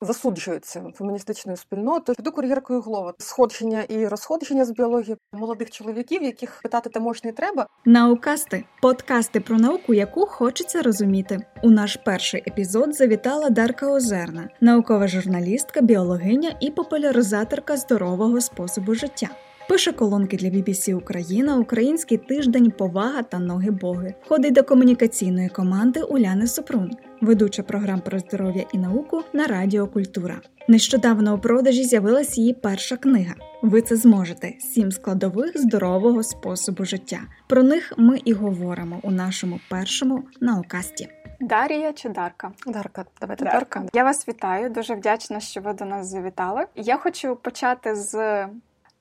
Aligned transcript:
засуджується 0.00 0.84
феміністичною 0.94 1.56
спільнотою. 1.56 2.16
Піду 2.16 2.32
кур'єркою 2.32 2.80
голова 2.80 3.14
сходження 3.18 3.82
і 3.82 4.08
розходження 4.08 4.64
з 4.64 4.70
біології 4.70 5.16
молодих 5.32 5.70
чоловіків, 5.70 6.22
яких 6.22 6.60
питати 6.62 6.90
таможні 6.90 7.32
треба. 7.32 7.66
Наукасти 7.84 8.64
подкасти 8.82 9.40
про 9.40 9.56
науку, 9.56 9.94
яку 9.94 10.26
хочеться 10.26 10.82
розуміти. 10.82 11.38
У 11.62 11.70
наш 11.70 11.96
перший 11.96 12.42
епізод 12.46 12.94
завітала 12.94 13.50
Дарка 13.50 13.92
Озерна, 13.92 14.48
наукова 14.60 15.08
журналістка, 15.08 15.80
біологиня 15.80 16.56
і 16.60 16.70
популяризаторка 16.70 17.76
здорового 17.76 18.40
способу 18.40 18.94
життя. 18.94 19.28
Пише 19.70 19.92
колонки 19.92 20.36
для 20.36 20.48
BBC 20.48 20.94
Україна, 20.94 21.56
Український 21.56 22.18
тиждень, 22.18 22.70
повага 22.70 23.22
та 23.22 23.38
ноги 23.38 23.70
Боги. 23.70 24.14
Входить 24.24 24.52
до 24.52 24.64
комунікаційної 24.64 25.48
команди 25.48 26.02
Уляни 26.02 26.46
Супрун, 26.46 26.90
ведуча 27.20 27.62
програм 27.62 28.00
про 28.00 28.18
здоров'я 28.18 28.64
і 28.72 28.78
науку 28.78 29.22
на 29.32 29.46
Радіо 29.46 29.86
Культура. 29.86 30.40
Нещодавно 30.68 31.34
у 31.34 31.38
продажі 31.38 31.84
з'явилась 31.84 32.38
її 32.38 32.52
перша 32.52 32.96
книга. 32.96 33.34
Ви 33.62 33.82
це 33.82 33.96
зможете: 33.96 34.52
сім 34.58 34.92
складових 34.92 35.60
здорового 35.60 36.22
способу 36.22 36.84
життя. 36.84 37.20
Про 37.48 37.62
них 37.62 37.92
ми 37.96 38.18
і 38.24 38.32
говоримо 38.32 39.00
у 39.02 39.10
нашому 39.10 39.60
першому 39.70 40.22
наукасті. 40.40 41.08
Дарія 41.40 41.92
чи 41.92 42.08
Дарка? 42.08 42.52
Дарка, 42.66 43.04
давайте 43.20 43.44
Дарка. 43.44 43.58
Дарка. 43.80 43.90
Я 43.98 44.04
вас 44.04 44.28
вітаю. 44.28 44.70
Дуже 44.70 44.94
вдячна, 44.94 45.40
що 45.40 45.60
ви 45.60 45.72
до 45.72 45.84
нас 45.84 46.06
завітали. 46.06 46.66
Я 46.76 46.96
хочу 46.96 47.36
почати 47.36 47.94
з 47.94 48.46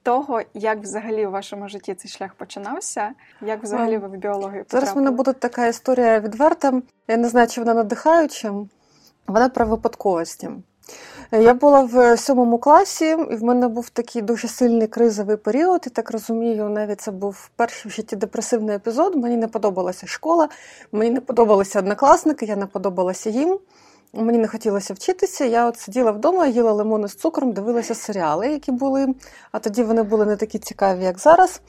того, 0.10 0.42
як 0.54 0.80
взагалі 0.80 1.26
у 1.26 1.32
вашому 1.32 1.70
житті 1.70 1.94
цей 1.94 2.12
шлях 2.12 2.34
починався, 2.34 3.12
як 3.42 3.64
взагалі 3.64 3.98
ви 3.98 4.08
в 4.08 4.12
біологію 4.12 4.64
потрапили? 4.64 4.82
Зараз 4.82 4.94
в 4.94 4.98
мене 4.98 5.12
буде 5.12 5.34
така 5.34 5.68
історія 5.68 6.20
відверта. 6.20 6.82
Я 7.08 7.18
не 7.18 7.30
знаю, 7.30 7.48
чи 7.48 7.62
вона 7.62 7.74
надихаюча. 7.74 8.54
Вона 9.28 9.50
про 9.50 9.66
випадковості. 9.66 10.50
Я 11.32 11.54
була 11.54 11.82
в 11.82 12.18
сьомому 12.18 12.58
класі, 12.58 13.06
і 13.32 13.36
в 13.36 13.44
мене 13.44 13.68
був 13.68 13.90
такий 13.90 14.22
дуже 14.22 14.48
сильний 14.48 14.88
кризовий 14.88 15.38
період. 15.38 15.84
І 15.88 15.90
так 15.90 16.12
розумію, 16.12 16.70
навіть 16.70 17.02
це 17.02 17.12
був 17.12 17.50
перший 17.56 17.92
в 17.92 17.96
житті 17.96 18.16
депресивний 18.16 18.76
епізод. 18.76 19.16
Мені 19.16 19.38
не 19.38 19.48
подобалася 19.48 20.08
школа, 20.08 20.50
мені 20.92 21.12
не 21.12 21.22
подобалися 21.22 21.80
однокласники, 21.80 22.46
я 22.46 22.56
не 22.56 22.66
подобалася 22.66 23.30
їм. 23.30 23.60
Мені 24.14 24.38
не 24.38 24.48
хотілося 24.48 24.94
вчитися. 24.94 25.46
Я 25.46 25.68
от 25.68 25.80
сиділа 25.80 26.12
вдома, 26.12 26.48
їла 26.48 26.72
лимони 26.72 27.08
з 27.08 27.16
цукром, 27.16 27.52
дивилася 27.52 27.96
серіали, 27.96 28.52
які 28.52 28.72
були, 28.72 29.16
а 29.52 29.60
тоді 29.60 29.84
вони 29.84 30.04
були 30.04 30.26
не 30.26 30.36
такі 30.36 30.60
цікаві, 30.60 31.04
як 31.04 31.20
зараз. 31.20 31.62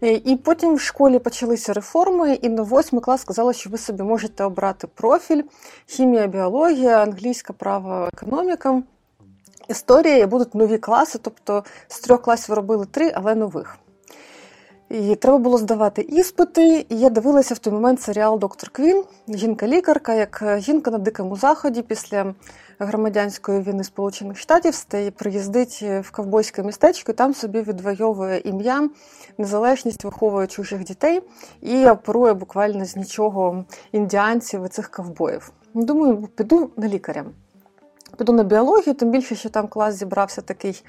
І 0.00 0.36
потім 0.44 0.74
в 0.74 0.80
школі 0.80 1.18
почалися 1.18 1.72
реформи, 1.72 2.34
і 2.34 2.48
на 2.48 2.62
восьмий 2.62 3.02
клас 3.02 3.20
сказали, 3.20 3.52
що 3.52 3.70
ви 3.70 3.78
собі 3.78 4.02
можете 4.02 4.44
обрати 4.44 4.86
профіль: 4.86 5.42
хімія, 5.86 6.26
біологія, 6.26 7.02
англійська 7.02 7.52
право, 7.52 8.08
економіка, 8.12 8.82
історія, 9.68 10.16
і 10.16 10.26
будуть 10.26 10.54
нові 10.54 10.78
класи. 10.78 11.18
Тобто 11.22 11.64
з 11.88 12.00
трьох 12.00 12.22
класів 12.22 12.54
робили 12.54 12.86
три, 12.86 13.12
але 13.14 13.34
нових. 13.34 13.76
І 14.90 15.14
треба 15.14 15.38
було 15.38 15.58
здавати 15.58 16.02
іспити. 16.02 16.86
І 16.88 16.98
я 16.98 17.10
дивилася 17.10 17.54
в 17.54 17.58
той 17.58 17.72
момент 17.72 18.00
серіал 18.00 18.38
Доктор 18.38 18.70
Квін, 18.70 19.04
жінка-лікарка, 19.28 20.14
як 20.14 20.42
е, 20.42 20.60
жінка 20.60 20.90
на 20.90 20.98
дикому 20.98 21.36
заході 21.36 21.82
після 21.82 22.34
громадянської 22.78 23.60
війни 23.60 23.84
Сполучених 23.84 24.38
Штатів 24.38 24.74
стає 24.74 25.10
приїздить 25.10 25.82
в 25.82 26.10
ковбойське 26.10 26.62
містечко, 26.62 27.12
і 27.12 27.14
там 27.14 27.34
собі 27.34 27.60
відвоює 27.60 28.42
ім'я, 28.44 28.88
незалежність 29.38 30.04
виховує 30.04 30.46
чужих 30.46 30.84
дітей 30.84 31.20
і 31.60 31.86
оперує 31.86 32.34
буквально 32.34 32.84
з 32.84 32.96
нічого 32.96 33.64
індіанців 33.92 34.64
і 34.64 34.68
цих 34.68 34.90
ковбоїв. 34.90 35.52
Думаю, 35.74 36.28
піду 36.36 36.70
на 36.76 36.88
лікаря. 36.88 37.24
Піду 38.18 38.32
на 38.32 38.42
біологію, 38.42 38.94
тим 38.94 39.10
більше, 39.10 39.36
що 39.36 39.48
там 39.48 39.68
клас 39.68 39.94
зібрався 39.94 40.40
такий 40.40 40.82
Е, 40.82 40.84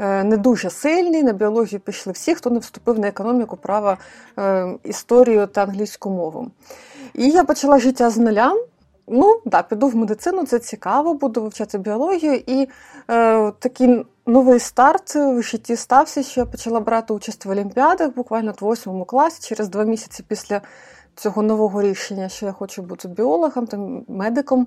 не 0.00 0.36
дуже 0.36 0.70
сильний. 0.70 1.22
На 1.22 1.32
біологію 1.32 1.80
пішли 1.80 2.12
всі, 2.12 2.34
хто 2.34 2.50
не 2.50 2.58
вступив 2.58 2.98
на 2.98 3.08
економіку, 3.08 3.56
право, 3.56 3.96
е, 4.38 4.74
історію 4.84 5.46
та 5.46 5.62
англійську 5.62 6.10
мову. 6.10 6.50
І 7.14 7.30
я 7.30 7.44
почала 7.44 7.78
життя 7.78 8.10
з 8.10 8.16
нуля. 8.16 8.52
Ну, 9.06 9.40
да, 9.44 9.62
піду 9.62 9.88
в 9.88 9.96
медицину, 9.96 10.46
це 10.46 10.58
цікаво, 10.58 11.14
буду 11.14 11.42
вивчати 11.42 11.78
біологію. 11.78 12.34
І 12.46 12.68
е, 13.10 13.52
такий 13.58 14.06
новий 14.26 14.58
старт 14.58 15.14
в 15.14 15.42
житті 15.42 15.76
стався, 15.76 16.22
що 16.22 16.40
я 16.40 16.46
почала 16.46 16.80
брати 16.80 17.14
участь 17.14 17.44
в 17.44 17.50
олімпіадах 17.50 18.14
буквально 18.14 18.52
в 18.52 18.64
восьмому 18.64 19.04
класі, 19.04 19.48
через 19.48 19.68
два 19.68 19.84
місяці 19.84 20.24
після 20.28 20.60
цього 21.14 21.42
нового 21.42 21.82
рішення, 21.82 22.28
що 22.28 22.46
я 22.46 22.52
хочу 22.52 22.82
бути 22.82 23.08
біологом, 23.08 23.66
там, 23.66 24.04
медиком. 24.08 24.66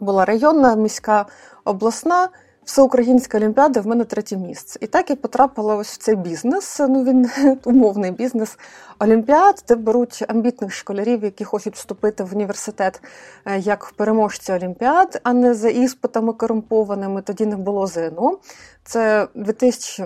Була 0.00 0.24
районна, 0.24 0.74
міська 0.74 1.26
обласна. 1.64 2.28
Всеукраїнська 2.68 3.38
олімпіада 3.38 3.80
в 3.80 3.86
мене 3.86 4.04
третє 4.04 4.36
місце. 4.36 4.78
І 4.82 4.86
так 4.86 5.10
я 5.10 5.16
потрапила 5.16 5.74
ось 5.76 5.88
в 5.88 5.96
цей 5.96 6.16
бізнес. 6.16 6.80
Ну 6.88 7.04
він 7.04 7.30
умовний 7.64 8.10
бізнес 8.10 8.58
олімпіад, 8.98 9.64
де 9.68 9.74
беруть 9.74 10.24
амбітних 10.28 10.72
школярів, 10.72 11.24
які 11.24 11.44
хочуть 11.44 11.76
вступити 11.76 12.24
в 12.24 12.34
університет 12.34 13.02
е, 13.44 13.58
як 13.58 13.92
переможці 13.96 14.52
олімпіад, 14.52 15.20
а 15.22 15.32
не 15.32 15.54
за 15.54 15.68
іспитами 15.68 16.32
корумпованими. 16.32 17.22
Тоді 17.22 17.46
не 17.46 17.56
було 17.56 17.86
ЗНО. 17.86 18.38
Це 18.84 19.28
2000 19.34 20.04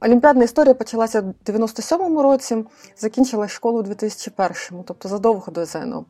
Олімпіадна 0.00 0.44
історія 0.44 0.74
почалася 0.74 1.20
в 1.20 1.50
97-му 1.50 2.22
році, 2.22 2.64
закінчилась 2.98 3.50
школу 3.50 3.80
у 3.80 3.82
2001-му, 3.82 4.84
тобто 4.86 5.08
задовго 5.08 5.52
до 5.52 5.64
ЗНО. 5.64 6.04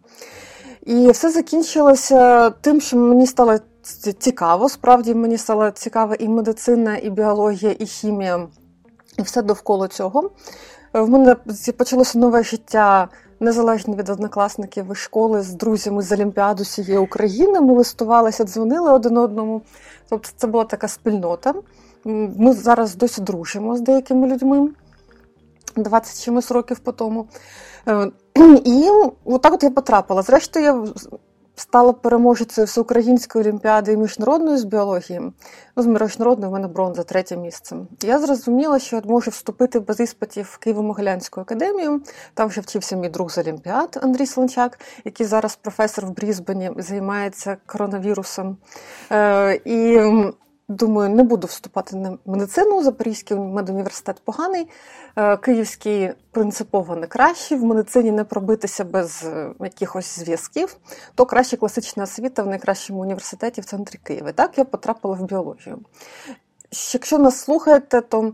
І 0.82 1.10
все 1.10 1.30
закінчилося 1.30 2.50
тим, 2.50 2.80
що 2.80 2.96
мені 2.96 3.26
стало 3.26 3.58
цікаво. 4.18 4.68
Справді 4.68 5.14
мені 5.14 5.38
стала 5.38 5.70
цікава 5.70 6.14
і 6.14 6.28
медицина, 6.28 6.96
і 6.96 7.10
біологія, 7.10 7.76
і 7.78 7.86
хімія, 7.86 8.48
і 9.18 9.22
все 9.22 9.42
довкола 9.42 9.88
цього. 9.88 10.30
В 10.92 11.08
мене 11.08 11.36
почалося 11.76 12.18
нове 12.18 12.42
життя. 12.42 13.08
Незалежно 13.42 13.94
від 13.94 14.08
однокласників 14.08 14.92
і 14.92 14.94
школи 14.94 15.42
з 15.42 15.52
друзями 15.52 16.02
з 16.02 16.12
Олімпіаду 16.12 16.62
всієї 16.62 16.98
України. 16.98 17.60
Ми 17.60 17.72
листувалися, 17.72 18.44
дзвонили 18.44 18.92
один 18.92 19.16
одному. 19.16 19.62
Тобто 20.08 20.28
це 20.36 20.46
була 20.46 20.64
така 20.64 20.88
спільнота. 20.88 21.54
Ми 22.04 22.52
зараз 22.52 22.96
досі 22.96 23.22
дружимо 23.22 23.76
з 23.76 23.80
деякими 23.80 24.28
людьми 24.28 24.68
20 25.76 26.24
чимось 26.24 26.50
років 26.50 26.78
по 26.78 26.92
тому. 26.92 27.26
Е, 27.88 28.10
і 28.64 28.88
отак 29.24 29.52
от 29.52 29.62
я 29.62 29.70
потрапила. 29.70 30.22
Зрештою, 30.22 30.64
я 30.64 30.84
стала 31.60 31.92
переможецею 31.92 32.66
всеукраїнської 32.66 33.44
олімпіади 33.44 33.96
міжнародної 33.96 34.58
з 34.58 34.64
біології. 34.64 35.20
Ну, 35.76 35.82
з 35.82 35.86
міжнародної 35.86 36.50
в 36.50 36.52
мене 36.52 36.68
бронза, 36.68 37.02
третє 37.02 37.36
місце. 37.36 37.76
Я 38.02 38.18
зрозуміла, 38.18 38.78
що 38.78 39.00
можу 39.04 39.30
вступити 39.30 39.80
без 39.80 40.00
іспитів 40.00 40.44
в 40.60 40.66
Києво-Могилянську 40.66 41.40
академію. 41.40 42.02
Там 42.34 42.48
вже 42.48 42.60
вчився 42.60 42.96
мій 42.96 43.08
друг 43.08 43.30
з 43.30 43.38
Олімпіад 43.38 44.00
Андрій 44.02 44.26
Слончак, 44.26 44.78
який 45.04 45.26
зараз 45.26 45.56
професор 45.56 46.06
в 46.06 46.10
Брізбені 46.10 46.70
займається 46.76 47.56
коронавірусом. 47.66 48.56
Е, 49.12 49.54
І 49.64 50.00
Думаю, 50.70 51.10
не 51.10 51.22
буду 51.22 51.46
вступати 51.46 51.96
на 51.96 52.18
медицину. 52.26 52.82
Запорізький 52.82 53.36
медуніверситет 53.36 54.22
поганий, 54.24 54.68
е, 55.16 55.36
київський 55.36 56.10
принципово 56.30 56.96
не 56.96 57.06
кращий, 57.06 57.58
в 57.58 57.64
медицині 57.64 58.10
не 58.10 58.24
пробитися 58.24 58.84
без 58.84 59.24
е, 59.24 59.50
якихось 59.60 60.18
зв'язків, 60.18 60.76
то 61.14 61.26
краще 61.26 61.56
класична 61.56 62.04
освіта 62.04 62.42
в 62.42 62.46
найкращому 62.46 63.00
університеті 63.00 63.60
в 63.60 63.64
центрі 63.64 63.98
Києва. 64.02 64.32
Так, 64.32 64.58
я 64.58 64.64
потрапила 64.64 65.14
в 65.14 65.22
біологію. 65.22 65.78
Якщо 66.92 67.18
нас 67.18 67.40
слухаєте, 67.40 68.00
то 68.00 68.32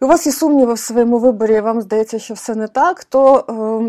у 0.00 0.06
вас 0.06 0.26
є 0.26 0.32
сумніви 0.32 0.74
в 0.74 0.78
своєму 0.78 1.18
виборі, 1.18 1.54
і 1.54 1.60
вам 1.60 1.80
здається, 1.80 2.18
що 2.18 2.34
все 2.34 2.54
не 2.54 2.68
так, 2.68 3.04
то 3.04 3.36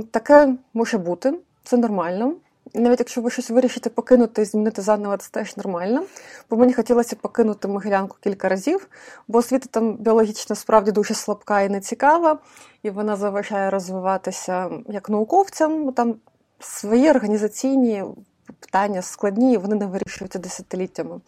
е, 0.02 0.04
таке 0.12 0.54
може 0.74 0.98
бути, 0.98 1.34
це 1.64 1.78
нормально. 1.78 2.34
Навіть 2.74 3.00
якщо 3.00 3.22
ви 3.22 3.30
щось 3.30 3.50
вирішите 3.50 3.90
покинути 3.90 4.42
і 4.42 4.46
змінити 4.46 4.82
заново, 4.82 5.18
це 5.18 5.30
теж 5.32 5.58
нормально. 5.58 6.04
Бо 6.50 6.58
мені 6.58 6.74
хотілося 6.74 7.16
покинути 7.16 7.68
Могилянку 7.68 8.18
кілька 8.22 8.50
разів, 8.50 8.88
бо 9.28 9.38
освіта 9.38 9.68
там 9.72 9.94
біологічно 9.94 10.56
справді 10.56 10.92
дуже 10.92 11.14
слабка 11.14 11.62
і 11.62 11.70
нецікава, 11.70 12.40
і 12.84 12.90
вона 12.90 13.16
заважає 13.16 13.70
розвиватися 13.70 14.70
як 14.88 15.10
науковцям. 15.10 15.92
Там 15.92 16.16
свої 16.60 17.10
організаційні 17.10 18.04
питання 18.60 19.02
складні, 19.02 19.54
і 19.54 19.58
вони 19.58 19.76
не 19.76 19.86
вирішуються 19.86 20.40
десятиліттями. 20.40 21.22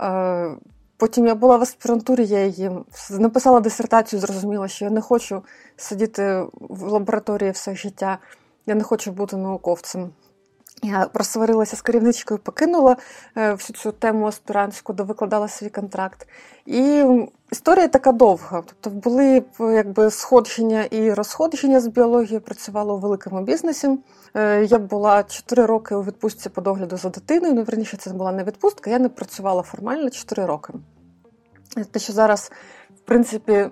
Е, 0.00 0.50
потім 0.96 1.26
я 1.26 1.34
була 1.34 1.56
в 1.56 1.62
аспірантурі, 1.62 2.26
я 2.26 2.44
її 2.44 2.70
написала 3.10 3.60
дисертацію, 3.60 4.20
зрозуміла, 4.20 4.68
що 4.68 4.84
я 4.84 4.90
не 4.90 5.00
хочу 5.00 5.42
сидіти 5.76 6.44
в 6.52 6.82
лабораторії 6.82 7.50
все 7.50 7.76
життя, 7.76 8.18
я 8.66 8.74
не 8.74 8.82
хочу 8.82 9.12
бути 9.12 9.36
науковцем. 9.36 10.10
Я 10.82 11.06
просварилася 11.12 11.76
з 11.76 11.82
керівничкою, 11.82 12.40
покинула 12.40 12.96
е, 13.36 13.52
всю 13.52 13.76
цю 13.76 13.92
тему 13.92 14.26
аспірантську, 14.26 14.92
де 14.92 15.02
викладала 15.02 15.48
свій 15.48 15.68
контракт. 15.68 16.28
І 16.66 17.04
історія 17.52 17.88
така 17.88 18.12
довга. 18.12 18.62
Тобто 18.66 18.90
були 18.90 19.42
якби 19.58 20.10
сходження 20.10 20.84
і 20.84 21.12
розходження 21.12 21.80
з 21.80 21.86
біології, 21.86 22.40
працювала 22.40 22.94
у 22.94 22.98
великому 22.98 23.42
бізнесі. 23.42 23.98
Е, 24.34 24.64
я 24.64 24.78
була 24.78 25.22
4 25.22 25.66
роки 25.66 25.94
у 25.94 26.02
відпустці 26.02 26.48
по 26.48 26.60
догляду 26.60 26.96
за 26.96 27.08
дитиною. 27.08 27.54
Ну, 27.54 27.62
верніше, 27.62 27.96
це 27.96 28.10
була 28.10 28.32
не 28.32 28.44
відпустка, 28.44 28.90
я 28.90 28.98
не 28.98 29.08
працювала 29.08 29.62
формально 29.62 30.10
4 30.10 30.46
роки. 30.46 30.72
Те, 31.90 31.98
що 32.00 32.12
зараз 32.12 32.52
принципі 33.08 33.66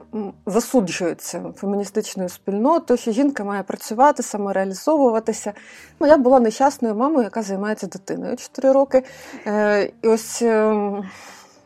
засуджується 0.46 1.44
феміністичною 1.56 2.28
спільнотою, 2.28 2.98
що 2.98 3.12
жінка 3.12 3.44
має 3.44 3.62
працювати, 3.62 4.22
самореалізовуватися. 4.22 5.52
Ну, 6.00 6.06
Я 6.06 6.16
була 6.16 6.40
нещасною 6.40 6.94
мамою, 6.94 7.24
яка 7.24 7.42
займається 7.42 7.86
дитиною 7.86 8.36
4 8.36 8.72
роки. 8.72 9.02
Е, 9.46 9.90
і 10.02 10.08
ось 10.08 10.42
ем, 10.42 11.04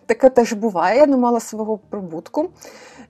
таке 0.06 0.30
теж 0.30 0.52
буває. 0.52 0.98
Я 0.98 1.06
не 1.06 1.16
мала 1.16 1.40
свого 1.40 1.78
прибутку. 1.78 2.50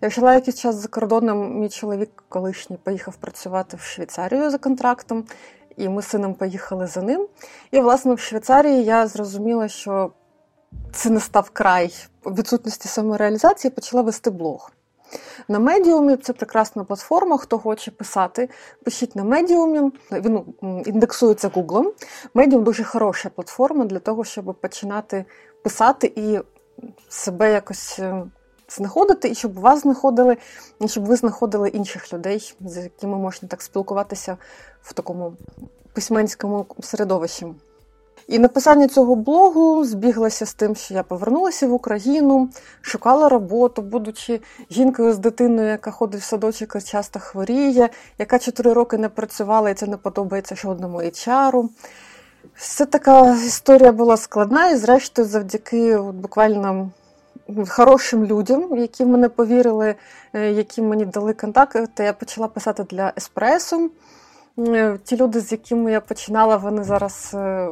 Я 0.01 0.11
жила 0.11 0.35
якийсь 0.35 0.61
час 0.61 0.77
за 0.77 0.89
кордоном, 0.89 1.61
мій 1.61 1.69
чоловік 1.69 2.25
колишній 2.29 2.77
поїхав 2.83 3.17
працювати 3.17 3.77
в 3.77 3.81
Швейцарію 3.81 4.51
за 4.51 4.59
контрактом, 4.59 5.25
і 5.77 5.89
ми 5.89 6.03
з 6.03 6.07
сином 6.07 6.35
поїхали 6.35 6.87
за 6.87 7.03
ним. 7.03 7.27
І, 7.71 7.81
власне, 7.81 8.15
в 8.15 8.19
Швейцарії 8.19 8.85
я 8.85 9.07
зрозуміла, 9.07 9.69
що 9.69 10.11
це 10.93 11.11
не 11.11 11.21
став 11.21 11.51
край 11.51 11.95
відсутності 12.27 12.89
самореалізації, 12.89 13.71
почала 13.71 14.03
вести 14.03 14.31
блог. 14.31 14.71
На 15.49 15.59
медіумі 15.59 16.17
це 16.17 16.33
прекрасна 16.33 16.85
платформа. 16.85 17.37
Хто 17.37 17.59
хоче 17.59 17.91
писати, 17.91 18.49
пишіть 18.85 19.17
на 19.17 19.25
медіумі. 19.25 19.93
Він 20.13 20.45
індексується 20.87 21.51
Гуглом. 21.55 21.93
Медіум 22.35 22.65
дуже 22.65 22.85
хороша 22.85 23.29
платформа 23.29 23.85
для 23.85 23.99
того, 23.99 24.25
щоб 24.25 24.55
починати 24.61 25.25
писати 25.63 26.13
і 26.17 26.39
себе 27.09 27.53
якось 27.53 27.99
е, 27.99 28.25
знаходити, 28.69 29.29
і 29.29 29.35
щоб 29.35 29.61
вас 29.61 29.81
знаходили, 29.81 30.37
і 30.81 30.89
щоб 30.89 31.05
ви 31.05 31.17
знаходили 31.17 31.69
інших 31.69 32.13
людей, 32.13 32.55
з 32.61 32.77
якими 32.77 33.17
можна 33.17 33.49
так 33.49 33.63
спілкуватися 33.63 34.37
в 34.83 34.93
такому 34.93 35.33
письменському 35.93 36.67
середовищі. 36.81 37.47
І 38.29 38.39
написання 38.39 38.89
цього 38.89 39.15
блогу 39.15 39.85
збіглося 39.85 40.47
з 40.47 40.55
тим, 40.55 40.77
що 40.77 40.95
я 40.95 41.03
повернулася 41.03 41.67
в 41.67 41.73
Україну, 41.73 42.49
шукала 42.81 43.29
роботу, 43.29 43.83
будучи 43.83 44.41
жінкою 44.71 45.13
з 45.13 45.19
дитиною, 45.19 45.69
яка 45.69 45.91
ходить 45.91 46.21
в 46.21 46.25
садочок 46.25 46.77
і 46.77 46.81
часто 46.81 47.21
хворіє, 47.21 47.89
яка 48.19 48.39
4 48.39 48.73
роки 48.73 48.99
не 48.99 49.09
працювала, 49.09 49.71
і 49.71 49.75
це 49.75 49.87
не 49.87 49.97
подобається 49.97 50.55
жодному 50.55 50.99
HR. 50.99 51.69
Все 52.55 52.87
така 52.87 53.37
історія 53.47 53.93
була 53.93 54.17
складна, 54.17 54.71
і, 54.71 54.77
зрештою, 54.77 55.29
завдяки 55.29 55.99
буквально 55.99 56.91
хорошим 57.69 58.25
людям, 58.25 58.79
які 58.79 59.05
в 59.05 59.09
мене 59.09 59.29
повірили, 59.29 59.95
е, 60.33 60.53
які 60.53 60.83
мені 60.83 61.05
дали 61.05 61.33
контакт, 61.33 62.01
я 62.01 62.13
почала 62.13 62.49
писати 62.49 62.85
для 62.91 63.13
Еспресо. 63.17 63.91
Е, 64.59 64.99
ті 65.05 65.17
люди, 65.17 65.41
з 65.41 65.53
якими 65.53 65.93
я 65.93 66.01
починала, 66.01 66.57
вони 66.57 66.85
зараз 66.85 67.31
е, 67.35 67.69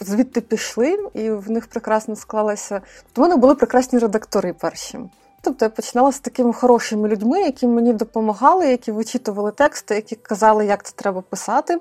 звідти 0.00 0.40
пішли, 0.40 0.98
і 1.14 1.30
в 1.30 1.50
них 1.50 1.66
прекрасно 1.66 2.16
склалося. 2.16 2.80
Тобто 3.02 3.22
вони 3.22 3.36
були 3.36 3.54
прекрасні 3.54 3.98
редактори 3.98 4.52
перші. 4.52 4.98
Тобто 5.44 5.64
я 5.64 5.68
починала 5.68 6.12
з 6.12 6.20
такими 6.20 6.52
хорошими 6.52 7.08
людьми, 7.08 7.40
які 7.40 7.66
мені 7.66 7.92
допомагали, 7.92 8.66
які 8.68 8.92
вичитували 8.92 9.50
тексти, 9.50 9.94
які 9.94 10.16
казали, 10.16 10.66
як 10.66 10.84
це 10.84 10.92
треба 10.96 11.20
писати, 11.20 11.80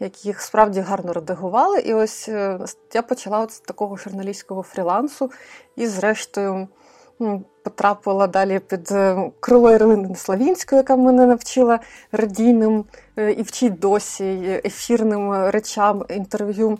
які 0.00 0.28
їх 0.28 0.40
справді 0.40 0.80
гарно 0.80 1.12
редагували. 1.12 1.80
І 1.80 1.94
ось 1.94 2.28
е, 2.28 2.58
я 2.94 3.02
почала 3.02 3.40
от 3.40 3.52
з 3.52 3.60
такого 3.60 3.96
журналістського 3.96 4.62
фрілансу 4.62 5.30
і, 5.76 5.86
зрештою, 5.86 6.68
потрапила 7.62 8.26
далі 8.26 8.58
під 8.58 8.92
е, 8.92 9.30
крило 9.40 9.72
Ірини 9.72 10.16
Славінської, 10.16 10.78
яка 10.78 10.96
мене 10.96 11.26
навчила 11.26 11.80
радійним 12.12 12.84
е, 13.16 13.32
і 13.32 13.42
вчить 13.42 13.78
досі 13.78 14.60
ефірним 14.64 15.32
речам 15.32 16.04
інтерв'ю. 16.08 16.78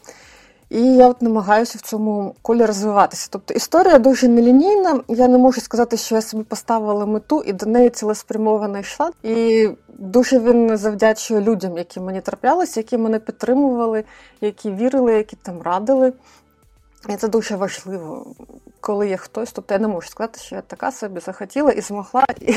І 0.70 0.82
я 0.82 1.08
от 1.08 1.22
намагаюся 1.22 1.78
в 1.78 1.80
цьому 1.80 2.34
колі 2.42 2.64
розвиватися. 2.64 3.28
Тобто 3.30 3.54
історія 3.54 3.98
дуже 3.98 4.28
нелінійна. 4.28 5.00
Я 5.08 5.28
не 5.28 5.38
можу 5.38 5.60
сказати, 5.60 5.96
що 5.96 6.14
я 6.14 6.22
собі 6.22 6.42
поставила 6.42 7.06
мету 7.06 7.42
і 7.46 7.52
до 7.52 7.66
неї 7.66 7.90
цілеспрямовано 7.90 8.78
йшла. 8.78 9.10
І 9.22 9.68
дуже 9.98 10.38
він 10.38 10.76
завдячує 10.76 11.40
людям, 11.40 11.78
які 11.78 12.00
мені 12.00 12.20
траплялися, 12.20 12.80
які 12.80 12.98
мене 12.98 13.18
підтримували, 13.18 14.04
які 14.40 14.70
вірили, 14.70 15.14
які 15.14 15.36
там 15.36 15.62
радили. 15.62 16.12
І 17.08 17.16
це 17.16 17.28
дуже 17.28 17.56
важливо, 17.56 18.34
коли 18.80 19.08
є 19.08 19.16
хтось. 19.16 19.52
Тобто 19.52 19.74
я 19.74 19.80
не 19.80 19.88
можу 19.88 20.08
сказати, 20.08 20.40
що 20.40 20.54
я 20.56 20.62
така 20.62 20.92
собі 20.92 21.20
захотіла 21.20 21.70
і 21.70 21.80
змогла, 21.80 22.26
і, 22.40 22.52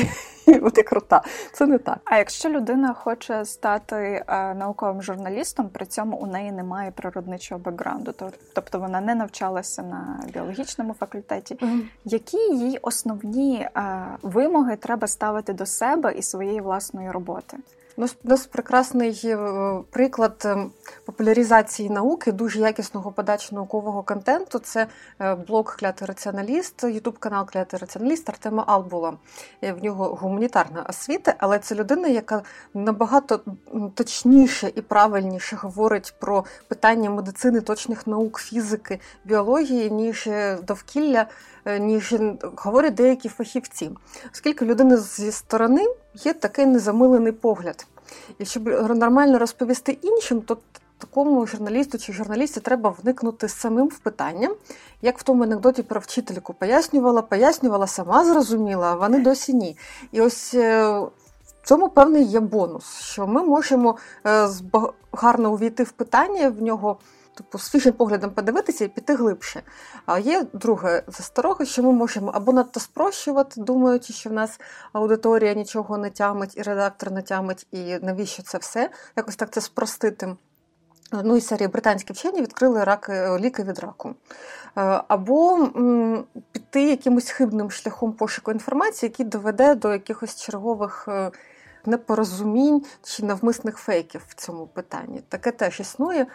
і 0.46 0.58
от 0.58 0.82
крута. 0.82 1.22
Це 1.52 1.66
не 1.66 1.78
так. 1.78 1.98
А 2.04 2.18
якщо 2.18 2.48
людина 2.48 2.94
хоче 2.94 3.44
стати 3.44 4.24
е, 4.28 4.54
науковим 4.54 5.02
журналістом, 5.02 5.68
при 5.68 5.86
цьому 5.86 6.16
у 6.16 6.26
неї 6.26 6.52
немає 6.52 6.90
природничого 6.90 7.58
бекграунду, 7.58 8.14
тобто 8.54 8.78
вона 8.78 9.00
не 9.00 9.14
навчалася 9.14 9.82
на 9.82 10.20
біологічному 10.32 10.94
факультеті, 10.94 11.54
mm-hmm. 11.54 11.80
які 12.04 12.36
їй 12.36 12.78
основні 12.82 13.56
е, 13.56 13.70
вимоги 14.22 14.76
треба 14.76 15.06
ставити 15.06 15.52
до 15.52 15.66
себе 15.66 16.12
і 16.12 16.22
своєї 16.22 16.60
власної 16.60 17.10
роботи? 17.10 17.56
Ну, 17.96 18.06
у 18.24 18.28
нас 18.28 18.46
прекрасний 18.46 19.20
е, 19.24 19.38
приклад 19.90 20.42
ем, 20.44 20.70
популяризації 21.04 21.90
науки, 21.90 22.32
дуже 22.32 22.60
якісного 22.60 23.12
подачі 23.12 23.54
наукового 23.54 24.02
контенту. 24.02 24.58
Це 24.58 24.86
е, 25.20 25.34
блог 25.34 25.76
Клятий 25.76 26.08
раціоналіст, 26.08 26.84
ютуб 26.84 27.18
канал 27.18 27.46
Клятий 27.46 27.80
раціоналіст 27.80 28.28
Артема 28.28 28.64
Албула. 28.66 29.16
Е, 29.62 29.72
в 29.72 29.84
нього 29.84 30.14
гуманітарна 30.14 30.86
освіта, 30.88 31.34
але 31.38 31.58
це 31.58 31.74
людина, 31.74 32.08
яка 32.08 32.42
набагато 32.74 33.40
точніше 33.94 34.72
і 34.74 34.80
правильніше 34.80 35.56
говорить 35.56 36.14
про 36.20 36.44
питання 36.68 37.10
медицини, 37.10 37.60
точних 37.60 38.06
наук, 38.06 38.40
фізики, 38.40 39.00
біології, 39.24 39.90
ніж 39.90 40.28
довкілля. 40.62 41.26
Ніж 41.80 42.14
говорять 42.42 42.94
деякі 42.94 43.28
фахівці, 43.28 43.90
оскільки 44.32 44.64
людина 44.64 44.96
зі 44.96 45.32
сторони 45.32 45.86
є 46.14 46.32
такий 46.32 46.66
незамилений 46.66 47.32
погляд. 47.32 47.86
І 48.38 48.44
щоб 48.44 48.66
нормально 48.96 49.38
розповісти 49.38 49.98
іншим, 50.02 50.40
то 50.40 50.58
такому 51.02 51.46
журналісту 51.46 51.98
чи 51.98 52.12
журналісті 52.12 52.60
треба 52.60 52.94
вникнути 53.02 53.48
самим 53.48 53.88
в 53.88 53.98
питання, 53.98 54.50
як 55.02 55.18
в 55.18 55.22
тому 55.22 55.42
анекдоті 55.42 55.82
про 55.82 56.00
вчительку 56.00 56.54
пояснювала, 56.54 57.22
пояснювала, 57.22 57.86
сама 57.86 58.24
зрозуміла, 58.24 58.92
а 58.92 58.94
вони 58.94 59.20
досі 59.20 59.54
ні. 59.54 59.76
І 60.12 60.20
ось 60.20 60.54
е, 60.54 60.88
в 61.62 61.68
цьому 61.68 61.88
певний 61.88 62.24
є 62.24 62.40
бонус, 62.40 63.00
що 63.00 63.26
ми 63.26 63.42
можемо 63.42 63.96
е, 64.26 64.48
гарно 65.12 65.52
увійти 65.52 65.82
в 65.82 65.92
питання 65.92 66.48
в 66.48 66.62
нього 66.62 66.96
типу, 67.34 67.58
свіжим 67.58 67.92
поглядом 67.92 68.30
подивитися 68.30 68.84
і 68.84 68.88
піти 68.88 69.14
глибше. 69.14 69.62
А 70.06 70.18
є 70.18 70.46
друге 70.52 71.02
засторога, 71.06 71.64
що 71.64 71.82
ми 71.82 71.92
можемо 71.92 72.30
або 72.34 72.52
надто 72.52 72.80
спрощувати, 72.80 73.60
думаючи, 73.60 74.12
що 74.12 74.30
в 74.30 74.32
нас 74.32 74.60
аудиторія 74.92 75.54
нічого 75.54 75.98
не 75.98 76.10
тямить, 76.10 76.56
і 76.56 76.62
редактор 76.62 77.12
не 77.12 77.22
тямить, 77.22 77.66
і 77.70 77.98
навіщо 78.02 78.42
це 78.42 78.58
все? 78.58 78.90
Якось 79.16 79.36
так 79.36 79.50
це 79.50 79.60
спростити. 79.60 80.36
Ну 81.24 81.36
і 81.36 81.40
серії 81.40 81.68
британські 81.68 82.12
вчені 82.12 82.42
відкрили 82.42 82.84
рак, 82.84 83.08
е, 83.08 83.38
ліки 83.38 83.62
від 83.62 83.78
раку. 83.78 84.08
Е, 84.08 84.14
або 85.08 85.54
м, 85.54 86.24
піти 86.52 86.82
якимось 86.82 87.30
хибним 87.30 87.70
шляхом 87.70 88.12
пошуку 88.12 88.52
інформації, 88.52 89.10
який 89.10 89.26
доведе 89.26 89.74
до 89.74 89.92
якихось 89.92 90.36
чергових 90.42 91.04
е, 91.08 91.30
непорозумінь 91.86 92.84
чи 93.02 93.24
навмисних 93.24 93.76
фейків 93.76 94.22
в 94.28 94.34
цьому 94.34 94.66
питанні. 94.66 95.22
Таке 95.28 95.50
теж 95.50 95.80
існує. 95.80 96.26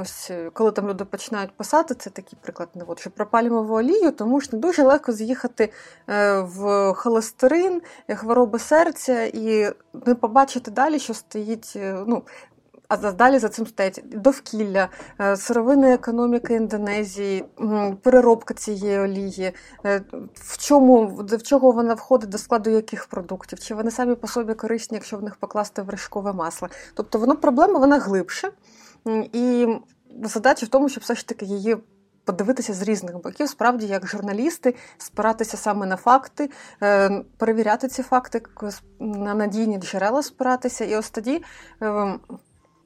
Ось 0.00 0.30
е, 0.30 0.50
коли 0.52 0.72
там 0.72 0.88
люди 0.88 1.04
починають 1.04 1.56
писати, 1.56 1.94
це 1.94 2.10
такий 2.10 2.38
приклад 2.42 2.68
не 2.74 2.84
що 2.96 3.10
про 3.10 3.26
пальмову 3.26 3.74
олію, 3.74 4.12
тому 4.12 4.40
що 4.40 4.56
дуже 4.56 4.82
легко 4.82 5.12
з'їхати 5.12 5.72
е, 6.08 6.40
в 6.40 6.92
холестерин, 6.94 7.82
е, 8.08 8.14
хвороби 8.14 8.58
серця 8.58 9.22
і 9.24 9.72
не 10.06 10.14
побачити 10.14 10.70
далі, 10.70 10.98
що 10.98 11.14
стоїть. 11.14 11.72
ну, 12.06 12.22
а 12.88 12.96
далі 12.96 13.38
за 13.38 13.48
цим 13.48 13.66
стоять 13.66 14.02
довкілля, 14.06 14.88
сировинна 15.36 15.94
економіка 15.94 16.54
Індонезії, 16.54 17.44
переробка 18.02 18.54
цієї 18.54 18.98
олії, 18.98 19.52
в 20.34 20.58
чому 20.58 21.06
в 21.06 21.42
чого 21.42 21.70
вона 21.70 21.94
входить 21.94 22.30
до 22.30 22.38
складу 22.38 22.70
яких 22.70 23.06
продуктів, 23.06 23.60
чи 23.60 23.74
вони 23.74 23.90
самі 23.90 24.14
по 24.14 24.26
собі 24.26 24.54
корисні, 24.54 24.94
якщо 24.94 25.16
в 25.16 25.22
них 25.22 25.36
покласти 25.36 25.82
вершкове 25.82 26.32
масло. 26.32 26.68
Тобто 26.94 27.18
воно 27.18 27.36
проблема 27.36 27.78
вона 27.78 27.98
глибше. 27.98 28.50
І 29.32 29.66
задача 30.22 30.66
в 30.66 30.68
тому, 30.68 30.88
щоб 30.88 31.02
все 31.02 31.14
ж 31.14 31.28
таки 31.28 31.44
її 31.44 31.76
подивитися 32.28 32.74
з 32.74 32.82
різних 32.82 33.22
боків, 33.22 33.48
справді, 33.48 33.86
як 33.86 34.06
журналісти, 34.06 34.74
спиратися 34.98 35.56
саме 35.56 35.86
на 35.86 35.96
факти, 35.96 36.50
е, 36.82 37.22
перевіряти 37.36 37.88
ці 37.88 38.02
факти, 38.02 38.42
на 39.00 39.34
надійні 39.34 39.78
джерела 39.78 40.22
спиратися, 40.22 40.84
і 40.84 40.96
ось 40.96 41.10
тоді 41.10 41.42
е, 41.82 42.14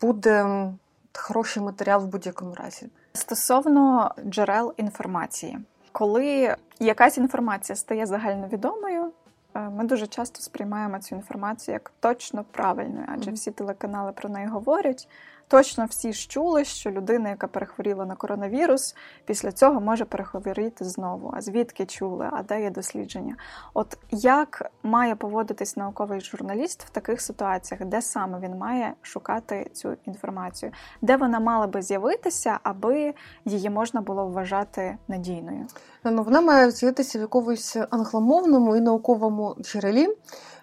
буде 0.01 0.67
хороший 1.15 1.63
матеріал 1.63 2.01
в 2.03 2.07
будь-якому 2.07 2.55
разі. 2.55 2.87
Стосовно 3.13 4.15
джерел 4.27 4.75
інформації, 4.77 5.59
коли 5.93 6.57
якась 6.81 7.19
інформація 7.19 7.77
стає 7.77 8.07
загальновідомою, 8.07 9.13
е, 9.55 9.61
ми 9.61 9.85
дуже 9.85 10.07
часто 10.07 10.41
сприймаємо 10.41 10.99
цю 10.99 11.15
інформацію 11.15 11.73
як 11.73 11.93
точно 12.01 12.45
правильною, 12.51 13.07
адже 13.09 13.31
всі 13.31 13.51
телеканали 13.51 14.13
про 14.13 14.29
неї 14.29 14.47
говорять. 14.47 15.09
Точно 15.53 15.85
всі 15.85 16.13
ж 16.13 16.29
чули, 16.29 16.65
що 16.65 16.91
людина, 16.91 17.29
яка 17.29 17.47
перехворіла 17.47 18.07
на 18.07 18.15
коронавірус, 18.15 18.95
після 19.25 19.53
цього 19.53 19.81
може 19.81 20.05
перехворіти 20.05 20.85
знову. 20.85 21.33
А 21.37 21.41
звідки 21.41 21.87
чули, 21.87 22.29
а 22.33 22.43
де 22.43 22.63
є 22.63 22.71
дослідження? 22.71 23.37
От 23.75 23.99
як 24.11 24.71
має 24.83 25.17
поводитись 25.17 25.77
науковий 25.77 26.21
журналіст 26.21 26.85
в 26.85 26.91
таких 26.91 27.21
ситуаціях, 27.21 27.85
де 27.85 28.03
саме 28.03 28.39
він 28.41 28.59
має 28.59 28.95
шукати 29.03 29.71
цю 29.73 29.97
інформацію, 30.07 30.73
де 31.03 31.17
вона 31.17 31.41
мала 31.41 31.67
би 31.67 31.83
з'явитися, 31.83 32.59
аби 32.63 33.15
її 33.45 33.71
можна 33.71 34.01
було 34.01 34.27
вважати 34.27 34.97
надійною? 35.09 35.67
Ну, 36.05 36.23
вона 36.23 36.41
має 36.41 36.71
з'явитися 36.71 37.19
в 37.19 37.21
якомусь 37.21 37.77
англомовному 37.91 38.77
і 38.77 38.81
науковому 38.81 39.57
джерелі. 39.61 40.09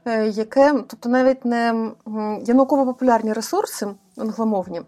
Е, 0.05 0.27
яке, 0.27 0.73
тобто 0.87 1.09
навіть 1.09 1.45
не 1.45 1.91
є 2.43 2.53
науково-популярні 2.53 3.33
ресурси 3.33 3.87
англомовні, 4.19 4.81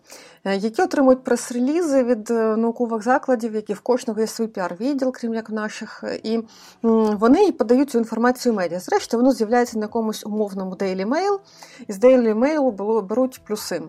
е, 0.43 0.57
які 0.57 0.81
отримують 0.81 1.23
прес-релізи 1.23 2.03
від 2.03 2.31
е, 2.31 2.55
наукових 2.55 3.03
закладів, 3.03 3.55
які 3.55 3.73
в 3.73 3.79
кожного 3.79 4.19
є 4.19 4.27
свій 4.27 4.47
піар-відділ, 4.47 5.11
крім 5.11 5.33
як 5.33 5.49
наших, 5.49 6.03
і 6.23 6.39
вони 6.81 7.51
подають 7.51 7.89
цю 7.89 7.97
інформацію 7.97 8.53
медіа. 8.53 8.79
Зрештою, 8.79 9.23
воно 9.23 9.33
з'являється 9.33 9.79
на 9.79 9.85
якомусь 9.85 10.25
умовному 10.25 10.75
Daily 10.75 11.05
Mail, 11.05 11.39
і 11.87 11.93
з 11.93 11.99
Daily 11.99 12.33
Mail 12.39 13.01
беруть 13.01 13.41
плюси. 13.43 13.81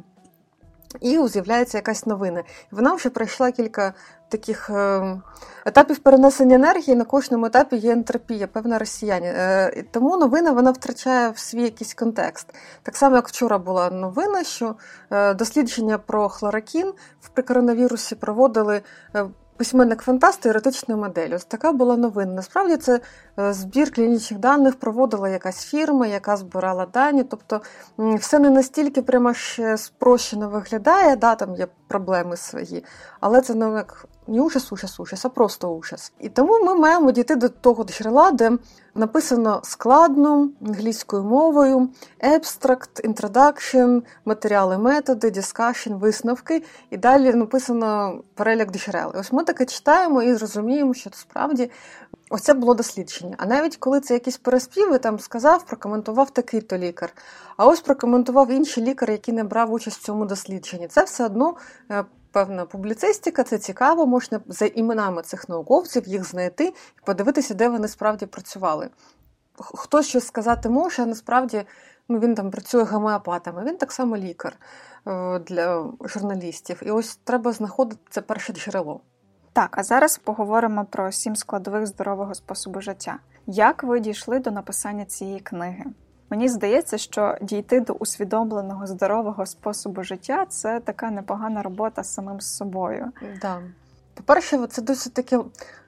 І 1.01 1.29
з'являється 1.29 1.79
якась 1.79 2.07
новина. 2.07 2.43
Вона 2.71 2.95
вже 2.95 3.11
пройшла 3.11 3.53
кілька 3.53 3.95
таких 4.29 4.71
е, 4.71 5.21
етапів 5.67 5.99
перенесення 5.99 6.55
енергії. 6.55 6.97
На 6.97 7.05
кожному 7.05 7.47
етапі 7.47 7.77
є 7.77 7.93
ентропія, 7.93 8.47
певна 8.47 8.79
росіяні. 8.79 9.27
Е, 9.27 9.85
тому 9.91 10.17
новина 10.17 10.53
вона 10.53 10.71
втрачає 10.71 11.31
в 11.31 11.39
свій 11.39 11.63
якийсь 11.63 11.95
контекст. 11.95 12.47
Так 12.83 12.97
само, 12.97 13.17
як 13.17 13.29
вчора 13.29 13.59
була 13.59 13.91
новина, 13.91 14.45
що 14.45 14.75
е, 15.11 15.35
дослідження 15.35 15.99
про 15.99 16.29
хлоракін 16.29 16.93
в 17.21 17.43
коронавірусі 17.43 18.15
проводили 18.15 18.83
письменник 19.63 20.03
фантаст 20.03 20.47
еротичної 20.47 21.01
модель. 21.01 21.31
Ось 21.35 21.45
така 21.45 21.73
була 21.73 21.97
новина. 21.97 22.33
Насправді 22.33 22.77
це 22.77 23.01
е, 23.39 23.53
збір 23.53 23.93
клінічних 23.93 24.41
даних 24.41 24.77
проводила 24.77 25.29
якась 25.29 25.65
фірма, 25.65 26.07
яка 26.07 26.37
збирала 26.37 26.87
дані. 26.87 27.25
Тобто 27.25 27.61
все 27.99 28.39
не 28.39 28.51
настільки 28.51 29.03
прямо 29.03 29.35
ще 29.35 29.77
спрощено 29.77 30.49
виглядає, 30.49 31.17
да, 31.17 31.35
там 31.35 31.55
є 31.55 31.67
проблеми 31.93 32.37
свої, 32.37 32.85
але 33.21 33.41
це 33.41 33.55
не 33.55 33.67
як 33.67 34.07
не 34.27 34.41
ужас, 34.41 34.73
ужас, 34.73 35.01
ужас, 35.01 35.25
а 35.25 35.29
просто 35.29 35.75
ужас. 35.75 36.13
І 36.21 36.29
тому 36.29 36.65
ми 36.65 36.75
маємо 36.75 37.13
дійти 37.13 37.37
до 37.37 37.49
того 37.49 37.85
джерела, 37.85 38.31
де 38.31 38.59
написано 38.95 39.61
складно 39.65 40.49
англійською 40.67 41.25
мовою, 41.25 41.89
abstract, 42.21 43.09
introduction, 43.09 44.03
матеріали, 44.25 44.79
методи, 44.79 45.31
discussion, 45.31 45.99
висновки. 45.99 46.63
І 46.91 46.97
далі 46.97 47.35
написано 47.35 48.21
перелік 48.35 48.73
джерел. 48.73 49.13
І 49.15 49.19
Ось 49.19 49.33
ми 49.33 49.45
таке 49.45 49.65
читаємо 49.65 50.23
і 50.23 50.35
зрозуміємо, 50.35 50.95
що 50.95 51.11
справді 51.13 51.71
ось 52.33 52.43
це 52.43 52.55
було 52.55 52.75
дослідження. 52.75 53.35
А 53.39 53.47
навіть 53.47 53.77
коли 53.77 54.01
це 54.01 54.15
якісь 54.15 54.37
переспіви, 54.37 54.99
там 54.99 55.19
сказав, 55.19 55.67
прокоментував 55.67 56.31
такий-то 56.31 56.79
лікар. 56.79 57.13
А 57.57 57.67
ось 57.67 57.81
прокоментував 57.81 58.51
інший 58.51 58.85
лікар, 58.85 59.11
який 59.11 59.35
не 59.35 59.45
брав 59.45 59.73
участь 59.73 60.01
в 60.01 60.05
цьому 60.05 60.25
дослідженні. 60.25 60.89
Це 60.89 61.05
все 61.05 61.27
одно. 61.27 61.57
Е, 61.91 62.05
певна 62.33 62.65
публіцистика, 62.67 63.45
це 63.45 63.59
цікаво, 63.59 64.07
можна 64.07 64.41
за 64.47 64.67
іменами 64.67 65.23
цих 65.23 65.49
науковців 65.49 66.09
їх 66.09 66.25
знайти 66.25 66.65
і 66.65 66.75
подивитися, 67.05 67.55
де 67.55 67.69
вони 67.69 67.89
справді 67.89 68.27
працювали. 68.27 68.89
Хтось 69.59 70.07
щось 70.07 70.27
сказати 70.27 70.69
може, 70.69 71.03
а 71.03 71.07
насправді 71.07 71.65
ну, 72.09 72.19
він 72.19 72.35
там 72.35 72.51
працює 72.51 72.83
гомеопатами, 72.83 73.65
він 73.65 73.77
так 73.77 73.93
само 73.93 74.17
лікар 74.17 74.57
е, 75.07 75.39
для 75.39 75.87
журналістів. 76.01 76.83
І 76.87 76.91
ось 76.91 77.17
треба 77.17 77.53
знаходити 77.53 78.01
це 78.11 78.21
перше 78.21 78.53
джерело. 78.53 79.01
Так, 79.53 79.79
а 79.79 79.83
зараз 79.83 80.19
поговоримо 80.19 80.85
про 80.85 81.13
сім 81.13 81.37
складових 81.37 81.87
здорового 81.87 82.35
способу 82.35 82.81
життя. 82.81 83.19
Як 83.47 83.83
ви 83.83 84.01
дійшли 84.01 84.39
до 84.39 84.51
написання 84.51 85.05
цієї 85.05 85.41
книги? 85.41 85.85
Мені 86.31 86.49
здається, 86.49 86.99
що 86.99 87.37
дійти 87.43 87.81
до 87.81 87.93
усвідомленого 87.93 88.87
здорового 88.87 89.47
способу 89.47 90.03
життя 90.03 90.47
це 90.49 90.81
така 90.81 91.11
непогана 91.11 91.63
робота 91.63 92.03
з 92.03 92.15
самим 92.15 92.41
з 92.41 92.57
собою. 92.57 93.13
Да. 93.41 93.61
По-перше, 94.15 94.67
це 94.67 94.83
досить 94.83 95.15
таке 95.15 95.41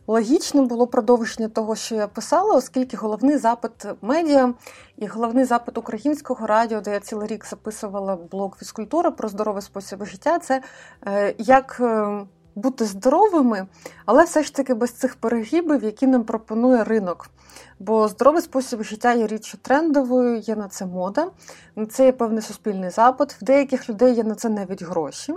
логічне 0.06 0.62
було 0.62 0.86
продовження 0.86 1.48
того, 1.48 1.76
що 1.76 1.94
я 1.94 2.08
писала, 2.08 2.54
оскільки 2.54 2.96
головний 2.96 3.36
запит 3.36 3.86
медіа 4.02 4.54
і 4.96 5.06
головний 5.06 5.44
запит 5.44 5.78
українського 5.78 6.46
радіо, 6.46 6.80
де 6.80 6.92
я 6.92 7.00
цілий 7.00 7.28
рік 7.28 7.46
записувала 7.46 8.16
блог 8.16 8.56
фізкультура 8.58 9.10
про 9.10 9.28
здоровий 9.28 9.62
спосіб 9.62 10.04
життя, 10.04 10.38
це 10.38 10.62
е, 11.06 11.34
як 11.38 11.76
е, 11.80 12.20
бути 12.54 12.84
здоровими, 12.84 13.66
але 14.06 14.24
все 14.24 14.42
ж 14.42 14.54
таки 14.54 14.74
без 14.74 14.90
цих 14.90 15.16
перегибів, 15.16 15.84
які 15.84 16.06
нам 16.06 16.24
пропонує 16.24 16.84
ринок. 16.84 17.30
Бо 17.78 18.08
здоровий 18.08 18.42
спосіб 18.42 18.82
життя 18.82 19.12
є 19.12 19.26
річчю 19.26 19.58
трендовою, 19.62 20.36
є 20.36 20.56
на 20.56 20.68
це 20.68 20.86
мода, 20.86 21.30
на 21.76 21.86
це 21.86 22.06
є 22.06 22.12
певний 22.12 22.42
суспільний 22.42 22.90
запит. 22.90 23.32
В 23.32 23.44
деяких 23.44 23.88
людей 23.88 24.14
є 24.14 24.24
на 24.24 24.34
це 24.34 24.48
навіть 24.48 24.82
гроші. 24.82 25.34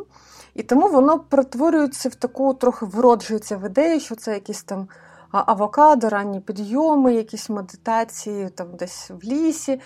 І 0.53 0.63
тому 0.63 0.88
воно 0.89 1.19
перетворюється 1.19 2.09
в 2.09 2.15
таку 2.15 2.53
трохи 2.53 2.86
вроджується 2.86 3.57
в 3.57 3.65
ідею, 3.65 4.00
що 4.00 4.15
це 4.15 4.33
якісь 4.33 4.63
там 4.63 4.88
авокадо, 5.31 6.09
ранні 6.09 6.39
підйоми, 6.39 7.13
якісь 7.13 7.50
медитації 7.50 8.50
там 8.50 8.67
десь 8.75 9.12
в 9.21 9.24
лісі. 9.24 9.81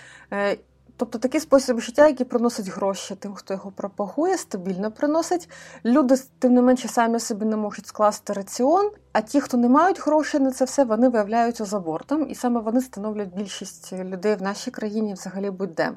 Тобто 1.02 1.18
такий 1.18 1.40
спосіб 1.40 1.80
життя, 1.80 2.06
який 2.06 2.26
приносить 2.26 2.68
гроші 2.68 3.14
тим, 3.14 3.34
хто 3.34 3.54
його 3.54 3.70
пропагує, 3.70 4.38
стабільно 4.38 4.90
приносить. 4.90 5.48
Люди, 5.84 6.14
тим 6.38 6.54
не 6.54 6.62
менше, 6.62 6.88
самі 6.88 7.20
собі 7.20 7.44
не 7.44 7.56
можуть 7.56 7.86
скласти 7.86 8.32
раціон, 8.32 8.90
а 9.12 9.20
ті, 9.20 9.40
хто 9.40 9.56
не 9.56 9.68
мають 9.68 10.06
грошей 10.06 10.40
на 10.40 10.52
це 10.52 10.64
все, 10.64 10.84
вони 10.84 11.08
виявляються 11.08 11.64
за 11.64 11.80
бортом, 11.80 12.30
і 12.30 12.34
саме 12.34 12.60
вони 12.60 12.80
становлять 12.80 13.34
більшість 13.36 13.92
людей 13.92 14.34
в 14.34 14.42
нашій 14.42 14.70
країні 14.70 15.14
взагалі 15.14 15.50
будь-де. 15.50 15.92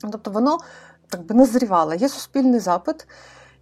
Тобто 0.00 0.30
воно 0.30 0.58
так 1.08 1.22
би 1.22 1.34
назрівало. 1.34 1.94
Є 1.94 2.08
суспільний 2.08 2.60
запит. 2.60 3.06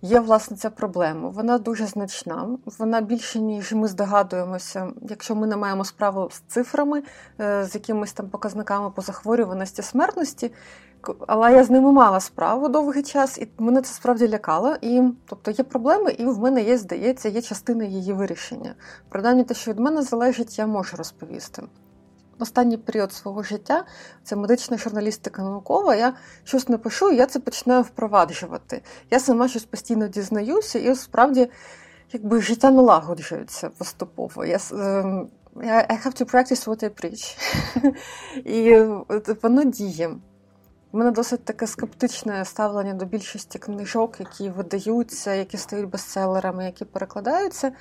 Є 0.03 0.21
власне 0.21 0.57
ця 0.57 0.71
проблема. 0.71 1.29
Вона 1.29 1.59
дуже 1.59 1.87
значна. 1.87 2.49
Вона 2.79 3.01
більше 3.01 3.41
ніж 3.41 3.73
ми 3.73 3.89
здогадуємося, 3.89 4.93
якщо 5.09 5.35
ми 5.35 5.47
не 5.47 5.57
маємо 5.57 5.85
справу 5.85 6.29
з 6.33 6.39
цифрами, 6.39 7.03
е, 7.41 7.65
з 7.65 7.75
якимись 7.75 8.13
там 8.13 8.29
показниками 8.29 8.91
по 8.91 9.03
захворюваності 9.03 9.83
смертності. 9.83 10.53
Але 11.27 11.53
я 11.53 11.65
з 11.65 11.71
ними 11.71 11.93
мала 11.93 12.21
справу 12.21 12.69
довгий 12.69 13.03
час, 13.03 13.39
і 13.39 13.49
мене 13.59 13.83
це 13.83 13.95
справді 13.95 14.29
лякало. 14.29 14.77
І 14.81 15.03
тобто 15.27 15.51
є 15.51 15.65
проблеми, 15.65 16.11
і 16.11 16.25
в 16.25 16.39
мене 16.39 16.63
є, 16.63 16.79
здається, 16.79 17.29
є 17.29 17.43
частина 17.43 17.85
її 17.85 18.13
вирішення. 18.13 18.75
Принаймні 19.09 19.45
те, 19.45 19.55
що 19.55 19.71
від 19.71 19.79
мене 19.79 20.03
залежить, 20.03 20.59
я 20.59 20.67
можу 20.67 20.97
розповісти 20.97 21.63
останній 22.39 22.77
період 22.77 23.13
свого 23.13 23.43
життя, 23.43 23.85
це 24.25 24.37
медична 24.37 24.79
журналістика 24.79 25.43
наукова, 25.43 25.95
я 25.95 26.15
щось 26.45 26.69
напишу, 26.69 27.11
і 27.11 27.17
я 27.17 27.27
це 27.27 27.41
починаю 27.41 27.83
впроваджувати. 27.83 28.83
Я 29.11 29.21
сама 29.21 29.49
щось 29.49 29.65
постійно 29.65 30.09
дізнаюся, 30.09 30.79
і 30.79 30.95
справді 30.95 31.51
якби 32.13 32.41
життя 32.41 32.71
налагоджується 32.71 33.71
поступово. 33.71 34.45
Я 34.45 34.59
ем, 34.73 35.29
I 35.57 35.97
have 36.05 36.15
to 36.15 36.25
practice 36.25 36.67
what 36.67 36.85
I 36.85 36.91
preach. 36.91 37.39
І 38.45 39.35
воно 39.43 39.65
діє. 39.65 40.11
У 40.93 40.99
мене 40.99 41.11
досить 41.11 41.45
таке 41.45 41.67
скептичне 41.67 42.45
ставлення 42.45 42.95
до 42.95 43.05
більшості 43.05 43.59
книжок, 43.59 44.17
які 44.21 44.51
видаються, 44.51 45.35
які 45.35 45.57
стають 45.57 45.89
бестселерами, 45.89 46.65
які 46.65 46.85
перекладаються. 46.85 47.73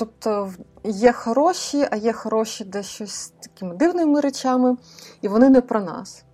Тобто 0.00 0.52
є 0.84 1.12
хороші, 1.12 1.88
а 1.90 1.96
є 1.96 2.12
хороші 2.12 2.64
дещо 2.64 3.06
з 3.06 3.28
такими 3.28 3.74
дивними 3.74 4.20
речами, 4.20 4.76
і 5.22 5.28
вони 5.28 5.48
не 5.48 5.60
про 5.60 5.80
нас. 5.80 6.24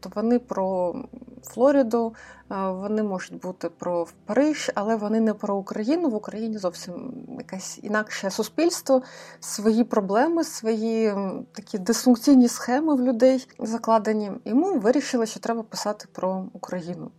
То 0.00 0.10
вони 0.14 0.38
про 0.38 0.94
Флориду, 1.42 2.14
е, 2.50 2.54
вони 2.70 3.02
можуть 3.02 3.40
бути 3.40 3.68
про 3.68 4.06
Париж, 4.24 4.70
але 4.74 4.96
вони 4.96 5.20
не 5.20 5.34
про 5.34 5.56
Україну. 5.56 6.08
В 6.08 6.14
Україні 6.14 6.58
зовсім 6.58 7.12
якесь 7.38 7.78
інакше 7.82 8.30
суспільство, 8.30 9.02
свої 9.40 9.84
проблеми, 9.84 10.44
свої 10.44 11.14
такі 11.52 11.78
дисфункційні 11.78 12.48
схеми 12.48 12.94
в 12.94 13.00
людей 13.00 13.46
закладені. 13.58 14.32
І 14.44 14.54
ми 14.54 14.78
вирішили, 14.78 15.26
що 15.26 15.40
треба 15.40 15.62
писати 15.62 16.06
про 16.12 16.44
Україну. 16.52 17.10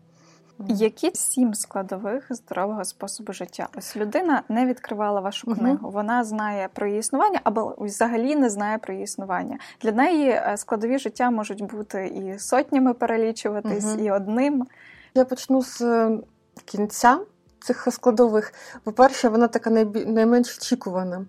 Які 0.68 1.12
сім 1.14 1.54
складових 1.54 2.28
здорового 2.30 2.86
способу 2.86 3.34
життя? 3.34 3.68
Ось 3.78 3.96
людина 3.96 4.44
не 4.50 4.66
відкривала 4.66 5.22
вашу 5.22 5.56
книгу. 5.56 5.90
Вона 5.90 6.24
знає 6.24 6.70
про 6.74 6.88
її 6.88 7.00
існування, 7.00 7.40
або 7.44 7.76
взагалі 7.78 8.36
не 8.36 8.50
знає 8.50 8.78
про 8.78 8.94
її 8.94 9.04
існування. 9.04 9.58
Для 9.82 9.92
неї 9.92 10.30
е, 10.30 10.54
складові 10.58 11.00
життя 11.00 11.32
можуть 11.32 11.64
бути 11.64 12.08
і 12.08 12.40
сотнями 12.40 12.94
перелічуватись, 12.94 13.96
і 14.00 14.12
одним. 14.12 14.68
Я 15.16 15.26
почну 15.26 15.64
з 15.64 15.82
е, 15.82 16.20
кінця 16.66 17.20
цих 17.60 17.88
складових. 17.92 18.54
По-перше, 18.84 19.30
вона 19.30 19.48
така 19.48 19.70
найменш 19.70 20.58
очікувана. 20.58 21.26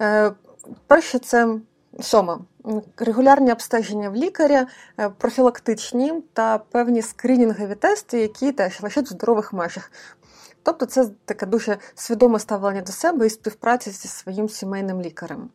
Е, 0.00 0.32
перше, 0.86 1.18
це 1.18 1.58
сьома. 2.00 2.40
Регулярні 2.96 3.52
обстеження 3.52 4.10
в 4.10 4.14
лікаря, 4.14 4.66
е, 4.98 5.08
профілактичні 5.08 6.22
та 6.32 6.58
певні 6.58 7.02
скринінгові 7.02 7.74
тести, 7.74 8.20
які 8.20 8.52
теж 8.52 8.82
лишать 8.82 9.06
в 9.06 9.12
здорових 9.12 9.52
межах. 9.52 9.90
Тобто 10.62 10.86
це 10.86 11.08
таке 11.24 11.46
дуже 11.46 11.78
свідоме 11.94 12.38
ставлення 12.38 12.82
до 12.82 12.92
себе 12.92 13.26
і 13.26 13.30
співпраця 13.30 13.90
зі 13.90 14.08
своїм 14.08 14.48
сімейним 14.48 15.02
лікарем. 15.02 15.50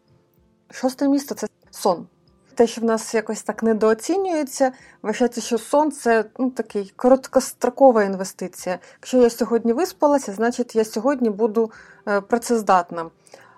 Шосте 0.72 1.08
місце 1.08 1.36
це 1.36 1.48
сон. 1.72 2.08
Те, 2.56 2.68
що 2.68 2.82
в 2.82 2.84
нас 2.84 3.14
якось 3.14 3.44
так 3.44 3.64
недооцінюється, 3.64 4.72
вважається, 5.02 5.42
що 5.42 5.58
сон 5.58 5.92
це 5.92 6.26
ну, 6.40 6.50
такий 6.50 6.94
короткострокова 6.96 8.04
інвестиція. 8.04 8.80
Якщо 8.94 9.18
я 9.18 9.30
сьогодні 9.30 9.74
виспалася, 9.74 10.34
значить 10.34 10.76
я 10.76 10.86
сьогодні 10.86 11.30
буду 11.30 11.72
е, 12.08 12.22
працездатна. 12.22 13.10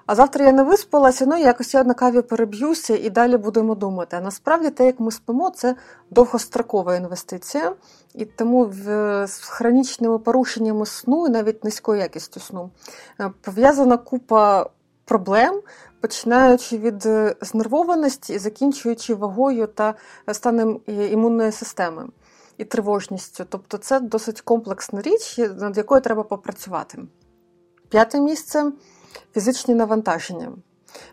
А 0.05 0.15
завтра 0.15 0.45
я 0.45 0.51
не 0.51 0.63
виспалася, 0.63 1.25
ну 1.25 1.37
якось 1.37 1.73
я 1.73 1.83
на 1.83 1.93
каві 1.93 2.21
переб'юся 2.21 2.97
і 2.97 3.09
далі 3.09 3.37
будемо 3.37 3.75
думати. 3.75 4.17
А 4.17 4.21
насправді 4.21 4.69
те, 4.69 4.85
як 4.85 4.99
ми 4.99 5.11
спимо, 5.11 5.49
це 5.49 5.75
довгострокова 6.09 6.95
інвестиція, 6.95 7.75
і 8.15 8.25
тому 8.25 8.73
з 9.27 9.39
хронічними 9.41 10.19
порушеннями 10.19 10.85
сну 10.85 11.27
і 11.27 11.29
навіть 11.29 11.63
низькою 11.63 12.01
якістю 12.01 12.39
сну 12.39 12.69
е, 13.19 13.31
пов'язана 13.41 13.97
купа 13.97 14.69
проблем, 15.05 15.61
починаючи 16.01 16.77
від 16.77 17.05
е, 17.05 17.35
знервованості 17.41 18.33
і 18.33 18.39
закінчуючи 18.39 19.15
вагою 19.15 19.67
та 19.67 19.93
станом 20.31 20.79
імунної 20.87 21.51
системи 21.51 22.07
і 22.57 22.65
тривожністю. 22.65 23.45
Тобто 23.49 23.77
це 23.77 23.99
досить 23.99 24.41
комплексна 24.41 25.01
річ, 25.01 25.37
над 25.37 25.77
якою 25.77 26.01
треба 26.01 26.23
попрацювати. 26.23 26.99
П'яте 27.89 28.19
місце 28.19 28.71
фізичні 29.33 29.75
навантаження. 29.75 30.51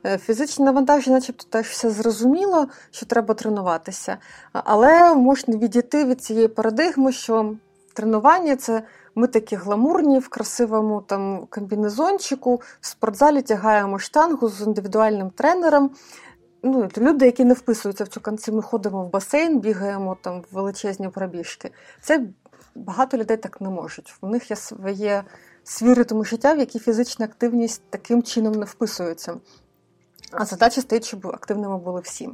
Е, 0.07 0.19
фізичні 0.19 0.65
навантаження, 0.65 1.17
начебто, 1.17 1.45
теж 1.51 1.67
все 1.67 1.91
зрозуміло, 1.91 2.67
що 2.91 3.07
треба 3.07 3.35
тренуватися, 3.35 4.17
але 4.53 5.15
можна 5.15 5.57
відійти 5.57 6.05
від 6.05 6.23
цієї 6.23 6.49
парадигми, 6.49 7.13
що 7.13 7.55
тренування 7.95 8.57
це 8.57 8.83
ми 9.15 9.27
такі 9.27 9.57
гламурні 9.57 10.19
в 10.19 10.29
красивому 10.29 11.01
там 11.01 11.47
комбінезончику, 11.51 12.63
в 12.81 12.87
спортзалі 12.87 13.43
тягаємо 13.43 13.99
штангу 13.99 14.49
з 14.49 14.61
індивідуальним 14.61 15.31
тренером. 15.31 15.91
Ну, 16.63 16.89
Люди, 16.99 17.27
які 17.27 17.45
не 17.45 17.55
вписуються 17.55 18.05
в 18.05 18.09
цю 18.09 18.21
конці, 18.21 18.53
ми 18.53 18.63
ходимо 18.63 19.05
в 19.05 19.11
басейн, 19.11 19.61
бігаємо 19.61 20.17
там 20.23 20.41
в 20.41 20.55
величезні 20.55 21.09
пробіжки. 21.09 21.71
Це 22.03 22.27
багато 22.75 23.17
людей 23.17 23.37
так 23.37 23.61
не 23.61 23.69
можуть. 23.69 24.15
У 24.21 24.29
них 24.29 24.51
є 24.51 24.57
своє 24.57 25.25
свій 25.71 25.95
ритм 25.95 26.25
життя, 26.25 26.55
в 26.55 26.59
який 26.59 26.81
фізична 26.81 27.25
активність 27.25 27.83
таким 27.91 28.23
чином 28.23 28.55
не 28.55 28.65
вписується. 28.65 29.37
А 30.31 30.45
задача 30.45 30.81
стоїть, 30.81 31.05
щоб 31.05 31.27
активними 31.27 31.79
були 31.79 32.01
всі. 32.01 32.31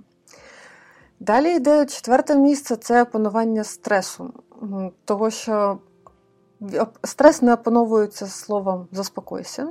Далі 1.20 1.56
йде 1.56 1.86
четверте 1.86 2.36
місце 2.36 2.76
це 2.76 3.02
опанування 3.02 3.64
стресу. 3.64 4.32
Того, 5.04 5.30
що 5.30 5.78
стрес 7.04 7.42
не 7.42 7.54
опановується 7.54 8.26
словом 8.26 8.88
заспокойся. 8.92 9.68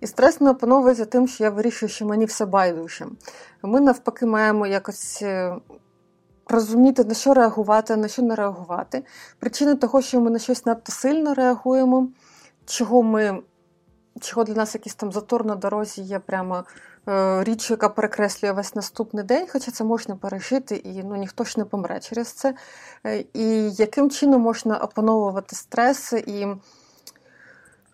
І 0.00 0.06
стрес 0.06 0.40
не 0.40 0.50
опановується 0.50 1.04
тим, 1.04 1.28
що 1.28 1.44
я 1.44 1.50
вирішую, 1.50 1.90
що 1.90 2.06
мені 2.06 2.24
все 2.24 2.46
байдуже. 2.46 3.06
Ми 3.62 3.80
навпаки 3.80 4.26
маємо 4.26 4.66
якось 4.66 5.22
е, 5.22 5.56
розуміти, 6.48 7.04
на 7.04 7.14
що 7.14 7.34
реагувати, 7.34 7.96
на 7.96 8.08
що 8.08 8.22
не 8.22 8.34
реагувати. 8.34 9.04
Причини 9.38 9.74
того, 9.74 10.02
що 10.02 10.20
ми 10.20 10.30
на 10.30 10.38
щось 10.38 10.66
надто 10.66 10.92
сильно 10.92 11.34
реагуємо, 11.34 12.08
чого 12.66 13.02
ми, 13.02 13.42
чого 14.20 14.44
для 14.44 14.54
нас 14.54 14.74
якийсь 14.74 14.94
там 14.94 15.12
затор 15.12 15.46
на 15.46 15.54
дорозі 15.54 16.02
є 16.02 16.18
прямо 16.18 16.64
е, 17.08 17.44
річ, 17.44 17.70
яка 17.70 17.88
перекреслює 17.88 18.52
весь 18.52 18.74
наступний 18.74 19.24
день, 19.24 19.46
хоча 19.52 19.70
це 19.70 19.84
можна 19.84 20.16
пережити, 20.16 20.76
і 20.76 21.02
ну, 21.02 21.16
ніхто 21.16 21.44
ж 21.44 21.54
не 21.58 21.64
помре 21.64 22.00
через 22.00 22.32
це. 22.32 22.54
Е, 23.06 23.24
і 23.34 23.70
яким 23.70 24.10
чином 24.10 24.42
можна 24.42 24.78
опановувати 24.78 25.56
стрес 25.56 26.12
і 26.12 26.46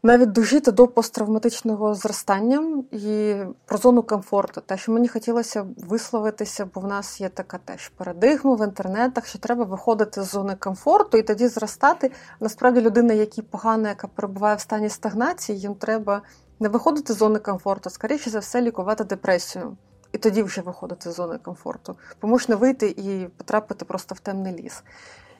навіть 0.02 0.32
дожити 0.32 0.72
до 0.72 0.88
посттравматичного 0.88 1.94
зростання 1.94 2.82
і 2.92 3.36
про 3.66 3.78
зону 3.78 4.02
комфорту. 4.02 4.60
Те, 4.60 4.76
що 4.76 4.92
мені 4.92 5.08
хотілося 5.08 5.66
висловитися, 5.76 6.68
бо 6.74 6.80
в 6.80 6.86
нас 6.86 7.20
є 7.20 7.28
така 7.28 7.58
теж 7.58 7.88
парадигма 7.88 8.54
в 8.54 8.64
інтернетах, 8.64 9.26
що 9.26 9.38
треба 9.38 9.64
виходити 9.64 10.22
з 10.22 10.30
зони 10.30 10.56
комфорту 10.58 11.18
і 11.18 11.22
тоді 11.22 11.48
зростати. 11.48 12.10
Насправді, 12.40 12.80
людина, 12.80 13.14
якій 13.14 13.42
погана, 13.42 13.88
яка 13.88 14.06
перебуває 14.06 14.56
в 14.56 14.60
стані 14.60 14.88
стагнації, 14.88 15.58
їм 15.58 15.74
треба 15.74 16.22
не 16.60 16.68
виходити 16.68 17.12
з 17.12 17.16
зони 17.16 17.38
комфорту, 17.38 17.90
скоріше 17.90 18.30
за 18.30 18.38
все, 18.38 18.60
лікувати 18.60 19.04
депресію. 19.04 19.76
І 20.12 20.18
тоді 20.18 20.42
вже 20.42 20.60
виходити 20.60 21.10
з 21.10 21.14
зони 21.14 21.38
комфорту. 21.42 21.96
Бо 22.22 22.28
можна 22.28 22.56
вийти 22.56 22.88
і 22.88 23.28
потрапити 23.36 23.84
просто 23.84 24.14
в 24.14 24.20
темний 24.20 24.54
ліс. 24.62 24.82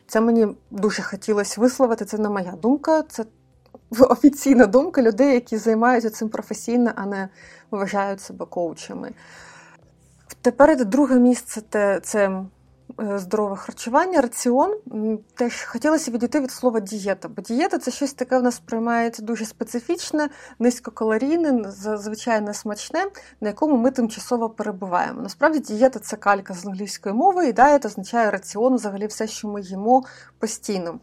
Це 0.07 0.21
мені 0.21 0.49
дуже 0.71 1.03
хотілося 1.03 1.61
висловити. 1.61 2.05
Це 2.05 2.19
не 2.19 2.29
моя 2.29 2.53
думка. 2.53 3.03
Це 3.03 3.25
офіційна 4.01 4.67
думка 4.67 5.03
людей, 5.03 5.35
які 5.35 5.57
займаються 5.57 6.11
цим 6.11 6.29
професійно, 6.29 6.93
а 6.97 7.07
не 7.07 7.29
вважають 7.71 8.21
себе 8.21 8.47
коучами. 8.47 9.11
Тепер 10.43 10.85
друге 10.85 11.19
місце 11.19 11.63
це 12.03 12.43
е, 13.01 13.19
здорове 13.19 13.57
харчування, 13.57 14.21
раціон. 14.21 14.79
Теж 15.35 15.65
хотілося 15.65 16.11
відійти 16.11 16.41
від 16.41 16.51
слова 16.51 16.81
дієта, 16.81 17.29
бо 17.29 17.43
дієта 17.43 17.79
це 17.79 17.91
щось 17.91 18.13
таке 18.13 18.39
в 18.39 18.43
нас 18.43 18.55
сприймається 18.55 19.23
дуже 19.23 19.45
специфічне, 19.45 20.29
низькокалорійне, 20.59 21.71
зазвичай 21.71 22.41
не 22.41 22.55
смачне, 22.55 23.05
на 23.41 23.49
якому 23.49 23.77
ми 23.77 23.91
тимчасово 23.91 24.51
перебуваємо. 24.51 25.23
Насправді 25.23 25.59
дієта 25.59 25.99
це 25.99 26.17
калька 26.17 26.55
з 26.55 26.67
англійської 26.67 27.15
мови, 27.15 27.49
і 27.49 27.53
дієта 27.53 27.89
означає 27.89 28.31
раціон, 28.31 28.75
взагалі 28.75 29.07
все, 29.07 29.27
що 29.27 29.49
ми 29.49 29.61
їмо 29.61 30.05
постійно. 30.39 30.99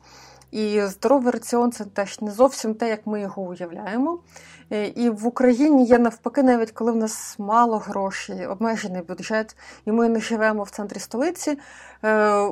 І 0.51 0.81
здоровий 0.81 1.31
раціон 1.31 1.71
це 1.71 1.85
теж 1.85 2.21
не 2.21 2.31
зовсім 2.31 2.73
те, 2.73 2.89
як 2.89 3.07
ми 3.07 3.21
його 3.21 3.41
уявляємо. 3.41 4.19
Е, 4.71 4.87
і 4.87 5.09
в 5.09 5.27
Україні 5.27 5.85
є 5.85 5.99
навпаки, 5.99 6.43
навіть 6.43 6.71
коли 6.71 6.91
в 6.91 6.95
нас 6.95 7.35
мало 7.39 7.77
грошей, 7.77 8.47
обмежений 8.47 9.01
бюджет, 9.01 9.57
і 9.85 9.91
ми 9.91 10.09
не 10.09 10.19
живемо 10.19 10.63
в 10.63 10.69
центрі 10.69 10.99
столиці. 10.99 11.51
Е, 11.51 11.57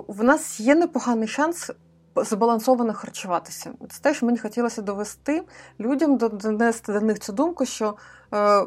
в 0.07 0.23
нас 0.23 0.59
є 0.59 0.75
непоганий 0.75 1.27
шанс. 1.27 1.71
Збалансовано 2.15 2.93
харчуватися. 2.93 3.71
Це 3.89 4.01
теж 4.01 4.21
мені 4.21 4.37
хотілося 4.37 4.81
довести 4.81 5.43
людям, 5.79 6.17
донести 6.17 6.93
до 6.93 7.01
них 7.01 7.19
цю 7.19 7.33
думку, 7.33 7.65
що 7.65 7.95
е, 8.33 8.63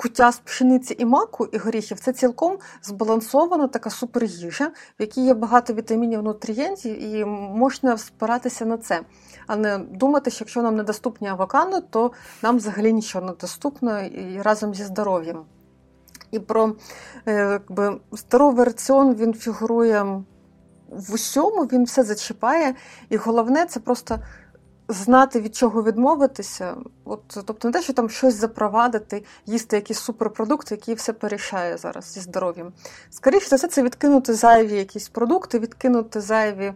куття 0.00 0.32
з 0.32 0.38
пшениці 0.38 0.96
і 0.98 1.04
маку 1.04 1.46
і 1.46 1.58
горіхів 1.58 2.00
це 2.00 2.12
цілком 2.12 2.58
збалансована 2.82 3.66
така 3.66 3.90
суперїжа, 3.90 4.66
в 4.66 4.72
якій 4.98 5.24
є 5.24 5.34
багато 5.34 5.72
вітамінів 5.74 6.22
нутрієнтів, 6.22 7.02
і 7.02 7.24
можна 7.24 7.98
спиратися 7.98 8.64
на 8.64 8.78
це, 8.78 9.00
а 9.46 9.56
не 9.56 9.78
думати, 9.78 10.30
що 10.30 10.44
якщо 10.44 10.62
нам 10.62 10.76
недоступні 10.76 11.28
авокадо, 11.28 11.80
то 11.80 12.12
нам 12.42 12.56
взагалі 12.56 12.92
нічого 12.92 13.26
не 13.26 13.32
доступно 13.32 14.00
і 14.00 14.42
разом 14.42 14.74
зі 14.74 14.84
здоров'ям. 14.84 15.44
І 16.30 16.38
про 16.38 16.72
е, 17.26 17.50
якби, 17.52 18.00
здоровий 18.12 18.64
раціон 18.64 19.14
він 19.14 19.34
фігурує 19.34 20.02
в 20.88 21.14
усьому, 21.14 21.64
він 21.64 21.84
все 21.84 22.02
зачіпає. 22.02 22.74
І 23.08 23.16
головне 23.16 23.66
це 23.66 23.80
просто 23.80 24.18
знати, 24.92 25.40
від 25.40 25.56
чого 25.56 25.82
відмовитися, 25.82 26.76
от 27.04 27.22
тобто 27.46 27.68
не 27.68 27.72
те, 27.72 27.82
що 27.82 27.92
там 27.92 28.10
щось 28.10 28.34
запровадити, 28.34 29.24
їсти 29.46 29.76
якісь 29.76 29.98
суперпродукти, 29.98 30.74
які 30.74 30.94
все 30.94 31.12
порішає 31.12 31.76
зараз 31.76 32.12
зі 32.12 32.20
здоров'ям. 32.20 32.72
Скоріше 33.10 33.48
за 33.48 33.56
все, 33.56 33.68
це 33.68 33.82
відкинути 33.82 34.34
зайві 34.34 34.76
якісь 34.76 35.08
продукти, 35.08 35.58
відкинути 35.58 36.20
зайві. 36.20 36.72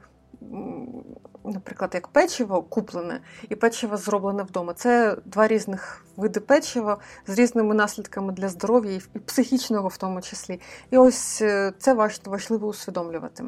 Наприклад, 1.45 1.91
як 1.95 2.09
печиво 2.09 2.63
куплене 2.63 3.21
і 3.49 3.55
печиво 3.55 3.97
зроблене 3.97 4.43
вдома. 4.43 4.75
Це 4.75 5.17
два 5.25 5.49
різних 5.49 6.05
види 6.17 6.41
печива 6.41 6.99
з 7.27 7.39
різними 7.39 7.75
наслідками 7.75 8.33
для 8.33 8.49
здоров'я 8.49 9.01
і 9.15 9.19
психічного 9.19 9.89
в 9.89 9.97
тому 9.97 10.21
числі. 10.21 10.61
І 10.91 10.99
ось 10.99 11.43
е, 11.43 11.73
це 11.79 11.95
важливо 12.25 12.69
усвідомлювати. 12.69 13.45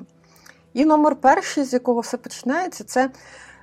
І 0.76 0.84
номер 0.84 1.16
перший, 1.16 1.64
з 1.64 1.72
якого 1.72 2.00
все 2.00 2.16
починається, 2.16 2.84
це 2.84 3.10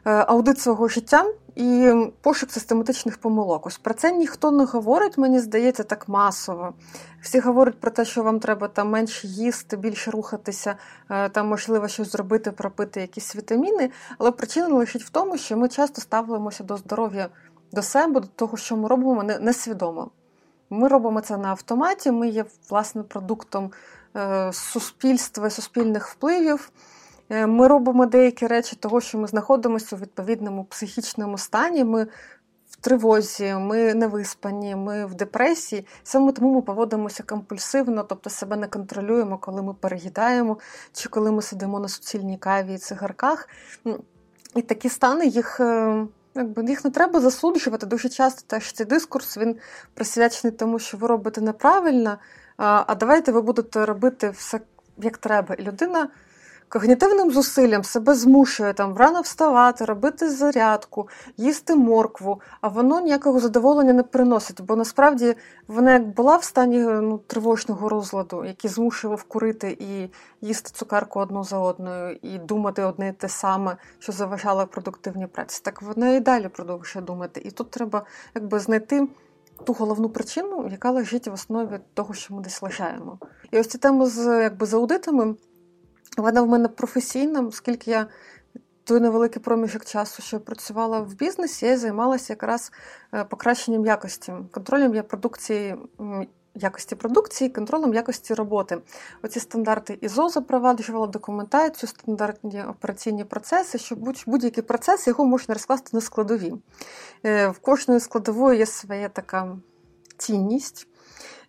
аудит 0.04 0.60
свого 0.60 0.88
життя 0.88 1.26
і 1.56 1.94
пошук 2.22 2.52
систематичних 2.52 3.18
помилок. 3.18 3.66
Ось 3.68 3.78
про 3.78 3.94
це 3.94 4.12
ніхто 4.12 4.52
не 4.52 4.66
говорить, 4.66 5.18
мені 5.18 5.40
здається, 5.40 5.84
так 5.84 6.10
масово. 6.10 6.74
Всі 7.22 7.40
говорять 7.40 7.80
про 7.80 7.92
те, 7.92 8.06
що 8.06 8.24
вам 8.24 8.40
треба 8.40 8.68
там 8.68 8.90
менше 8.90 9.28
їсти, 9.28 9.78
більше 9.78 10.12
рухатися, 10.12 10.76
е, 11.10 11.30
там 11.30 11.48
можливо 11.48 11.88
щось 11.88 12.12
зробити, 12.12 12.52
пропити 12.52 13.02
якісь 13.02 13.36
вітаміни. 13.36 13.90
Але 14.18 14.32
причина 14.32 14.68
лежить 14.68 15.04
в 15.04 15.10
тому, 15.10 15.38
що 15.38 15.58
ми 15.58 15.70
часто 15.70 16.02
ставимося 16.02 16.64
до 16.64 16.78
здоров'я 16.78 17.30
до 17.72 17.82
себе, 17.82 18.20
до 18.20 18.28
того, 18.28 18.58
що 18.58 18.78
ми 18.78 18.90
робимо 18.90 19.24
несвідомо. 19.24 20.12
Ми 20.70 20.88
робимо 20.88 21.22
це 21.22 21.38
на 21.38 21.50
автоматі, 21.50 22.12
ми 22.12 22.28
є 22.28 22.46
власне 22.70 23.04
продуктом 23.04 23.72
е, 24.16 24.54
суспільства, 24.54 25.50
суспільних 25.50 26.08
впливів. 26.08 26.72
Е, 27.34 27.48
ми 27.48 27.68
робимо 27.68 28.06
деякі 28.06 28.48
речі, 28.48 28.76
того, 28.76 29.02
що 29.02 29.18
ми 29.18 29.28
знаходимося 29.28 29.96
у 29.96 30.00
відповідному 30.00 30.64
психічному 30.64 31.38
стані. 31.38 31.84
Ми 31.84 32.08
в 32.70 32.76
тривозі, 32.82 33.54
ми 33.54 33.94
не 33.94 34.08
виспані, 34.08 34.76
ми 34.76 35.06
в 35.06 35.16
депресії. 35.16 35.86
Саме 36.04 36.32
тому 36.32 36.56
ми 36.56 36.62
поводимося 36.62 37.24
компульсивно, 37.24 38.04
тобто 38.04 38.30
себе 38.30 38.56
не 38.58 38.68
контролюємо, 38.68 39.38
коли 39.38 39.62
ми 39.62 39.74
переїдаємо, 39.74 40.58
чи 40.94 41.10
коли 41.10 41.32
ми 41.32 41.42
сидимо 41.42 41.80
на 41.80 41.88
суцільній 41.88 42.38
каві 42.38 42.74
і 42.74 42.78
цигарках. 42.78 43.50
І 44.56 44.62
такі 44.62 44.90
стани 44.90 45.28
їх. 45.28 45.60
Е, 45.60 46.06
якби 46.36 46.66
їх 46.66 46.86
не 46.86 46.92
треба 46.92 47.20
засуджувати. 47.20 47.86
Дуже 47.86 48.10
часто 48.10 48.42
теж 48.48 48.72
цей 48.72 48.86
дискурс 48.86 49.38
він 49.38 49.56
присвячений 49.94 50.58
тому, 50.58 50.80
що 50.80 50.98
ви 50.98 51.08
робите 51.08 51.42
неправильно, 51.42 52.18
а 52.58 52.96
давайте 52.96 53.32
ви 53.32 53.42
будете 53.42 53.86
робити 53.86 54.30
все 54.30 54.60
як 54.98 55.18
треба. 55.18 55.56
І 55.56 55.64
людина 55.64 56.10
когнітивним 56.74 57.32
зусиллям 57.32 57.84
себе 57.84 58.16
змушує 58.16 58.74
там 58.74 58.98
рано 58.98 59.22
вставати, 59.22 59.86
робити 59.86 60.30
зарядку, 60.30 61.10
їсти 61.38 61.76
моркву, 61.76 62.42
а 62.62 62.68
воно 62.68 63.02
ніякого 63.02 63.40
задоволення 63.40 63.94
не 63.94 64.04
приносить. 64.04 64.62
Бо 64.62 64.76
насправді 64.76 65.36
вона 65.68 65.94
як 65.94 66.08
була 66.08 66.36
в 66.36 66.44
стані 66.44 66.80
ну, 66.80 67.18
тривожного 67.18 67.90
розладу, 67.90 68.46
який 68.46 68.70
змушував 68.70 69.24
курити 69.24 69.78
і 69.80 70.10
їсти 70.48 70.72
цукерку 70.74 71.20
одну 71.20 71.44
за 71.44 71.58
одною, 71.58 72.18
і 72.22 72.38
думати 72.38 72.84
одне 72.84 73.08
і 73.08 73.12
те 73.12 73.30
саме, 73.30 73.78
що 74.00 74.12
заважало 74.12 74.68
продуктивній 74.68 75.28
праці. 75.28 75.62
Так 75.64 75.82
вона 75.82 76.10
і 76.10 76.20
далі 76.20 76.48
продовжує 76.48 77.06
думати. 77.06 77.42
І 77.46 77.52
тут 77.52 77.72
треба 77.72 78.06
якби 78.36 78.60
знайти. 78.60 79.08
Ту 79.64 79.74
головну 79.74 80.10
причину, 80.10 80.68
яка 80.72 80.92
лежить 80.92 81.28
в 81.28 81.34
основі 81.34 81.80
того, 81.94 82.14
що 82.14 82.34
ми 82.34 82.42
десь 82.42 82.62
лишаємо. 82.62 83.18
І 83.52 83.60
ось 83.60 83.68
ця 83.68 83.78
тема 83.78 84.06
з 84.06 84.44
якби 84.44 84.66
з 84.66 84.74
аудитами, 84.74 85.36
вона 86.18 86.42
в 86.42 86.48
мене 86.48 86.68
професійна, 86.68 87.42
оскільки 87.42 87.92
я 87.92 88.08
той 88.84 89.00
невеликий 89.00 89.42
проміжок 89.42 89.86
часу, 89.86 90.22
що 90.22 90.36
я 90.36 90.40
працювала 90.40 91.00
в 91.00 91.14
бізнесі, 91.14 91.66
я 91.66 91.78
займалася 91.78 92.34
якраз 92.34 92.72
е, 93.14 93.24
покращенням 93.24 93.86
якості, 93.86 94.34
контролем 94.52 95.04
продукції. 95.04 95.76
Якості 96.56 96.96
продукції, 96.96 97.50
контролем 97.50 97.94
якості 97.94 98.34
роботи. 98.34 98.78
Оці 99.24 99.40
стандарти 99.40 99.98
ІЗО 100.02 100.30
запроваджувала 100.30 101.08
документацію, 101.08 101.90
стандартні 101.90 102.64
операційні 102.64 103.24
процеси, 103.24 103.78
щоб 103.78 104.00
будь-який 104.28 104.64
процес 104.64 105.08
його 105.08 105.26
можна 105.26 105.54
розкласти 105.54 105.90
на 105.94 106.02
складові. 106.02 106.54
Е, 107.26 107.48
в 107.48 107.60
кожної 107.60 108.00
складової 108.00 108.60
є 108.60 108.66
своя 108.66 109.10
така 109.10 109.58
цінність. 110.18 110.88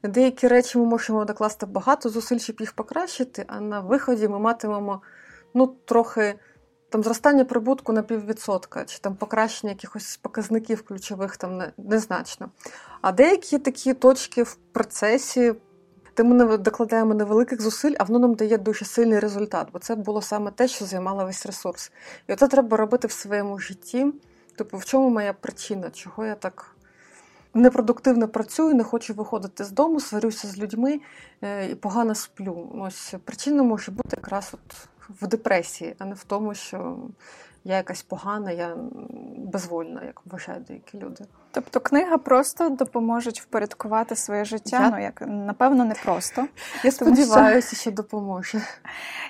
Деякі 0.02 0.48
речі 0.48 0.78
ми 0.78 0.84
можемо 0.84 1.24
докласти 1.24 1.66
багато 1.66 2.08
зусиль, 2.08 2.38
щоб 2.38 2.56
їх 2.60 2.72
покращити, 2.72 3.44
а 3.46 3.60
на 3.60 3.80
виході 3.80 4.28
ми 4.28 4.38
матимемо 4.38 5.02
ну, 5.54 5.66
трохи 5.84 6.34
там 6.88 7.02
зростання 7.02 7.44
прибутку 7.44 7.92
на 7.92 8.02
піввідсотка, 8.02 8.84
чи 8.84 8.98
там 8.98 9.16
покращення 9.16 9.72
якихось 9.72 10.16
показників 10.16 10.82
ключових 10.82 11.36
там 11.36 11.62
незначно. 11.78 12.50
А 13.00 13.12
деякі 13.12 13.58
такі 13.58 13.94
точки 13.94 14.42
в 14.42 14.54
процесі, 14.72 15.54
де 16.16 16.24
ми 16.24 16.56
докладаємо 16.56 17.14
невеликих 17.14 17.62
зусиль, 17.62 17.94
а 17.98 18.04
воно 18.04 18.18
нам 18.18 18.34
дає 18.34 18.58
дуже 18.58 18.84
сильний 18.84 19.18
результат, 19.18 19.68
бо 19.72 19.78
це 19.78 19.94
було 19.94 20.22
саме 20.22 20.50
те, 20.50 20.68
що 20.68 20.84
займало 20.84 21.24
весь 21.24 21.46
ресурс. 21.46 21.92
І 22.28 22.36
це 22.36 22.48
треба 22.48 22.76
робити 22.76 23.08
в 23.08 23.12
своєму 23.12 23.58
житті. 23.58 24.12
Типу, 24.56 24.76
в 24.76 24.84
чому 24.84 25.08
моя 25.10 25.32
причина, 25.32 25.90
чого 25.90 26.24
я 26.26 26.34
так 26.34 26.73
непродуктивно 27.54 28.28
працюю, 28.28 28.74
не 28.74 28.84
хочу 28.84 29.14
виходити 29.14 29.64
з 29.64 29.70
дому, 29.70 30.00
сварюся 30.00 30.48
з 30.48 30.58
людьми 30.58 31.00
е, 31.42 31.70
і 31.70 31.74
погано 31.74 32.14
сплю. 32.14 32.70
Ось 32.74 33.14
причина 33.24 33.62
може 33.62 33.92
бути 33.92 34.16
якраз 34.16 34.50
от 34.52 34.88
в 35.20 35.26
депресії, 35.26 35.94
а 35.98 36.04
не 36.04 36.14
в 36.14 36.24
тому, 36.24 36.54
що 36.54 36.96
я 37.64 37.76
якась 37.76 38.02
погана, 38.02 38.50
я 38.50 38.76
безвольна, 39.36 40.04
як 40.04 40.20
вважають 40.24 40.64
деякі 40.64 40.98
люди. 40.98 41.24
Тобто 41.50 41.80
книга 41.80 42.18
просто 42.18 42.68
допоможе 42.68 43.30
впорядкувати 43.30 44.16
своє 44.16 44.44
життя. 44.44 44.80
Я... 44.80 44.90
Ну 44.90 45.02
як 45.02 45.22
напевно, 45.26 45.84
не 45.84 45.94
просто. 45.94 46.46
Я 46.84 46.92
сподіваюся, 46.92 47.76
що 47.76 47.90
допоможе. 47.90 48.62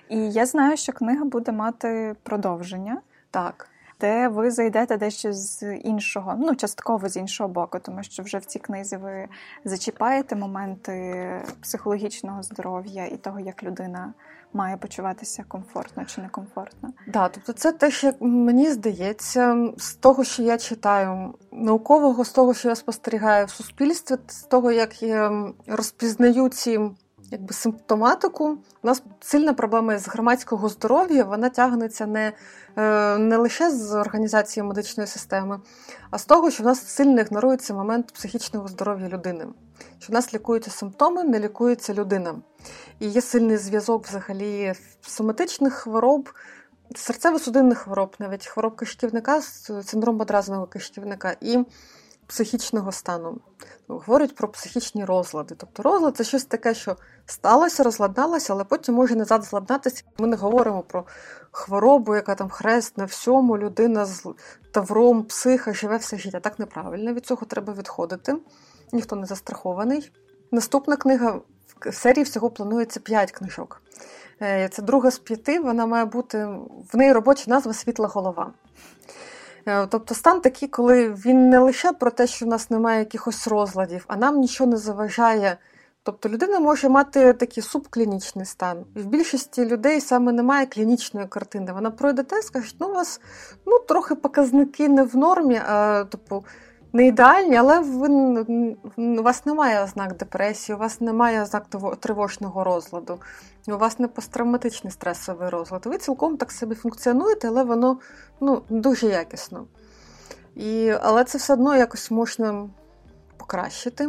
І 0.09 0.31
я 0.31 0.47
знаю, 0.47 0.77
що 0.77 0.93
книга 0.93 1.25
буде 1.25 1.53
мати 1.53 2.17
продовження. 2.23 3.01
Так 3.31 3.69
де 4.01 4.29
ви 4.29 4.51
зайдете 4.51 4.97
дещо 4.97 5.33
з 5.33 5.77
іншого, 5.77 6.35
ну 6.39 6.55
частково 6.55 7.09
з 7.09 7.17
іншого 7.17 7.49
боку, 7.49 7.79
тому 7.83 8.03
що 8.03 8.23
вже 8.23 8.39
в 8.39 8.45
цій 8.45 8.59
книзі 8.59 8.97
ви 8.97 9.29
зачіпаєте 9.65 10.37
моменти 10.37 11.31
психологічного 11.63 12.43
здоров'я 12.43 13.07
і 13.07 13.17
того, 13.17 13.41
як 13.41 13.63
людина 13.63 14.13
має 14.55 14.77
почуватися 14.77 15.45
комфортно 15.49 16.05
чи 16.05 16.21
некомфортно. 16.21 16.93
Да, 17.07 17.29
тобто 17.29 17.53
це 17.53 17.73
те, 17.73 17.91
що 17.91 18.13
мені 18.21 18.71
здається, 18.71 19.69
з 19.77 19.95
того, 19.95 20.25
що 20.25 20.43
я 20.43 20.59
читаю 20.59 21.35
наукового, 21.53 22.25
з 22.25 22.33
того, 22.33 22.55
що 22.55 22.69
я 22.69 22.75
спостерігаю 22.75 23.47
в 23.47 23.51
суспільстві, 23.51 24.17
з 24.27 24.43
того, 24.43 24.73
як 24.73 25.03
я 25.03 25.53
розпізнаю 25.67 26.49
ці 26.49 26.81
якби 27.35 27.55
симптоматику. 27.55 28.59
У 28.83 28.87
нас 28.87 29.03
сильна 29.21 29.53
проблема 29.53 29.99
з 29.99 30.09
громадського 30.09 30.69
здоров'я, 30.69 31.25
вона 31.25 31.49
тягнеться 31.49 32.07
не 32.07 32.33
е, 32.77 33.19
не 33.19 33.37
лише 33.37 33.71
з 33.71 33.95
організації 33.95 34.65
медичної 34.65 35.07
системи, 35.07 35.61
а 36.11 36.19
з 36.19 36.25
того, 36.25 36.51
що 36.51 36.63
в 36.63 36.67
нас 36.67 36.87
сильно 36.87 37.21
ігнорується 37.21 37.75
момент 37.75 38.13
психічного 38.13 38.69
здоров'я 38.69 39.09
людини. 39.09 39.47
Що 39.99 40.13
в 40.13 40.15
нас 40.15 40.35
лікуються 40.35 40.71
симптоми, 40.71 41.25
не 41.25 41.41
лікується 41.41 41.95
людина. 41.95 42.35
І 43.01 43.09
є 43.09 43.21
сильний 43.21 43.57
зв'язок 43.57 44.07
взагалі 44.07 44.73
соматичних 45.01 45.75
хвороб, 45.75 46.31
серцево-судинних 46.95 47.75
хвороб, 47.75 48.17
навіть 48.19 48.47
хвороб 48.47 48.77
кишківника, 48.77 49.43
синдром 49.85 50.21
одразного 50.21 50.67
кишківника. 50.67 51.37
І 51.41 51.65
психічного 52.27 52.93
стану. 52.93 53.39
Говорять 53.89 54.35
про 54.35 54.49
психічні 54.49 55.05
розлади. 55.05 55.55
Тобто 55.59 55.83
розлад 55.83 56.17
це 56.17 56.25
щось 56.25 56.45
таке, 56.45 56.75
що 56.75 56.97
сталося, 57.27 57.83
розладналося, 57.83 58.53
але 58.53 58.65
потім 58.65 58.95
може 58.95 59.17
назад 59.17 59.45
зладнатися. 59.45 60.05
Ми 60.19 60.27
не 60.27 60.37
говоримо 60.37 60.83
про 60.83 61.05
хворобу, 61.51 62.15
яка 62.15 62.35
там 62.35 62.49
хрест 62.49 62.99
на 62.99 63.05
всьому, 63.05 63.59
людина 63.59 64.05
з 64.05 64.27
тавром, 64.71 65.25
психа 65.25 65.73
живе 65.75 65.97
все 65.97 66.19
життя. 66.19 66.41
Так 66.41 66.59
неправильно. 66.59 67.13
Від 67.13 67.27
цього 67.27 67.47
треба 67.47 67.73
відходити. 67.73 68.37
Ніхто 68.93 69.17
не 69.17 69.27
застрахований. 69.27 70.13
Наступна 70.51 70.97
книга 70.97 71.41
в 71.81 71.95
серії 71.95 72.25
всього 72.25 72.51
планується 72.51 73.01
5 73.01 73.33
книжок. 73.33 73.83
Е, 74.43 74.69
це 74.69 74.83
друга 74.83 75.11
з 75.11 75.19
п'яти, 75.19 75.61
вона 75.61 75.87
має 75.87 76.05
бути 76.05 76.49
в 76.93 76.97
неї 76.97 77.13
робоча 77.13 77.45
назва 77.47 77.73
Світла 77.73 78.07
голова. 78.07 78.53
Е, 79.67 79.87
тобто 79.87 80.15
стан 80.15 80.41
такий, 80.41 80.69
коли 80.69 81.13
він 81.13 81.49
не 81.49 81.59
лише 81.59 81.93
про 81.93 82.11
те, 82.11 82.27
що 82.27 82.47
в 82.47 82.49
нас 82.49 82.71
немає 82.71 82.99
якихось 82.99 83.49
розладів, 83.49 84.05
а 84.09 84.17
нам 84.17 84.39
нічого 84.41 84.71
не 84.71 84.77
заважає. 84.77 85.57
Тобто 86.03 86.29
людина 86.29 86.61
може 86.61 86.89
мати 86.89 87.33
такий 87.33 87.63
субклінічний 87.63 88.47
стан. 88.47 88.85
В 88.95 89.05
більшості 89.05 89.65
людей 89.65 90.01
саме 90.01 90.33
немає 90.33 90.67
клінічної 90.67 91.27
картини. 91.27 91.73
Вона 91.73 91.91
пройде 91.91 92.23
тест, 92.23 92.47
скаже, 92.47 92.75
ну 92.81 92.89
у 92.89 92.93
вас 92.93 93.21
ну, 93.67 93.79
трохи 93.79 94.15
показники 94.15 94.89
не 94.89 95.03
в 95.03 95.17
нормі, 95.17 95.61
а 95.69 96.05
типу, 96.05 96.45
не 96.95 97.07
ідеальні, 97.07 97.57
але 97.57 97.81
ви, 97.81 98.09
у 98.97 99.23
вас 99.23 99.47
немає 99.47 99.85
ознак 99.85 100.17
депресії, 100.17 100.77
у 100.77 100.79
вас 100.79 101.01
немає 101.01 101.43
ознак 101.43 101.67
тривожного 102.01 102.65
розладу, 102.65 103.19
у 103.69 103.77
вас 103.77 103.99
не 103.99 104.09
посттравматичний 104.09 104.91
стресовий 104.91 105.49
розлад. 105.49 105.87
Ви 105.87 105.99
цілком 105.99 106.37
так 106.37 106.53
собі 106.53 106.75
функціонуєте, 106.75 107.49
але 107.49 107.63
воно 107.65 107.99
ну, 108.41 108.63
дуже 108.69 109.07
якісно. 109.07 109.67
І, 110.57 110.91
Але 111.01 111.25
це 111.25 111.39
все 111.39 111.53
одно 111.53 111.77
якось 111.77 112.11
можна 112.11 112.69
покращити. 113.37 114.09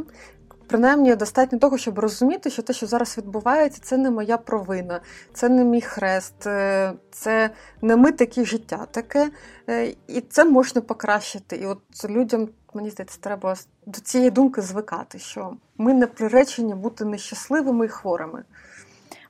Принаймні, 0.67 1.15
достатньо 1.15 1.60
того, 1.60 1.78
щоб 1.78 1.99
розуміти, 1.99 2.49
що 2.49 2.62
те, 2.62 2.73
що 2.73 2.88
зараз 2.88 3.17
відбувається, 3.17 3.82
це 3.84 3.97
не 3.97 4.12
моя 4.12 4.38
провина, 4.38 4.99
це 5.34 5.49
не 5.49 5.63
мій 5.63 5.82
хрест, 5.82 6.47
е, 6.47 6.93
це 7.12 7.49
не 7.82 7.95
ми 7.95 8.12
такі 8.12 8.45
життя 8.45 8.88
таке, 8.91 9.32
е, 9.69 9.93
і 10.08 10.21
це 10.21 10.45
можна 10.45 10.82
покращити. 10.82 11.56
І 11.56 11.65
от 11.65 11.80
людям 12.10 12.49
мені 12.73 12.89
здається, 12.89 13.17
треба 13.21 13.56
до 13.86 13.99
цієї 13.99 14.30
думки 14.30 14.62
звикати, 14.62 15.19
що 15.19 15.54
ми 15.78 15.93
не 15.93 16.08
приречені 16.08 16.75
бути 16.75 17.06
нещасливими 17.06 17.86
і 17.86 17.89
хворими. 17.89 18.43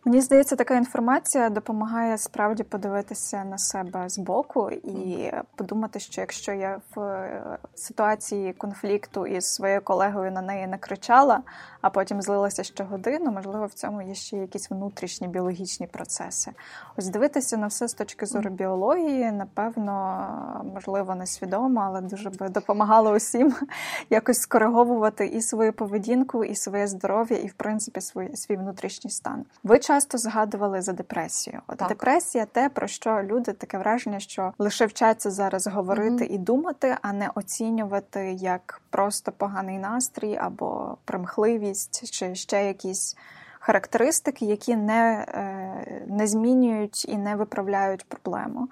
Мені 0.07 0.21
здається, 0.21 0.55
така 0.55 0.75
інформація 0.75 1.49
допомагає 1.49 2.17
справді 2.17 2.63
подивитися 2.63 3.43
на 3.43 3.57
себе 3.57 4.09
збоку 4.09 4.71
і 4.71 5.31
подумати, 5.55 5.99
що 5.99 6.21
якщо 6.21 6.51
я 6.51 6.81
в 6.95 6.99
е, 6.99 7.57
ситуації 7.75 8.53
конфлікту 8.53 9.27
із 9.27 9.45
своєю 9.45 9.81
колегою 9.81 10.31
на 10.31 10.41
неї 10.41 10.67
не 10.67 10.77
кричала, 10.77 11.41
а 11.81 11.89
потім 11.89 12.21
злилася 12.21 12.63
щогодину, 12.63 13.31
можливо, 13.31 13.65
в 13.65 13.73
цьому 13.73 14.01
є 14.01 14.15
ще 14.15 14.37
якісь 14.37 14.71
внутрішні 14.71 15.27
біологічні 15.27 15.87
процеси. 15.87 16.51
Ось 16.97 17.07
дивитися 17.07 17.57
на 17.57 17.67
все 17.67 17.87
з 17.87 17.93
точки 17.93 18.25
зору 18.25 18.49
біології, 18.49 19.31
напевно, 19.31 20.61
можливо, 20.73 21.15
несвідомо, 21.15 21.81
але 21.85 22.01
дуже 22.01 22.29
би 22.29 22.49
допомагало 22.49 23.11
усім 23.11 23.55
якось 24.09 24.39
скориговувати 24.39 25.25
і 25.25 25.41
свою 25.41 25.73
поведінку, 25.73 26.43
і 26.43 26.55
своє 26.55 26.87
здоров'я, 26.87 27.37
і 27.37 27.47
в 27.47 27.53
принципі 27.53 28.01
свій, 28.01 28.35
свій 28.35 28.55
внутрішній 28.55 29.11
стан. 29.11 29.45
Ви 29.63 29.79
часто 29.95 30.17
згадували 30.17 30.81
за 30.81 30.93
депресію. 30.93 31.61
От 31.67 31.77
так. 31.77 31.87
депресія, 31.87 32.45
те 32.45 32.69
про 32.69 32.87
що 32.87 33.23
люди 33.23 33.53
таке 33.53 33.77
враження, 33.77 34.19
що 34.19 34.53
лише 34.57 34.85
вчаться 34.85 35.31
зараз 35.31 35.67
говорити 35.67 36.23
mm-hmm. 36.23 36.35
і 36.35 36.37
думати, 36.37 36.97
а 37.01 37.13
не 37.13 37.29
оцінювати 37.35 38.31
як 38.31 38.81
просто 38.89 39.31
поганий 39.31 39.79
настрій 39.79 40.37
або 40.41 40.97
примхливість, 41.05 42.11
чи 42.11 42.35
ще 42.35 42.65
якісь 42.65 43.17
характеристики, 43.59 44.45
які 44.45 44.75
не, 44.75 45.25
е, 45.27 46.05
не 46.07 46.27
змінюють 46.27 47.05
і 47.09 47.17
не 47.17 47.35
виправляють 47.35 48.05
проблему. 48.05 48.67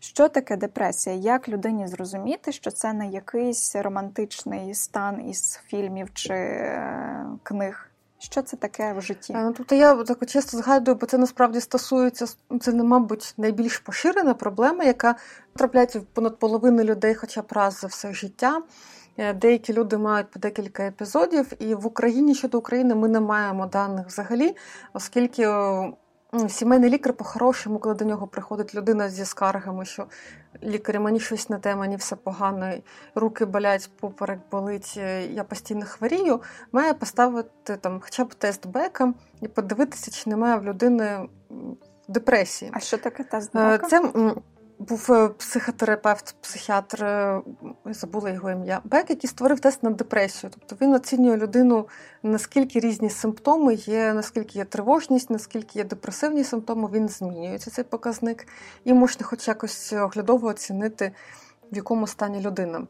Що 0.00 0.28
таке 0.28 0.56
депресія? 0.56 1.16
Як 1.16 1.48
людині 1.48 1.86
зрозуміти, 1.86 2.52
що 2.52 2.70
це 2.70 2.92
не 2.92 3.08
якийсь 3.08 3.76
романтичний 3.76 4.74
стан 4.74 5.28
із 5.28 5.60
фільмів 5.66 6.14
чи 6.14 6.34
е, 6.34 7.26
книг? 7.42 7.90
Що 8.18 8.42
це 8.42 8.56
таке 8.56 8.92
в 8.92 9.00
житті? 9.00 9.32
Ну, 9.36 9.54
тобто 9.56 9.74
я 9.74 9.94
так 9.94 10.26
часто 10.26 10.56
згадую, 10.58 10.96
бо 11.00 11.06
це 11.06 11.18
насправді 11.18 11.60
стосується 11.60 12.26
це, 12.60 12.72
мабуть, 12.72 13.34
найбільш 13.36 13.78
поширена 13.78 14.34
проблема, 14.34 14.84
яка 14.84 15.16
трапляється 15.56 16.00
в 16.00 16.04
понад 16.04 16.38
половину 16.38 16.82
людей, 16.82 17.14
хоча 17.14 17.42
б 17.42 17.46
раз 17.50 17.80
за 17.80 17.86
все 17.86 18.12
життя. 18.12 18.62
Е, 19.16 19.32
деякі 19.34 19.72
люди 19.72 19.98
мають 19.98 20.30
по 20.30 20.40
декілька 20.40 20.82
епізодів, 20.82 21.52
і 21.58 21.74
в 21.74 21.86
Україні 21.86 22.34
щодо 22.34 22.58
України 22.58 22.94
ми 22.94 23.08
не 23.08 23.20
маємо 23.20 23.66
даних 23.66 24.06
взагалі, 24.06 24.56
оскільки 24.92 25.46
сімейний 26.48 26.90
лікар 26.90 27.12
по-хорошому, 27.12 27.78
коли 27.78 27.94
до 27.94 28.04
нього 28.04 28.26
приходить 28.26 28.74
людина 28.74 29.08
зі 29.08 29.24
скаргами, 29.24 29.84
що 29.84 30.06
лікарі, 30.62 30.98
мені 30.98 31.20
щось 31.20 31.48
на 31.48 31.58
те, 31.58 31.76
мені 31.76 31.96
все 31.96 32.16
погано, 32.16 32.72
руки 33.14 33.44
болять, 33.44 33.90
поперек 34.00 34.38
болить, 34.50 34.94
е, 34.96 35.26
я 35.26 35.44
постійно 35.44 35.86
хворію, 35.86 36.40
має 36.72 36.94
поставити 36.94 37.76
там 37.76 38.00
хоча 38.04 38.24
б 38.24 38.34
тест 38.34 38.66
бека 38.66 39.14
і 39.40 39.48
подивитися, 39.48 40.10
чи 40.10 40.30
немає 40.30 40.56
в 40.56 40.64
людини 40.64 41.28
депресії. 42.08 42.70
А 42.74 42.80
що 42.80 42.98
таке 42.98 43.24
тест 43.24 43.56
е, 43.56 43.58
бека? 43.58 43.86
Це 43.86 44.10
був 44.88 45.12
е, 45.12 45.28
психотерапевт, 45.28 46.36
психіатр, 46.40 47.04
е, 47.04 47.40
забула 47.86 48.30
його 48.30 48.50
ім'я, 48.50 48.80
Бек, 48.84 49.10
який 49.10 49.30
створив 49.30 49.60
тест 49.60 49.82
на 49.82 49.90
депресію. 49.90 50.50
Тобто 50.54 50.84
він 50.84 50.94
оцінює 50.94 51.36
людину, 51.36 51.88
наскільки 52.22 52.80
різні 52.80 53.10
симптоми 53.10 53.74
є, 53.74 54.14
наскільки 54.14 54.58
є 54.58 54.64
тривожність, 54.64 55.30
наскільки 55.30 55.78
є 55.78 55.84
депресивні 55.84 56.44
симптоми, 56.44 56.88
він 56.92 57.08
змінюється 57.08 57.70
цей 57.70 57.84
показник, 57.84 58.46
і 58.84 58.94
можна 58.94 59.26
хоч 59.26 59.48
якось 59.48 59.92
оглядово 59.92 60.48
оцінити, 60.48 61.12
в 61.72 61.76
якому 61.76 62.06
стані 62.06 62.40
людина. 62.40 62.86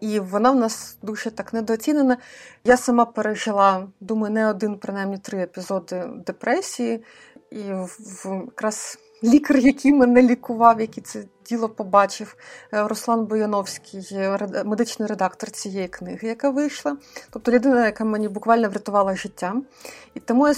І 0.00 0.20
вона 0.20 0.50
в 0.50 0.56
нас 0.56 0.98
дуже 1.02 1.30
так 1.30 1.52
недооцінена. 1.52 2.16
Я 2.64 2.76
сама 2.76 3.04
пережила, 3.04 3.88
думаю, 4.00 4.32
не 4.32 4.50
один, 4.50 4.78
принаймні 4.78 5.18
три 5.18 5.38
епізоди 5.38 6.04
депресії, 6.26 7.04
і 7.50 7.62
в 7.72 8.26
якраз 8.46 8.98
лікар, 9.24 9.56
який 9.56 9.92
мене 9.92 10.22
лікував, 10.22 10.80
який 10.80 11.02
це 11.02 11.24
діло 11.46 11.68
побачив, 11.68 12.36
е, 12.74 12.88
Руслан 12.88 13.26
Бояновський, 13.26 14.08
е, 14.12 14.38
медичний 14.64 15.08
редактор 15.08 15.50
цієї 15.50 15.88
книги, 15.88 16.28
яка 16.28 16.50
вийшла. 16.50 16.96
Тобто 17.30 17.52
людина, 17.52 17.86
яка 17.86 18.04
мені 18.04 18.28
буквально 18.28 18.68
врятувала 18.68 19.16
життя. 19.16 19.54
І 20.14 20.20
тому 20.20 20.48
я 20.48 20.54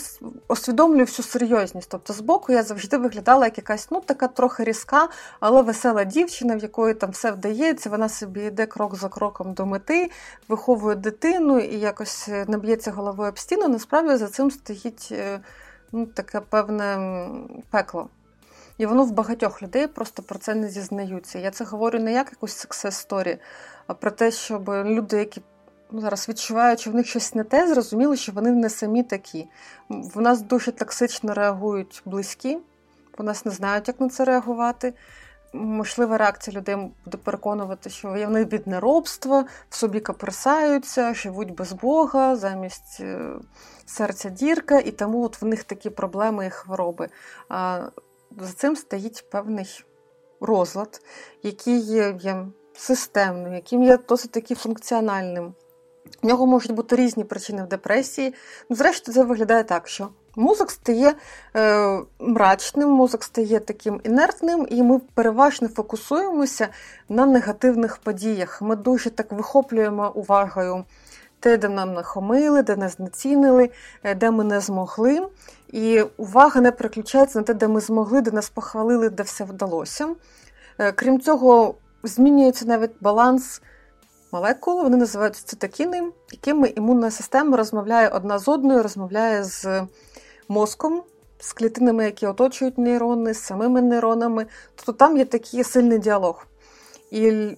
усвідомлюю 0.48 1.04
всю 1.04 1.26
серйозність. 1.26 1.88
Тобто, 1.90 2.12
збоку 2.12 2.52
я 2.52 2.62
завжди 2.62 2.96
виглядала 2.96 3.44
як 3.44 3.58
якась 3.58 3.90
ну, 3.90 4.00
така 4.00 4.28
трохи 4.28 4.64
різка, 4.64 5.08
але 5.40 5.62
весела 5.62 6.04
дівчина, 6.04 6.56
в 6.56 6.62
якої 6.62 6.94
там 6.94 7.10
все 7.10 7.30
вдається, 7.30 7.90
вона 7.90 8.08
собі 8.08 8.40
йде 8.40 8.66
крок 8.66 8.94
за 8.94 9.08
кроком 9.08 9.52
до 9.52 9.66
мети, 9.66 10.10
виховує 10.48 10.96
дитину 10.96 11.58
і 11.58 11.78
якось 11.78 12.28
е, 12.28 12.44
наб'ється 12.48 12.90
головою 12.90 13.28
об 13.28 13.38
стіну. 13.38 13.68
Насправді 13.68 14.16
за 14.16 14.28
цим 14.28 14.50
стоїть 14.50 15.14
ну, 15.92 16.06
таке 16.06 16.40
певне 16.40 16.98
пекло. 17.70 18.08
І 18.78 18.86
воно 18.86 19.04
в 19.04 19.12
багатьох 19.12 19.62
людей 19.62 19.86
просто 19.86 20.22
про 20.22 20.38
це 20.38 20.54
не 20.54 20.68
зізнаються. 20.68 21.38
Я 21.38 21.50
це 21.50 21.64
говорю 21.64 21.98
не 21.98 22.12
як 22.12 22.30
якусь 22.30 22.66
success 22.66 23.08
story, 23.08 23.38
а 23.86 23.94
про 23.94 24.10
те, 24.10 24.30
щоб 24.30 24.68
люди, 24.68 25.16
які 25.16 25.42
ну, 25.90 26.00
зараз 26.00 26.28
відчувають, 26.28 26.80
що 26.80 26.90
в 26.90 26.94
них 26.94 27.06
щось 27.06 27.34
не 27.34 27.44
те, 27.44 27.68
зрозуміли, 27.68 28.16
що 28.16 28.32
вони 28.32 28.50
не 28.50 28.70
самі 28.70 29.02
такі. 29.02 29.48
В 29.88 30.20
нас 30.20 30.42
дуже 30.42 30.72
токсично 30.72 31.34
реагують 31.34 32.02
близькі, 32.04 32.58
у 33.18 33.22
нас 33.22 33.44
не 33.44 33.52
знають, 33.52 33.88
як 33.88 34.00
на 34.00 34.08
це 34.08 34.24
реагувати. 34.24 34.94
Можлива 35.52 36.18
реакція 36.18 36.56
людей 36.56 36.76
буде 37.04 37.18
переконувати, 37.18 37.90
що 37.90 38.08
вони 38.08 38.44
від 38.44 38.66
неробства, 38.66 39.44
в 39.70 39.76
собі 39.76 40.00
каперсаються, 40.00 41.14
живуть 41.14 41.54
без 41.54 41.72
Бога, 41.72 42.36
замість 42.36 43.00
е, 43.00 43.30
серця 43.86 44.30
дірка, 44.30 44.78
і 44.78 44.90
тому 44.90 45.24
от 45.24 45.42
в 45.42 45.44
них 45.44 45.64
такі 45.64 45.90
проблеми 45.90 46.46
і 46.46 46.50
хвороби 46.50 47.08
за 48.40 48.52
цим 48.52 48.76
стоїть 48.76 49.24
певний 49.30 49.84
розлад, 50.40 51.00
який 51.42 51.78
є, 51.78 52.18
є 52.20 52.46
системним, 52.72 53.54
яким 53.54 53.82
є 53.82 53.98
досить 54.08 54.30
таки 54.30 54.54
функціональним. 54.54 55.54
У 56.22 56.26
нього 56.26 56.46
можуть 56.46 56.72
бути 56.72 56.96
різні 56.96 57.24
причини 57.24 57.62
в 57.62 57.68
депресії. 57.68 58.34
Ну, 58.70 58.76
Зрештою, 58.76 59.14
це 59.14 59.24
виглядає 59.24 59.64
так, 59.64 59.88
що 59.88 60.08
мозок 60.36 60.70
стає 60.70 61.14
е, 61.56 61.98
мрачним, 62.18 62.88
мозок 62.88 63.24
стає 63.24 63.60
таким 63.60 64.00
інертним, 64.04 64.66
і 64.70 64.82
ми 64.82 65.00
переважно 65.14 65.68
фокусуємося 65.68 66.68
на 67.08 67.26
негативних 67.26 67.96
подіях. 67.96 68.62
Ми 68.62 68.76
дуже 68.76 69.10
так 69.10 69.32
вихоплюємо 69.32 70.12
увагою 70.14 70.84
те, 71.40 71.56
де 71.56 71.68
нам 71.68 71.92
нахомили, 71.94 72.62
де 72.62 72.76
нас 72.76 72.96
знецінили, 72.96 73.70
е, 74.02 74.14
де 74.14 74.30
ми 74.30 74.44
не 74.44 74.60
змогли. 74.60 75.28
І 75.72 76.02
увага 76.16 76.60
не 76.60 76.72
переключається 76.72 77.38
на 77.38 77.44
те, 77.44 77.54
де 77.54 77.68
ми 77.68 77.80
змогли, 77.80 78.20
де 78.20 78.30
нас 78.30 78.50
похвалили, 78.50 79.10
де 79.10 79.22
все 79.22 79.44
вдалося. 79.44 80.08
Е, 80.78 80.92
крім 80.92 81.20
цього, 81.20 81.74
змінюється 82.02 82.64
навіть 82.64 82.90
баланс 83.00 83.62
молекул, 84.32 84.82
вони 84.82 84.96
називаються 84.96 85.46
цитокіни, 85.46 86.02
якими 86.32 86.68
імунна 86.68 87.10
система 87.10 87.56
розмовляє 87.56 88.08
одна 88.08 88.38
з 88.38 88.48
одною, 88.48 88.82
розмовляє 88.82 89.44
з 89.44 89.86
мозком, 90.48 91.02
з 91.38 91.52
клітинами, 91.52 92.04
які 92.04 92.26
оточують 92.26 92.78
нейрони, 92.78 93.34
з 93.34 93.42
самими 93.42 93.82
нейронами. 93.82 94.46
Тобто 94.74 94.92
там 94.92 95.16
є 95.16 95.24
такий 95.24 95.64
сильний 95.64 95.98
діалог. 95.98 96.46
І 97.10 97.56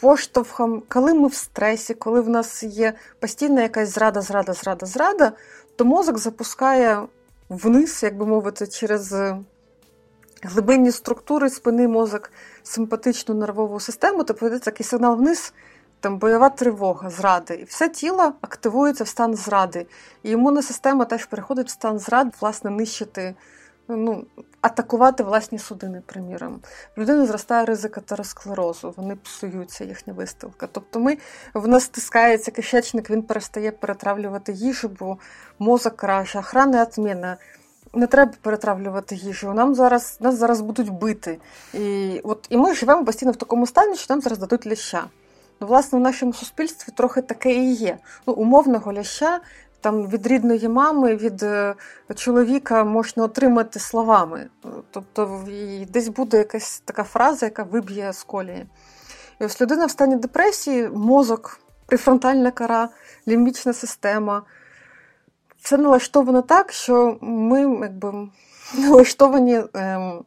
поштовхом, 0.00 0.82
коли 0.88 1.14
ми 1.14 1.28
в 1.28 1.34
стресі, 1.34 1.94
коли 1.94 2.20
в 2.20 2.28
нас 2.28 2.62
є 2.62 2.94
постійна 3.20 3.62
якась 3.62 3.88
зрада, 3.88 4.20
зрада, 4.20 4.52
зрада, 4.52 4.86
зрада, 4.86 5.32
то 5.76 5.84
мозок 5.84 6.18
запускає 6.18 7.02
вниз, 7.48 8.02
як 8.02 8.16
би 8.16 8.26
мовити, 8.26 8.66
через 8.66 9.14
глибинні 10.42 10.92
структури 10.92 11.50
спини 11.50 11.88
мозок, 11.88 12.32
симпатичну 12.62 13.34
нервову 13.34 13.80
систему, 13.80 14.24
то 14.24 14.34
тобто 14.34 14.58
такий 14.58 14.84
сигнал 14.86 15.16
вниз. 15.16 15.52
Там 16.00 16.18
бойова 16.18 16.48
тривога, 16.48 17.10
зради, 17.10 17.54
і 17.54 17.64
все 17.64 17.88
тіло 17.88 18.32
активується 18.40 19.04
в 19.04 19.08
стан 19.08 19.34
зради. 19.34 19.86
І 20.22 20.30
імунна 20.30 20.62
система 20.62 21.04
теж 21.04 21.24
переходить 21.24 21.68
в 21.68 21.70
стан 21.70 21.98
зради, 21.98 22.30
власне, 22.40 22.70
нищити 22.70 23.34
ну, 23.88 24.24
атакувати 24.66 25.22
власні 25.22 25.58
судини, 25.58 26.02
приміром. 26.06 26.60
В 26.96 27.00
людини 27.00 27.26
зростає 27.26 27.64
ризик 27.64 27.98
атеросклерозу, 27.98 28.94
вони 28.96 29.16
псуються, 29.16 29.84
їхня 29.84 30.12
виставка. 30.12 30.68
Тобто 30.72 31.00
ми, 31.00 31.18
в 31.54 31.68
нас 31.68 31.84
стискається 31.84 32.50
кишечник, 32.50 33.10
він 33.10 33.22
перестає 33.22 33.70
перетравлювати 33.72 34.52
їжу, 34.52 34.90
бо 34.98 35.18
мозок 35.58 35.96
краще, 35.96 36.38
охрана 36.38 36.82
отміна. 36.82 37.36
Не 37.94 38.06
треба 38.06 38.32
перетравлювати 38.42 39.14
їжу. 39.14 39.54
Нам 39.54 39.74
зараз 39.74 40.18
нас 40.20 40.38
зараз 40.38 40.60
будуть 40.60 40.90
бити. 40.90 41.38
І 41.74 42.20
от 42.24 42.46
і 42.50 42.56
ми 42.56 42.74
живемо 42.74 43.04
постійно 43.04 43.32
в 43.32 43.36
такому 43.36 43.66
стані, 43.66 43.96
що 43.96 44.14
нам 44.14 44.20
зараз 44.20 44.38
дадуть 44.38 44.66
ляща. 44.66 45.04
Ну, 45.60 45.66
власне, 45.66 45.98
в 45.98 46.02
нашому 46.02 46.32
суспільстві 46.32 46.92
трохи 46.96 47.22
таке 47.22 47.54
і 47.54 47.74
є. 47.74 47.98
Ну, 48.26 48.32
умовного 48.32 48.92
ляща 48.92 49.40
там 49.86 50.08
від 50.08 50.26
рідної 50.26 50.68
мами, 50.68 51.16
від 51.16 51.42
е, 51.42 51.74
чоловіка 52.14 52.84
можна 52.84 53.24
отримати 53.24 53.78
словами. 53.78 54.48
Тобто 54.90 55.44
десь 55.88 56.08
буде 56.08 56.38
якась 56.38 56.82
така 56.84 57.04
фраза, 57.04 57.46
яка 57.46 57.62
виб'є 57.62 58.12
з 58.12 58.22
колії. 58.22 58.66
І 59.40 59.44
ось 59.44 59.60
людина 59.60 59.86
в 59.86 59.90
стані 59.90 60.16
депресії, 60.16 60.88
мозок, 60.88 61.60
префронтальна 61.86 62.50
кара, 62.50 62.88
лімбічна 63.28 63.72
система. 63.72 64.42
Все 65.62 65.78
налаштовано 65.78 66.42
так, 66.42 66.72
що 66.72 67.18
ми 67.20 67.60
якби, 67.60 68.28
налаштовані 68.74 69.62
ем, 69.74 70.24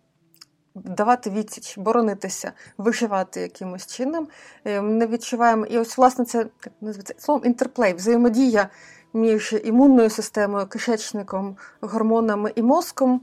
давати 0.75 1.29
відсіч, 1.29 1.77
боронитися, 1.77 2.51
виживати 2.77 3.41
якимось 3.41 3.87
чином. 3.87 4.27
Ем, 4.65 4.97
не 4.97 5.07
відчуваємо. 5.07 5.65
І 5.65 5.77
ось, 5.77 5.97
власне, 5.97 6.25
це 6.25 6.45
називається 6.81 7.13
словом 7.17 7.45
інтерплей, 7.45 7.93
взаємодія 7.93 8.69
між 9.13 9.55
імунною 9.63 10.09
системою, 10.09 10.67
кишечником, 10.67 11.57
гормонами 11.81 12.51
і 12.55 12.61
мозком. 12.61 13.21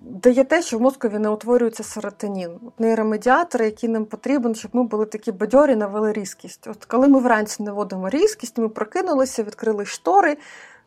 Дає 0.00 0.44
те, 0.44 0.62
що 0.62 0.78
в 0.78 0.80
мозкові 0.80 1.18
не 1.18 1.28
утворюється 1.28 1.82
серотонін. 1.82 2.50
Нейромедіатор, 2.78 3.62
який 3.62 3.90
нам 3.90 4.04
потрібен, 4.04 4.54
щоб 4.54 4.70
ми 4.74 4.82
були 4.82 5.06
такі 5.06 5.32
бадьорі, 5.32 5.76
навели 5.76 6.12
різкість. 6.12 6.66
От 6.66 6.84
коли 6.84 7.08
ми 7.08 7.18
вранці 7.20 7.62
наводимо 7.62 8.08
різкість, 8.08 8.58
ми 8.58 8.68
прокинулися, 8.68 9.42
відкрили 9.42 9.84
штори, 9.84 10.36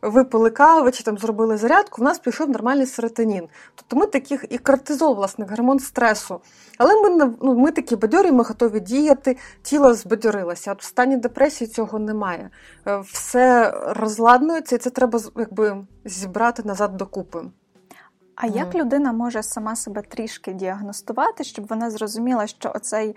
випили 0.02 0.50
кави 0.50 0.92
чи 0.92 1.04
там 1.04 1.18
зробили 1.18 1.58
зарядку, 1.58 2.02
в 2.02 2.06
нас 2.06 2.20
пішов 2.20 2.50
нормальний 2.50 2.86
серотонін. 2.86 3.48
Тобто 3.76 3.96
ми 3.96 4.06
таких 4.06 4.46
і 4.50 4.58
кортизол, 4.58 5.16
власне, 5.16 5.46
гормон 5.50 5.80
стресу. 5.80 6.42
Але 6.78 7.02
ми 7.02 7.36
ну, 7.42 7.56
ми 7.56 7.72
такі 7.72 7.96
бадьорі, 7.96 8.32
ми 8.32 8.44
готові 8.44 8.80
діяти, 8.80 9.38
тіло 9.62 9.94
збадьорилося. 9.94 10.72
От 10.72 10.82
в 10.82 10.86
стані 10.86 11.18
депресії 11.18 11.68
цього 11.68 12.00
немає. 12.00 12.50
Е, 12.88 13.00
все 13.00 13.74
розладнується, 13.88 14.76
і 14.76 14.80
це 14.80 14.90
треба 14.90 15.20
якби 15.36 15.78
зібрати 16.06 16.64
назад 16.64 16.98
докупи. 16.98 17.42
А 18.39 18.47
як 18.47 18.76
людина 18.76 19.13
може 19.13 19.43
сама 19.43 19.76
себе 19.76 20.02
трішки 20.02 20.54
діагностувати, 20.54 21.43
щоб 21.43 21.67
вона 21.67 21.89
зрозуміла, 21.89 22.47
що 22.47 22.71
оцей 22.76 23.15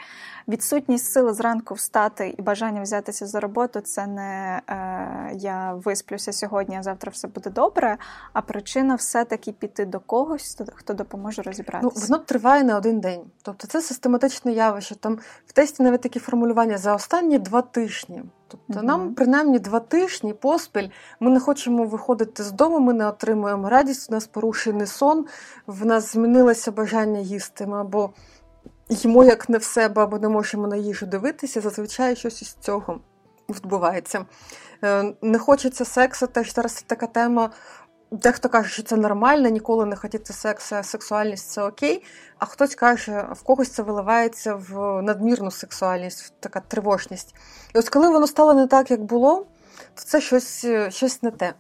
відсутність 0.49 1.13
сили 1.13 1.35
зранку 1.35 1.75
встати 1.75 2.35
і 2.39 2.43
бажання 2.43 2.83
взятися 2.83 3.27
за 3.27 3.41
роботу 3.41 3.81
це 3.81 4.07
не 4.07 4.61
е, 4.69 5.33
я 5.35 5.75
висплюся 5.75 6.33
сьогодні, 6.33 6.77
а 6.77 6.83
завтра 6.83 7.11
все 7.11 7.29
буде 7.29 7.51
добре. 7.51 7.97
А 8.33 8.41
причина 8.41 8.95
все-таки 8.95 9.53
піти 9.53 9.85
до 9.85 10.01
когось, 10.01 10.63
хто 10.75 10.95
допоможе 10.95 11.43
розібратися? 11.43 11.95
Ну, 11.97 12.03
Воно 12.09 12.25
триває 12.25 12.63
не 12.63 12.75
один 12.75 13.01
день. 13.01 13.23
Тобто 13.43 13.67
це 13.67 13.83
систематичне 13.83 14.53
явище. 14.53 14.95
Там 14.95 15.19
в 15.47 15.53
тесті 15.53 15.83
навіть 15.83 16.01
такі 16.01 16.19
формулювання 16.19 16.79
за 16.79 16.95
останні 16.95 17.39
два 17.39 17.63
тижні. 17.63 18.23
Тобто 18.51 18.81
mm 18.81 18.83
нам 18.83 19.15
принаймні 19.15 19.59
два 19.59 19.81
тижні 19.81 20.35
поспіль 20.35 20.89
ми 21.21 21.31
не 21.31 21.41
хочемо 21.41 21.85
виходити 21.85 22.43
з 22.43 22.53
дому, 22.53 22.81
ми 22.81 22.93
не 22.93 23.09
отримуємо 23.09 23.69
радість, 23.69 24.11
у 24.11 24.15
нас 24.15 24.27
порушений 24.27 24.87
сон, 24.87 25.27
в 25.67 25.87
нас 25.87 26.13
змінилося 26.13 26.73
бажання 26.73 27.21
їсти. 27.21 27.67
Ми 27.67 27.81
або 27.81 28.11
їмо 28.89 29.25
як 29.25 29.49
не 29.49 29.59
в 29.59 29.65
себе, 29.65 30.03
або 30.03 30.19
не 30.19 30.29
можемо 30.29 30.67
на 30.67 30.77
їжу 30.77 31.07
дивитися. 31.07 31.61
Зазвичай 31.61 32.17
щось 32.17 32.43
із 32.43 32.57
цього 32.61 33.01
відбувається. 33.49 34.27
Е, 34.85 35.15
не 35.23 35.39
хочеться 35.39 35.85
сексу, 35.85 36.27
теж 36.27 36.55
зараз 36.55 36.85
така 36.87 37.07
тема. 37.07 37.51
Дехто 38.11 38.49
каже, 38.49 38.71
що 38.71 38.83
це 38.83 38.97
нормально, 38.97 39.49
ніколи 39.49 39.87
не 39.87 39.97
хотіти 39.97 40.33
секс, 40.33 40.73
сексуальність 40.83 41.51
це 41.51 41.63
окей. 41.63 42.05
А 42.39 42.47
хтось 42.47 42.75
каже, 42.75 43.29
в 43.33 43.43
когось 43.43 43.69
це 43.69 43.83
виливається 43.83 44.55
в 44.55 45.03
надмірну 45.03 45.51
сексуальність, 45.51 46.23
в 46.23 46.31
така 46.41 46.61
тривожність. 46.61 47.35
І 47.75 47.79
ось 47.79 47.89
коли 47.89 48.09
воно 48.09 48.27
стало 48.27 48.55
не 48.55 48.67
так, 48.67 48.91
як 48.91 49.03
було, 49.03 49.47
то 49.95 50.03
це 50.03 50.21
щось 50.21 50.67
щось 50.89 51.23
не 51.23 51.31
те. 51.31 51.55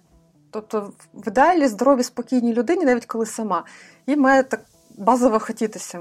Тобто, 0.50 0.92
в 1.14 1.28
ідеалі 1.28 1.68
здоровій, 1.68 2.02
спокійній 2.02 2.54
людині, 2.54 2.84
навіть 2.84 3.06
коли 3.06 3.26
сама, 3.26 3.64
їй 4.06 4.16
має 4.16 4.42
так 4.42 4.60
базово 4.98 5.38
хотітися. 5.38 6.00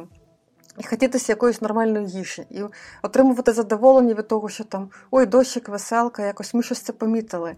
І 0.78 0.84
хотітися 0.84 1.32
якоїсь 1.32 1.62
нормальної 1.62 2.08
їжі, 2.08 2.46
і 2.50 2.64
отримувати 3.02 3.52
задоволення 3.54 4.14
від 4.14 4.28
того, 4.28 4.50
що 4.50 4.64
там 4.64 4.90
ой, 5.12 5.26
дощик, 5.26 5.70
веселка, 5.70 6.26
якось 6.26 6.54
ми 6.54 6.64
щось 6.64 6.80
це 6.80 6.94
помітили. 6.94 7.56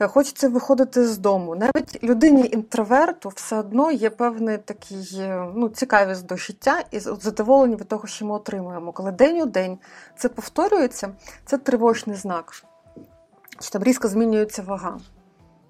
Е, 0.00 0.08
хочеться 0.08 0.48
виходити 0.48 1.06
з 1.06 1.18
дому. 1.18 1.56
Навіть 1.56 2.04
людині 2.04 2.50
інтроверту 2.52 3.28
все 3.28 3.58
одно 3.58 3.90
є 3.90 4.10
певний 4.10 4.58
такий 4.58 5.16
е, 5.18 5.52
ну, 5.54 5.68
цікавість 5.68 6.26
до 6.26 6.36
життя 6.36 6.84
і 6.90 6.98
задоволення 6.98 7.76
від 7.76 7.88
того, 7.88 8.06
що 8.06 8.26
ми 8.26 8.34
отримуємо. 8.34 8.92
Коли 8.92 9.12
день 9.12 9.40
у 9.40 9.46
день 9.46 9.78
це 10.16 10.28
повторюється, 10.28 11.10
це 11.44 11.58
тривожний 11.58 12.16
знак. 12.16 12.52
Чи 13.60 13.70
там 13.70 13.82
різко 13.82 14.08
змінюється 14.08 14.62
вага. 14.62 14.98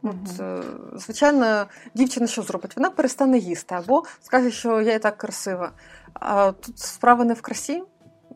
От, 0.02 0.40
е, 0.40 0.62
Звичайно, 0.92 1.66
дівчина 1.94 2.26
що 2.26 2.42
зробить? 2.42 2.76
Вона 2.76 2.90
перестане 2.90 3.38
їсти 3.38 3.74
або 3.74 4.02
скаже, 4.20 4.50
що 4.50 4.80
я 4.80 4.94
і 4.94 4.98
так 4.98 5.16
красива. 5.16 5.70
А 6.12 6.52
тут 6.52 6.78
справа 6.78 7.24
не 7.24 7.34
в 7.34 7.42
красі, 7.42 7.82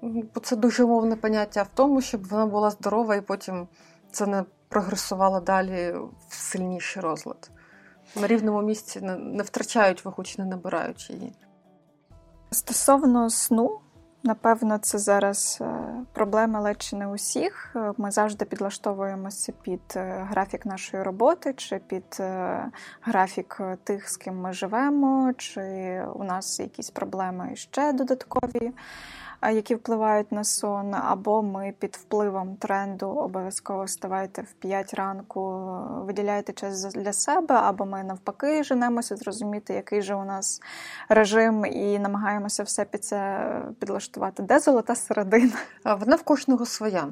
бо 0.03 0.41
це 0.43 0.57
дуже 0.57 0.85
умовне 0.85 1.17
поняття, 1.17 1.61
а 1.61 1.63
в 1.63 1.69
тому, 1.75 2.01
щоб 2.01 2.29
вона 2.29 2.47
була 2.47 2.71
здорова 2.71 3.17
і 3.17 3.21
потім 3.21 3.69
це 4.13 4.27
не 4.27 4.45
прогресувала 4.69 5.41
далі 5.41 5.95
в 6.29 6.35
сильніший 6.35 7.03
розлад. 7.03 7.51
На 8.17 8.27
рівному 8.27 8.63
місці 8.63 9.01
не 9.19 9.43
втрачають 9.43 10.05
вагу 10.05 10.25
чи 10.25 10.43
не 10.43 10.49
набирають 10.49 11.11
її. 11.11 11.33
Стосовно 12.51 13.31
сну, 13.31 13.81
напевно, 14.23 14.79
це 14.79 14.99
зараз 14.99 15.59
е, 15.61 15.65
проблема 16.13 16.61
ледь 16.61 16.91
не 16.93 17.07
усіх. 17.07 17.77
Ми 17.97 18.11
завжди 18.11 18.45
підлаштовуємося 18.45 19.53
під 19.63 19.81
е, 19.97 20.27
графік 20.31 20.67
нашої 20.67 21.03
роботи, 21.03 21.55
чи 21.57 21.79
під 21.79 22.17
е, 22.21 22.65
графік 23.03 23.61
тих, 23.85 24.11
з 24.11 24.17
ким 24.17 24.41
ми 24.41 24.53
живемо, 24.53 25.33
чи 25.37 25.61
у 26.15 26.25
нас 26.25 26.61
якісь 26.61 26.91
проблеми 26.91 27.57
ще 27.57 27.93
додаткові 27.93 28.73
які 29.43 29.75
впливають 29.75 30.33
на 30.33 30.45
сон, 30.45 30.95
або 30.95 31.43
ми 31.43 31.75
під 31.79 31.97
впливом 31.97 32.57
тренду 32.57 33.09
обов'язково 33.09 33.85
вставайте 33.85 34.43
в 34.43 34.53
5 34.53 34.95
ранку, 34.95 35.67
виділяєте 36.07 36.53
час 36.53 36.95
для 36.95 37.13
себе, 37.13 37.55
або 37.55 37.87
ми 37.87 38.05
навпаки 38.05 38.65
женемося 38.65 39.17
зрозуміти, 39.17 39.75
який 39.75 40.03
же 40.03 40.15
у 40.15 40.25
нас 40.25 40.61
режим, 41.09 41.67
і 41.67 41.99
намагаємося 41.99 42.63
все 42.63 42.85
під 42.85 43.05
це 43.05 43.51
підлаштувати. 43.81 44.43
Де 44.43 44.61
золота 44.61 44.95
середина? 44.95 45.59
Вона 45.85 46.17
в 46.17 46.23
кожного 46.23 46.67
своя. 46.67 47.09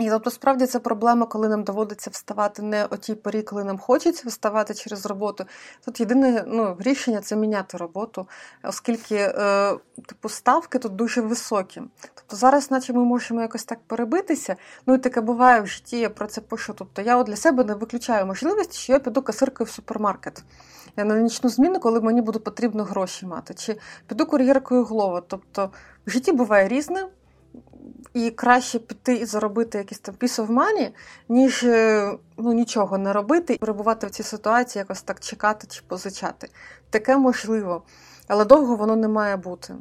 І 0.00 0.10
тобто, 0.10 0.30
справді 0.30 0.66
це 0.66 0.78
проблема, 0.78 1.26
коли 1.26 1.48
нам 1.48 1.62
доводиться 1.62 2.10
вставати 2.10 2.62
не 2.62 2.86
о 2.90 2.96
тій 2.96 3.14
порі, 3.14 3.42
коли 3.42 3.64
нам 3.64 3.78
хочеться 3.78 4.28
вставати 4.28 4.74
через 4.74 5.06
роботу. 5.06 5.44
Тут 5.84 6.00
єдине 6.00 6.44
ну, 6.46 6.76
рішення 6.80 7.20
це 7.20 7.36
міняти 7.36 7.76
роботу, 7.76 8.26
оскільки 8.62 9.16
е, 9.16 9.74
типу 10.06 10.28
ставки 10.28 10.78
тут 10.78 10.96
дуже 10.96 11.20
високі. 11.20 11.82
Тобто 12.14 12.36
зараз, 12.36 12.70
наче 12.70 12.92
ми 12.92 13.04
можемо 13.04 13.40
якось 13.40 13.64
так 13.64 13.78
перебитися. 13.86 14.56
Ну 14.86 14.94
і 14.94 14.98
таке 14.98 15.20
буває 15.20 15.60
в 15.60 15.66
житті, 15.66 15.98
я 15.98 16.10
про 16.10 16.26
це 16.26 16.40
пишу. 16.40 16.74
Тобто 16.78 17.02
я 17.02 17.16
от 17.16 17.26
для 17.26 17.36
себе 17.36 17.64
не 17.64 17.74
виключаю 17.74 18.26
можливість, 18.26 18.74
що 18.74 18.92
я 18.92 18.98
піду 18.98 19.22
касиркою 19.22 19.66
в 19.66 19.70
супермаркет. 19.70 20.44
Я 20.96 21.04
на 21.04 21.20
нічну 21.20 21.50
зміну, 21.50 21.80
коли 21.80 22.00
мені 22.00 22.22
буде 22.22 22.38
потрібно 22.38 22.84
гроші 22.84 23.26
мати, 23.26 23.54
чи 23.54 23.76
піду 24.06 24.26
кур'єркою 24.26 24.84
голова. 24.84 25.22
Тобто 25.28 25.70
в 26.06 26.10
житті 26.10 26.32
буває 26.32 26.68
різне. 26.68 27.08
І 28.14 28.30
краще 28.30 28.78
піти 28.78 29.14
і 29.14 29.24
заробити 29.24 29.78
якісь 29.78 29.98
там 29.98 30.14
piece 30.14 30.46
of 30.46 30.48
money, 30.48 30.90
ніж 31.28 31.62
е, 31.64 32.12
ну, 32.36 32.52
нічого 32.52 32.98
не 32.98 33.12
робити 33.12 33.54
і 33.54 33.58
перебувати 33.58 34.06
в 34.06 34.10
цій 34.10 34.22
ситуації, 34.22 34.80
якось 34.80 35.02
так 35.02 35.20
чекати 35.20 35.66
чи 35.70 35.82
позичати. 35.88 36.48
Таке 36.90 37.16
можливо, 37.16 37.82
але 38.28 38.44
довго 38.44 38.76
воно 38.76 38.96
не 38.96 39.08
має 39.08 39.36
бути. 39.36 39.74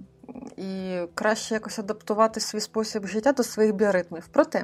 І 0.58 1.00
краще 1.16 1.54
якось 1.54 1.80
адаптувати 1.80 2.40
свій 2.40 2.60
спосіб 2.60 3.08
життя 3.08 3.32
до 3.32 3.44
своїх 3.44 3.74
біоритмів. 3.74 4.28
Проте 4.32 4.64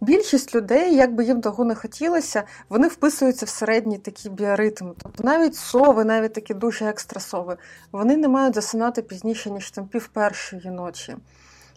більшість 0.00 0.54
людей, 0.54 0.94
як 0.94 1.14
би 1.14 1.24
їм 1.24 1.40
того 1.40 1.64
не 1.64 1.74
хотілося, 1.74 2.42
вони 2.68 2.88
вписуються 2.88 3.46
в 3.46 3.48
середні 3.48 3.98
такі 3.98 4.30
біоритми. 4.30 4.92
Тобто 5.02 5.24
навіть 5.24 5.56
сови, 5.56 6.04
навіть 6.04 6.32
такі 6.32 6.54
дуже 6.54 6.84
екстрасови, 6.84 7.56
вони 7.92 8.16
не 8.16 8.28
мають 8.28 8.54
засинати 8.54 9.02
пізніше, 9.02 9.50
ніж 9.50 9.70
там 9.70 9.86
пів 9.86 10.08
першої 10.08 10.70
ночі 10.70 11.16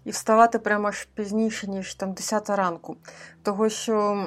і 0.06 0.12
вставати 0.12 0.60
прямо 0.60 0.88
аж 0.88 1.08
пізніше, 1.16 1.68
ніж 1.68 1.96
там 1.96 2.14
10 2.14 2.50
ранку. 2.50 2.98
Того 3.44 3.70
що 3.70 4.26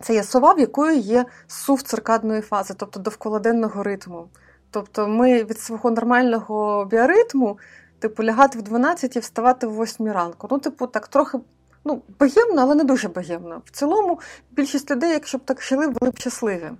це 0.00 0.14
є 0.14 0.22
сова, 0.22 0.52
в 0.52 0.60
якої 0.60 1.00
є 1.00 1.26
сув 1.46 1.82
циркадної 1.82 2.40
фази, 2.40 2.74
тобто 2.76 3.00
довколаденного 3.00 3.82
ритму. 3.82 4.28
Тобто 4.70 5.08
ми 5.08 5.44
від 5.44 5.60
свого 5.60 5.90
нормального 5.90 6.84
біоритму, 6.84 7.58
типу, 7.98 8.24
лягати 8.24 8.58
в 8.58 8.62
12 8.62 9.16
і 9.16 9.18
вставати 9.18 9.66
в 9.66 9.82
8 9.82 10.12
ранку. 10.12 10.48
Ну, 10.50 10.58
типу, 10.58 10.86
так 10.86 11.08
трохи 11.08 11.38
ну, 11.84 12.02
богемно, 12.18 12.62
але 12.62 12.74
не 12.74 12.84
дуже 12.84 13.08
богемно. 13.08 13.62
В 13.64 13.70
цілому 13.70 14.20
більшість 14.50 14.90
людей, 14.90 15.10
якщо 15.10 15.38
б 15.38 15.40
так 15.44 15.62
жили, 15.62 15.88
були 15.88 16.10
б 16.10 16.18
щасливі. 16.18 16.70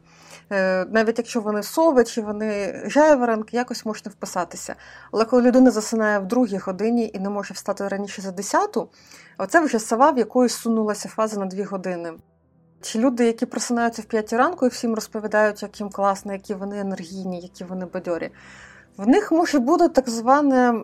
Е, 0.53 0.87
навіть 0.91 1.19
якщо 1.19 1.41
вони 1.41 1.63
сови 1.63 2.05
чи 2.05 2.23
вони 2.23 2.83
жайворонки, 2.85 3.57
якось 3.57 3.87
можна 3.87 4.11
вписатися. 4.11 4.75
Але 5.13 5.25
коли 5.25 5.43
людина 5.43 5.71
засинає 5.71 6.19
в 6.19 6.27
другій 6.27 6.59
годині 6.59 7.11
і 7.15 7.19
не 7.19 7.29
може 7.29 7.55
встати 7.55 7.89
раніше 7.89 8.23
за 8.23 8.31
десяту, 8.31 8.89
оце 9.39 9.61
вже 9.61 9.79
сова, 9.79 10.11
в 10.11 10.19
якої 10.19 10.49
сунулася 10.49 11.09
фаза 11.09 11.41
на 11.41 11.47
дві 11.47 11.63
години. 11.63 12.13
Чи 12.83 12.99
люди, 12.99 13.25
які 13.27 13.47
просинаються 13.47 14.03
в 14.03 14.05
п'ятій 14.05 14.37
ранку 14.37 14.67
і 14.67 14.69
всім 14.69 14.95
розповідають, 14.95 15.63
як 15.63 15.81
їм 15.81 15.91
класно, 15.91 16.33
які 16.33 16.55
вони 16.55 16.81
енергійні, 16.81 17.41
які 17.41 17.65
вони 17.65 17.87
бадьорі, 17.87 18.31
в 18.97 19.09
них 19.09 19.33
може 19.33 19.59
бути 19.59 19.89
так 19.89 20.11
зване 20.11 20.83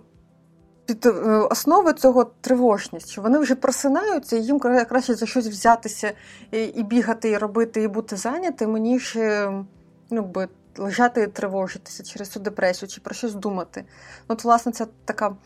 під 0.87 1.07
е, 1.07 1.11
основи 1.51 1.93
цього 1.93 2.25
тривожність, 2.25 3.11
що 3.11 3.23
вони 3.23 3.39
вже 3.39 3.55
просинаються, 3.55 4.37
і 4.37 4.43
їм 4.43 4.59
краще 4.59 5.15
за 5.15 5.27
щось 5.27 5.47
взятися 5.47 6.13
і, 6.51 6.65
і 6.65 6.83
бігати, 6.83 7.31
і 7.31 7.39
робити, 7.39 7.83
і 7.83 7.89
бути 7.89 8.17
зайнятими, 8.17 8.81
ніж 8.81 9.17
е, 9.17 9.53
ну, 10.11 10.23
би, 10.23 10.49
лежати 10.79 11.23
і 11.23 11.27
тривожитися 11.27 12.03
через 12.03 12.29
цю 12.29 12.41
депресію 12.41 12.89
чи 12.89 13.01
про 13.01 13.15
щось 13.15 13.35
думати. 13.35 13.85
От, 14.29 14.45
власне, 14.45 14.73
ця 14.73 14.87
така 15.05 15.37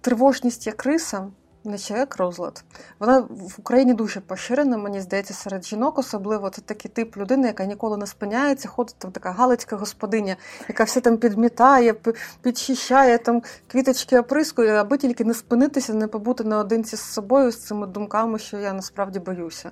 тривожність 0.00 0.66
як 0.66 0.84
риса. 0.84 1.26
Не 1.64 1.78
ще 1.78 1.94
як 1.94 2.16
розлад. 2.16 2.64
Вона 2.98 3.20
в 3.20 3.54
Україні 3.58 3.94
дуже 3.94 4.20
поширена, 4.20 4.78
мені 4.78 5.00
здається, 5.00 5.34
серед 5.34 5.64
жінок, 5.64 5.98
особливо 5.98 6.50
це 6.50 6.62
такий 6.62 6.90
тип 6.90 7.16
людини, 7.16 7.46
яка 7.46 7.64
ніколи 7.64 7.96
не 7.96 8.06
спиняється, 8.06 8.68
ходить 8.68 8.96
там 8.98 9.10
така 9.10 9.30
галицька 9.30 9.76
господиня, 9.76 10.36
яка 10.68 10.84
все 10.84 11.00
там 11.00 11.16
підмітає, 11.16 11.94
підчищає, 12.42 13.18
там 13.18 13.42
квіточки 13.66 14.18
оприскує, 14.18 14.80
аби 14.80 14.98
тільки 14.98 15.24
не 15.24 15.34
спинитися, 15.34 15.94
не 15.94 16.06
побути 16.06 16.44
наодинці 16.44 16.96
з 16.96 17.00
собою 17.00 17.50
з 17.50 17.66
цими 17.66 17.86
думками, 17.86 18.38
що 18.38 18.58
я 18.58 18.72
насправді 18.72 19.18
боюся. 19.18 19.70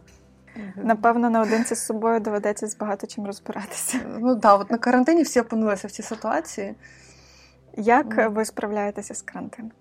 Напевно, 0.77 1.31
наодинці 1.31 1.75
з 1.75 1.87
собою 1.87 2.21
доведеться 2.21 2.67
з 2.67 2.77
багато 2.77 3.07
чим 3.07 3.27
розбиратися. 3.27 3.99
Ну 4.19 4.29
так, 4.29 4.39
да, 4.39 4.55
от 4.55 4.71
на 4.71 4.79
карантині 4.79 5.23
всі 5.23 5.41
опинилися 5.41 5.89
в 5.89 5.91
цій 5.91 6.03
ситуації. 6.03 6.75
Як 7.77 8.31
ви 8.31 8.45
справляєтеся 8.45 9.15
з 9.15 9.23
карантином? 9.23 9.73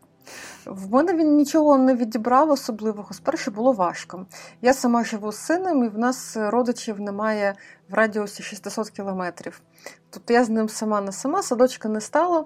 В 0.66 0.94
мене 0.94 1.14
він 1.14 1.36
нічого 1.36 1.78
не 1.78 1.96
відібрав 1.96 2.52
особливого. 2.52 3.14
Спершу 3.14 3.52
було 3.52 3.72
важко. 3.72 4.26
Я 4.62 4.74
сама 4.74 5.04
живу 5.04 5.32
з 5.32 5.38
сином, 5.38 5.84
і 5.84 5.88
в 5.88 5.98
нас 5.98 6.38
родичів 6.38 7.02
немає 7.02 7.56
в 7.90 7.94
радіусі 7.94 8.44
600 8.44 8.90
кілометрів. 8.90 9.62
Тобто 10.10 10.34
я 10.34 10.44
з 10.44 10.50
ним 10.50 10.70
сама 10.70 11.02
на 11.02 11.12
сама, 11.12 11.44
садочка 11.44 11.90
не 11.90 12.02
стала, 12.02 12.46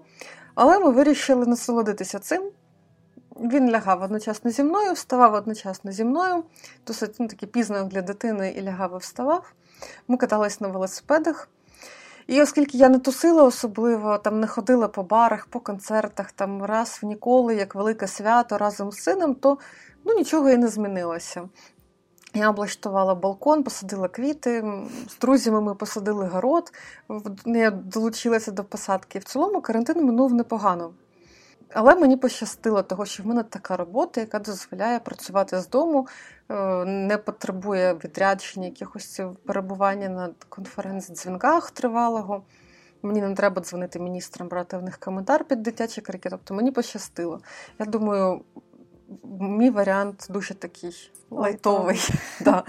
але 0.55 0.80
ми 0.80 0.91
вирішили 0.91 1.45
насолодитися 1.45 2.19
цим. 2.19 2.51
Він 3.39 3.71
лягав 3.71 4.01
одночасно 4.01 4.51
зі 4.51 4.63
мною, 4.63 4.93
вставав 4.93 5.34
одночасно 5.34 5.91
зі 5.91 6.03
мною, 6.03 6.43
досить 6.88 7.15
ну, 7.19 7.27
таки 7.27 7.47
пізно 7.47 7.84
для 7.84 8.01
дитини 8.01 8.51
і 8.57 8.61
лягав 8.61 8.91
і 8.95 8.97
вставав. 8.97 9.53
Ми 10.07 10.17
катались 10.17 10.61
на 10.61 10.67
велосипедах. 10.67 11.49
І 12.30 12.41
оскільки 12.41 12.77
я 12.77 12.89
не 12.89 12.99
тусила 12.99 13.43
особливо, 13.43 14.17
там 14.17 14.39
не 14.39 14.47
ходила 14.47 14.88
по 14.88 15.03
барах, 15.03 15.45
по 15.45 15.59
концертах, 15.59 16.32
там 16.32 16.63
раз 16.63 16.99
в 17.01 17.05
ніколи, 17.05 17.55
як 17.55 17.75
велике 17.75 18.07
свято 18.07 18.57
разом 18.57 18.91
з 18.91 18.97
сином, 18.97 19.36
то 19.36 19.57
ну, 20.05 20.13
нічого 20.13 20.49
і 20.49 20.57
не 20.57 20.67
змінилося. 20.67 21.49
Я 22.34 22.49
облаштувала 22.49 23.15
балкон, 23.15 23.63
посадила 23.63 24.07
квіти, 24.07 24.73
з 25.09 25.19
друзями 25.19 25.61
ми 25.61 25.75
посадили 25.75 26.27
город, 26.27 26.73
я 27.45 27.71
долучилася 27.71 28.51
до 28.51 28.63
посадки. 28.63 29.19
В 29.19 29.23
цілому 29.23 29.61
карантин 29.61 30.05
минув 30.05 30.34
непогано. 30.34 30.91
Але 31.74 31.95
мені 31.95 32.17
пощастило, 32.17 32.84
того, 32.84 33.05
що 33.05 33.24
в 33.24 33.26
мене 33.26 33.43
така 33.43 33.78
робота, 33.78 34.22
яка 34.22 34.39
дозволяє 34.39 34.99
працювати 34.99 35.59
з 35.59 35.70
дому, 35.70 36.07
е, 36.49 36.86
не 36.86 37.17
потребує 37.17 37.93
відрядження, 37.93 38.65
якихось 38.65 39.22
перебування 39.45 40.09
на 40.09 40.30
конференц-дзвінках 40.49 41.72
тривалого. 41.72 42.43
Мені 43.01 43.22
не 43.22 43.36
треба 43.36 43.61
дзвонити 43.61 43.99
міністрам, 43.99 44.47
брати 44.47 44.78
в 44.78 44.84
них 44.84 44.97
коментар 44.97 45.43
під 45.43 45.63
дитячі 45.63 46.01
крики. 46.01 46.30
Тобто 46.30 46.53
мені 46.53 46.72
пощастило. 46.72 47.39
Я 47.80 47.86
думаю, 47.86 48.41
мій 49.39 49.70
варіант 49.70 50.28
дуже 50.30 50.53
такий 50.53 51.11
лайтовий. 51.30 52.09
да. 52.41 52.63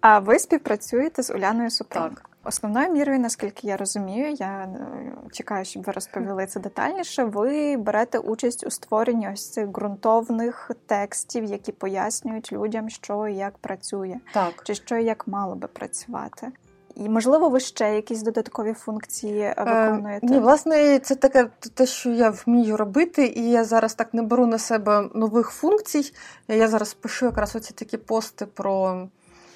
А 0.00 0.18
ви 0.18 0.38
співпрацюєте 0.38 1.22
з 1.22 1.30
Уляною 1.30 1.70
Супрун? 1.70 2.10
Так. 2.10 2.31
Основною 2.44 2.92
мірою, 2.92 3.20
наскільки 3.20 3.66
я 3.66 3.76
розумію, 3.76 4.30
я 4.30 4.62
е, 4.64 5.12
чекаю, 5.32 5.64
щоб 5.64 5.82
ви 5.82 5.92
розповіли 5.92 6.46
це 6.46 6.60
детальніше. 6.60 7.24
Ви 7.24 7.76
берете 7.76 8.18
участь 8.18 8.66
у 8.66 8.70
створенні 8.70 9.30
ось 9.32 9.50
цих 9.50 9.68
ґрунтовних 9.68 10.70
текстів, 10.86 11.44
які 11.44 11.72
пояснюють 11.72 12.52
людям, 12.52 12.90
що 12.90 13.28
і 13.28 13.34
як 13.34 13.58
працює, 13.58 14.16
так 14.34 14.62
чи 14.64 14.74
що 14.74 14.96
і 14.96 15.04
як 15.04 15.28
мало 15.28 15.54
би 15.54 15.68
працювати. 15.68 16.52
І 16.94 17.08
можливо, 17.08 17.48
ви 17.48 17.60
ще 17.60 17.94
якісь 17.94 18.22
додаткові 18.22 18.72
функції 18.72 19.40
е, 19.40 19.54
виконуєте? 19.58 20.26
Е, 20.26 20.30
ні, 20.30 20.38
власне, 20.38 20.98
це 20.98 21.14
таке 21.14 21.48
те, 21.74 21.86
що 21.86 22.10
я 22.10 22.30
вмію 22.30 22.76
робити, 22.76 23.26
і 23.26 23.50
я 23.50 23.64
зараз 23.64 23.94
так 23.94 24.14
не 24.14 24.22
беру 24.22 24.46
на 24.46 24.58
себе 24.58 25.08
нових 25.14 25.50
функцій. 25.50 26.14
Я 26.48 26.68
зараз 26.68 26.94
пишу 26.94 27.26
якраз 27.26 27.56
оці 27.56 27.74
такі 27.74 27.96
пости 27.96 28.46
про 28.46 29.02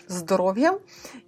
здоров'я. 0.08 0.78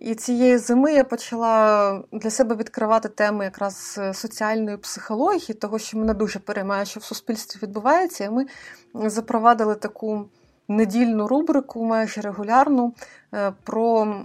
І 0.00 0.14
цієї 0.14 0.58
зими 0.58 0.92
я 0.92 1.04
почала 1.04 2.02
для 2.12 2.30
себе 2.30 2.54
відкривати 2.54 3.08
теми 3.08 3.44
якраз 3.44 4.00
соціальної 4.14 4.76
психології, 4.76 5.54
того, 5.54 5.78
що 5.78 5.98
мене 5.98 6.14
дуже 6.14 6.38
переймає, 6.38 6.84
що 6.84 7.00
в 7.00 7.04
суспільстві 7.04 7.60
відбувається. 7.62 8.24
І 8.24 8.30
ми 8.30 8.46
запровадили 9.10 9.74
таку 9.74 10.28
недільну 10.68 11.26
рубрику, 11.26 11.84
майже 11.84 12.20
регулярну, 12.20 12.94
е, 13.34 13.52
про 13.64 14.16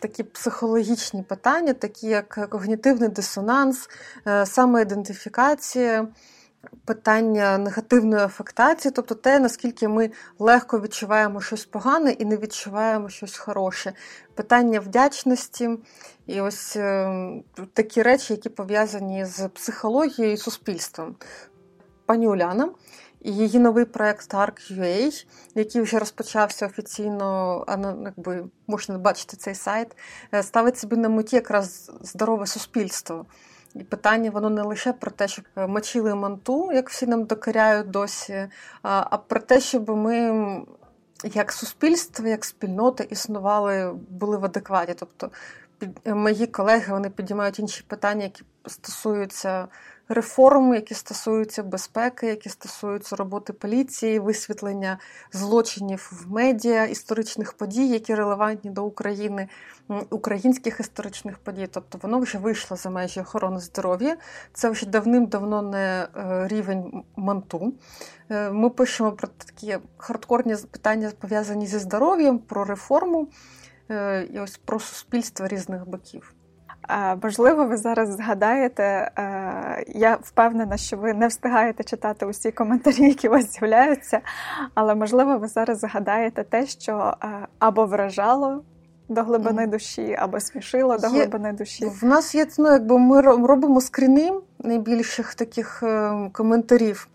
такі 0.00 0.22
психологічні 0.22 1.22
питання, 1.22 1.72
такі 1.72 2.06
як 2.06 2.48
когнітивний 2.50 3.08
дисонанс, 3.08 3.88
е, 4.26 4.46
самоідентифікація 4.46 6.08
питання 6.84 7.58
негативної 7.58 8.24
афектації, 8.24 8.92
тобто 8.96 9.14
те, 9.14 9.38
наскільки 9.38 9.88
ми 9.88 10.10
легко 10.38 10.80
відчуваємо 10.80 11.40
щось 11.40 11.64
погане 11.64 12.10
і 12.10 12.24
не 12.24 12.36
відчуваємо 12.36 13.08
щось 13.08 13.36
хороше, 13.36 13.92
питання 14.34 14.80
вдячності 14.80 15.70
і 16.26 16.40
ось 16.40 16.76
е, 16.76 17.12
такі 17.72 18.02
речі, 18.02 18.32
які 18.32 18.48
пов'язані 18.48 19.24
з 19.24 19.48
психологією 19.48 20.34
і 20.34 20.36
суспільством. 20.36 21.16
Пані 22.06 22.28
Уляна. 22.28 22.68
І 23.20 23.32
її 23.32 23.58
новий 23.58 23.84
проект 23.84 24.34
ARC.ua, 24.34 25.26
який 25.54 25.80
вже 25.80 25.98
розпочався 25.98 26.66
офіційно, 26.66 27.64
якби 28.04 28.44
можна 28.66 28.98
бачити 28.98 29.36
цей 29.36 29.54
сайт, 29.54 29.96
е, 30.34 30.42
ставить 30.42 30.78
собі 30.78 30.96
на 30.96 31.08
меті 31.08 31.36
якраз 31.36 31.90
здорове 32.00 32.46
суспільство. 32.46 33.26
І 33.74 33.84
питання 33.84 34.30
воно 34.30 34.50
не 34.50 34.62
лише 34.62 34.92
про 34.92 35.10
те, 35.10 35.28
щоб 35.28 35.44
мочили 35.56 36.14
манту, 36.14 36.72
як 36.72 36.90
всі 36.90 37.06
нам 37.06 37.24
докоряють 37.24 37.90
досі, 37.90 38.48
а 38.82 39.16
про 39.16 39.40
те, 39.40 39.60
щоб 39.60 39.90
ми. 39.90 40.62
Як 41.24 41.52
суспільство, 41.52 42.28
як 42.28 42.44
спільнота 42.44 43.04
існували, 43.04 43.92
були 44.08 44.36
в 44.36 44.44
адекваті. 44.44 44.94
Тобто 44.94 45.30
мої 46.06 46.46
колеги 46.46 46.92
вони 46.92 47.10
підіймають 47.10 47.58
інші 47.58 47.84
питання, 47.88 48.22
які 48.22 48.44
стосуються 48.66 49.68
реформ, 50.10 50.74
які 50.74 50.94
стосуються 50.94 51.62
безпеки, 51.62 52.26
які 52.26 52.48
стосуються 52.48 53.16
роботи 53.16 53.52
поліції, 53.52 54.18
висвітлення 54.18 54.98
злочинів 55.32 56.12
в 56.12 56.32
медіа, 56.32 56.84
історичних 56.84 57.52
подій, 57.52 57.88
які 57.88 58.14
релевантні 58.14 58.70
до 58.70 58.84
України, 58.84 59.48
українських 60.10 60.80
історичних 60.80 61.38
подій. 61.38 61.68
Тобто 61.70 61.98
воно 62.02 62.18
вже 62.18 62.38
вийшло 62.38 62.76
за 62.76 62.90
межі 62.90 63.20
охорони 63.20 63.60
здоров'я. 63.60 64.16
Це 64.52 64.70
вже 64.70 64.86
давним-давно 64.86 65.62
не 65.62 66.08
е, 66.16 66.48
рівень 66.48 67.04
манту. 67.16 67.74
Е, 68.30 68.50
ми 68.50 68.70
пишемо 68.70 69.12
про 69.12 69.28
такі 69.28 69.78
хардкорні 69.96 70.56
питання, 70.70 71.12
пов'язані 71.20 71.66
зі 71.66 71.78
здоров'ям, 71.78 72.38
про 72.38 72.64
реформу 72.64 73.28
е, 73.90 74.28
і 74.32 74.40
ось 74.40 74.56
про 74.56 74.80
суспільство 74.80 75.46
різних 75.48 75.88
боків. 75.88 76.34
Можливо, 77.22 77.64
ви 77.64 77.76
зараз 77.76 78.12
згадаєте, 78.12 78.82
е, 78.82 79.84
я 79.88 80.18
впевнена, 80.22 80.76
що 80.76 80.96
ви 80.96 81.14
не 81.14 81.26
встигаєте 81.26 81.84
читати 81.84 82.26
усі 82.26 82.50
коментарі, 82.50 83.08
які 83.08 83.28
у 83.28 83.30
вас 83.30 83.52
з'являються, 83.52 84.20
але 84.74 84.94
можливо, 84.94 85.38
ви 85.38 85.48
зараз 85.48 85.78
згадаєте 85.78 86.44
те, 86.44 86.66
що 86.66 87.14
е, 87.24 87.26
або 87.58 87.86
вражало 87.86 88.62
до 89.08 89.22
глибини 89.22 89.66
душі, 89.66 90.16
або 90.18 90.40
смішило 90.40 90.98
до 90.98 91.08
глибини 91.08 91.52
душі. 91.52 91.86
В 92.02 92.04
нас 92.04 92.34
є 92.34 92.46
ну, 92.58 92.72
якби 92.72 92.98
ми 92.98 93.20
робимо 93.20 93.80
скріни 93.80 94.32
найбільших 94.58 95.34
таких 95.34 95.82
е, 95.82 96.12
коментарів. 96.32 97.08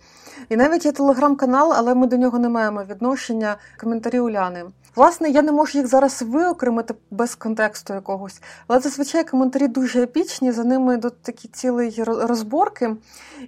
І 0.49 0.55
навіть 0.55 0.85
є 0.85 0.91
телеграм-канал, 0.91 1.73
але 1.75 1.95
ми 1.95 2.07
до 2.07 2.17
нього 2.17 2.39
не 2.39 2.49
маємо 2.49 2.83
відношення. 2.83 3.57
Коментарі 3.79 4.19
Уляни. 4.19 4.63
Власне, 4.95 5.29
я 5.29 5.41
не 5.41 5.51
можу 5.51 5.77
їх 5.77 5.87
зараз 5.87 6.21
виокремити 6.21 6.93
без 7.11 7.35
контексту 7.35 7.93
якогось, 7.93 8.41
але 8.67 8.79
зазвичай 8.79 9.23
коментарі 9.23 9.67
дуже 9.67 10.03
епічні, 10.03 10.51
за 10.51 10.63
ними 10.63 10.93
йдуть 10.93 11.21
такі 11.21 11.47
цілі 11.47 12.03
розборки. 12.07 12.95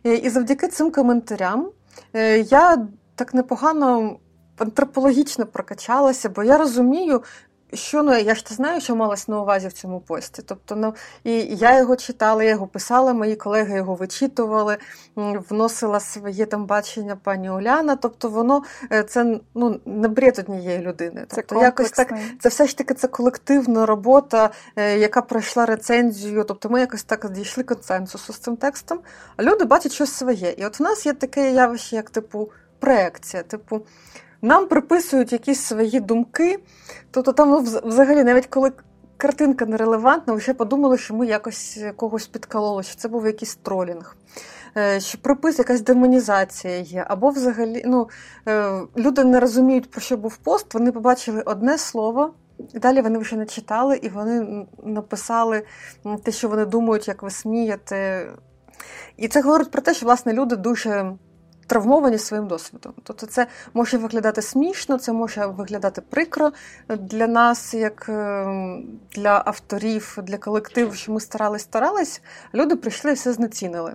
І 0.03 0.29
завдяки 0.29 0.67
цим 0.67 0.91
коментарям 0.91 1.69
е, 2.13 2.39
я 2.39 2.87
так 3.15 3.33
непогано 3.33 4.17
антропологічно 4.57 5.45
прокачалася, 5.45 6.29
бо 6.29 6.43
я 6.43 6.57
розумію, 6.57 7.23
що 7.73 8.03
ну 8.03 8.17
я 8.17 8.35
ж 8.35 8.43
не 8.49 8.55
знаю, 8.55 8.81
що 8.81 8.95
малась 8.95 9.27
на 9.27 9.41
увазі 9.41 9.67
в 9.67 9.73
цьому 9.73 9.99
пості. 9.99 10.41
Тобто, 10.45 10.75
ну 10.75 10.93
і 11.23 11.31
я 11.55 11.77
його 11.77 11.95
читала, 11.95 12.43
я 12.43 12.49
його 12.49 12.67
писала, 12.67 13.13
мої 13.13 13.35
колеги 13.35 13.75
його 13.75 13.95
вичитували, 13.95 14.77
вносила 15.15 15.99
своє 15.99 16.45
там 16.45 16.65
бачення 16.65 17.15
пані 17.15 17.49
Оляна. 17.49 17.95
Тобто, 17.95 18.29
воно 18.29 18.63
е, 18.91 19.03
це 19.03 19.39
ну 19.55 19.79
не 19.85 20.07
бред 20.07 20.39
однієї 20.39 20.79
людини. 20.79 21.25
Тобто, 21.27 21.55
це 21.55 21.61
якось 21.61 21.91
так 21.91 22.13
це 22.39 22.49
все 22.49 22.67
ж 22.67 22.77
таки 22.77 22.93
це 22.93 23.07
колективна 23.07 23.85
робота, 23.85 24.49
е, 24.75 24.97
яка 24.97 25.21
пройшла 25.21 25.65
рецензію. 25.65 26.43
Тобто, 26.43 26.69
ми 26.69 26.79
якось 26.79 27.03
так 27.03 27.31
дійшли 27.31 27.63
консенсусу 27.63 28.33
з 28.33 28.37
цим 28.37 28.55
текстом. 28.55 28.99
А 29.37 29.43
люди 29.43 29.65
бачать 29.65 29.91
щось 29.91 30.13
своє. 30.13 30.55
І 30.57 30.65
от 30.65 30.79
в 30.79 30.83
нас 30.83 31.05
є 31.05 31.13
таке 31.13 31.51
явище, 31.51 31.95
як 31.95 32.09
типу 32.09 32.49
проекція, 32.79 33.43
типу. 33.43 33.81
Нам 34.47 34.67
приписують 34.67 35.33
якісь 35.33 35.61
свої 35.61 35.99
думки. 35.99 36.59
Тобто, 37.11 37.33
там 37.33 37.49
ну, 37.49 37.59
взагалі, 37.83 38.23
навіть 38.23 38.47
коли 38.47 38.71
картинка 39.17 39.65
нерелевантна, 39.65 40.33
вже 40.33 40.53
подумали, 40.53 40.97
що 40.97 41.13
ми 41.13 41.27
якось 41.27 41.79
когось 41.95 42.27
підкололи, 42.27 42.83
що 42.83 42.95
це 42.95 43.07
був 43.07 43.25
якийсь 43.25 43.55
тролінг. 43.55 44.15
Е, 44.77 44.99
що 44.99 45.17
припис, 45.17 45.59
якась 45.59 45.81
демонізація 45.81 46.77
є, 46.77 47.05
або 47.07 47.29
взагалі 47.29 47.83
ну, 47.85 48.09
е, 48.47 48.81
люди 48.97 49.23
не 49.23 49.39
розуміють, 49.39 49.91
про 49.91 50.01
що 50.01 50.17
був 50.17 50.37
пост, 50.37 50.73
вони 50.73 50.91
побачили 50.91 51.41
одне 51.41 51.77
слово, 51.77 52.33
і 52.73 52.79
далі 52.79 53.01
вони 53.01 53.19
вже 53.19 53.35
не 53.35 53.45
читали, 53.45 53.97
і 53.97 54.09
вони 54.09 54.65
написали 54.83 55.63
те, 56.23 56.31
що 56.31 56.49
вони 56.49 56.65
думають, 56.65 57.07
як 57.07 57.23
ви 57.23 57.29
смієте. 57.29 58.27
І 59.17 59.27
це 59.27 59.41
говорить 59.41 59.71
про 59.71 59.81
те, 59.81 59.93
що 59.93 60.05
власне 60.05 60.33
люди 60.33 60.55
дуже 60.55 61.11
травмовані 61.67 62.17
своїм 62.17 62.47
досвідом. 62.47 62.93
Тобто, 63.03 63.25
це 63.25 63.47
може 63.73 63.97
виглядати 63.97 64.41
смішно, 64.41 64.97
це 64.97 65.13
може 65.13 65.45
виглядати 65.45 66.01
прикро 66.01 66.51
для 66.89 67.27
нас, 67.27 67.73
як 67.73 68.09
ем, 68.09 68.85
для 69.11 69.43
авторів, 69.45 70.17
для 70.23 70.37
колективу, 70.37 70.93
що 70.93 71.11
ми 71.11 71.19
старались, 71.19 71.61
старались. 71.61 72.21
Люди 72.53 72.75
прийшли 72.75 73.11
і 73.11 73.13
все 73.13 73.33
знецінили. 73.33 73.93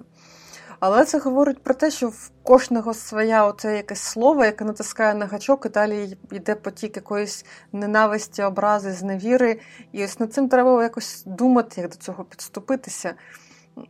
Але 0.85 1.05
це 1.05 1.19
говорить 1.19 1.63
про 1.63 1.75
те, 1.75 1.91
що 1.91 2.09
в 2.09 2.31
кожного 2.43 2.95
своя 2.95 3.47
оце 3.47 3.77
якесь 3.77 4.01
слово, 4.01 4.45
яке 4.45 4.65
натискає 4.65 5.15
на 5.15 5.27
гачок, 5.27 5.67
і 5.67 5.69
далі 5.69 6.17
йде 6.33 6.55
потік 6.55 6.97
якоїсь 6.97 7.45
ненависті, 7.73 8.43
образи, 8.43 8.93
зневіри. 8.93 9.61
І 9.93 10.05
ось 10.05 10.21
над 10.21 10.33
цим 10.33 10.49
треба 10.49 10.83
якось 10.83 11.23
думати, 11.27 11.81
як 11.81 11.91
до 11.91 11.97
цього 11.97 12.25
підступитися. 12.25 13.15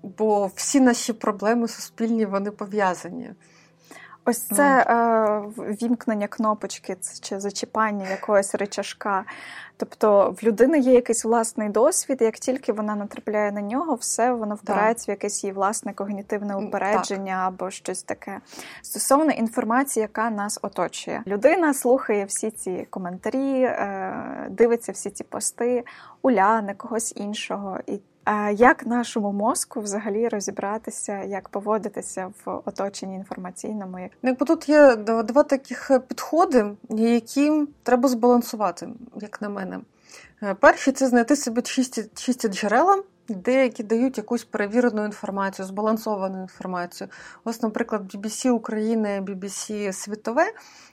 Бо 0.03 0.51
всі 0.57 0.81
наші 0.81 1.13
проблеми 1.13 1.69
суспільні 1.69 2.27
вони 2.27 2.51
пов'язані. 2.51 3.31
Ось 4.25 4.39
це 4.39 4.87
е, 4.89 5.41
вімкнення 5.59 6.27
кнопочки 6.27 6.97
чи 7.21 7.41
зачіпання 7.41 8.11
якогось 8.11 8.55
речашка. 8.55 9.25
Тобто 9.77 10.35
в 10.41 10.45
людини 10.47 10.79
є 10.79 10.93
якийсь 10.93 11.25
власний 11.25 11.69
досвід, 11.69 12.19
і 12.21 12.25
як 12.25 12.35
тільки 12.35 12.73
вона 12.73 12.95
натрапляє 12.95 13.53
на 13.53 13.61
нього, 13.61 13.95
все 13.95 14.33
воно 14.33 14.55
впирається 14.55 15.05
в 15.09 15.13
якесь 15.13 15.45
її 15.45 15.55
власне 15.55 15.93
когнітивне 15.93 16.57
упередження 16.57 17.45
так. 17.45 17.49
або 17.49 17.71
щось 17.71 18.03
таке. 18.03 18.41
Стосовно 18.83 19.33
інформації, 19.33 20.03
яка 20.03 20.31
нас 20.31 20.59
оточує. 20.63 21.23
Людина 21.27 21.75
слухає 21.75 22.25
всі 22.25 22.51
ці 22.51 22.87
коментарі, 22.91 23.63
е, 23.63 24.47
дивиться 24.51 24.93
всі 24.93 25.11
ці 25.11 25.25
пости, 25.25 25.85
уляни 26.23 26.75
когось 26.75 27.13
іншого. 27.17 27.79
і 27.87 28.01
як 28.55 28.87
нашому 28.87 29.33
мозку 29.33 29.81
взагалі 29.81 30.29
розібратися, 30.29 31.23
як 31.23 31.49
поводитися 31.49 32.33
в 32.45 32.61
оточенні 32.65 33.17
інформаційному? 33.17 33.99
Ну, 33.99 34.09
якби 34.23 34.47
тут 34.47 34.69
є 34.69 34.97
два 34.97 35.43
таких 35.43 35.91
підходи, 36.09 36.67
які 36.91 37.67
треба 37.83 38.09
збалансувати, 38.09 38.89
як 39.21 39.43
на 39.43 39.49
мене. 39.49 39.81
Е, 40.43 40.55
перший 40.55 40.93
це 40.93 41.09
знайти 41.09 41.37
собі 41.37 41.63
чисті, 41.63 42.05
чисті 42.15 42.49
джерела. 42.49 43.03
Деякі 43.37 43.83
дають 43.83 44.19
якусь 44.19 44.45
перевірену 44.45 45.05
інформацію, 45.05 45.67
збалансовану 45.67 46.43
інформацію. 46.43 47.09
Ось, 47.45 47.63
наприклад, 47.63 48.15
BBC 48.15 48.51
України, 48.51 49.21
BBC 49.21 49.93
світове, 49.93 50.53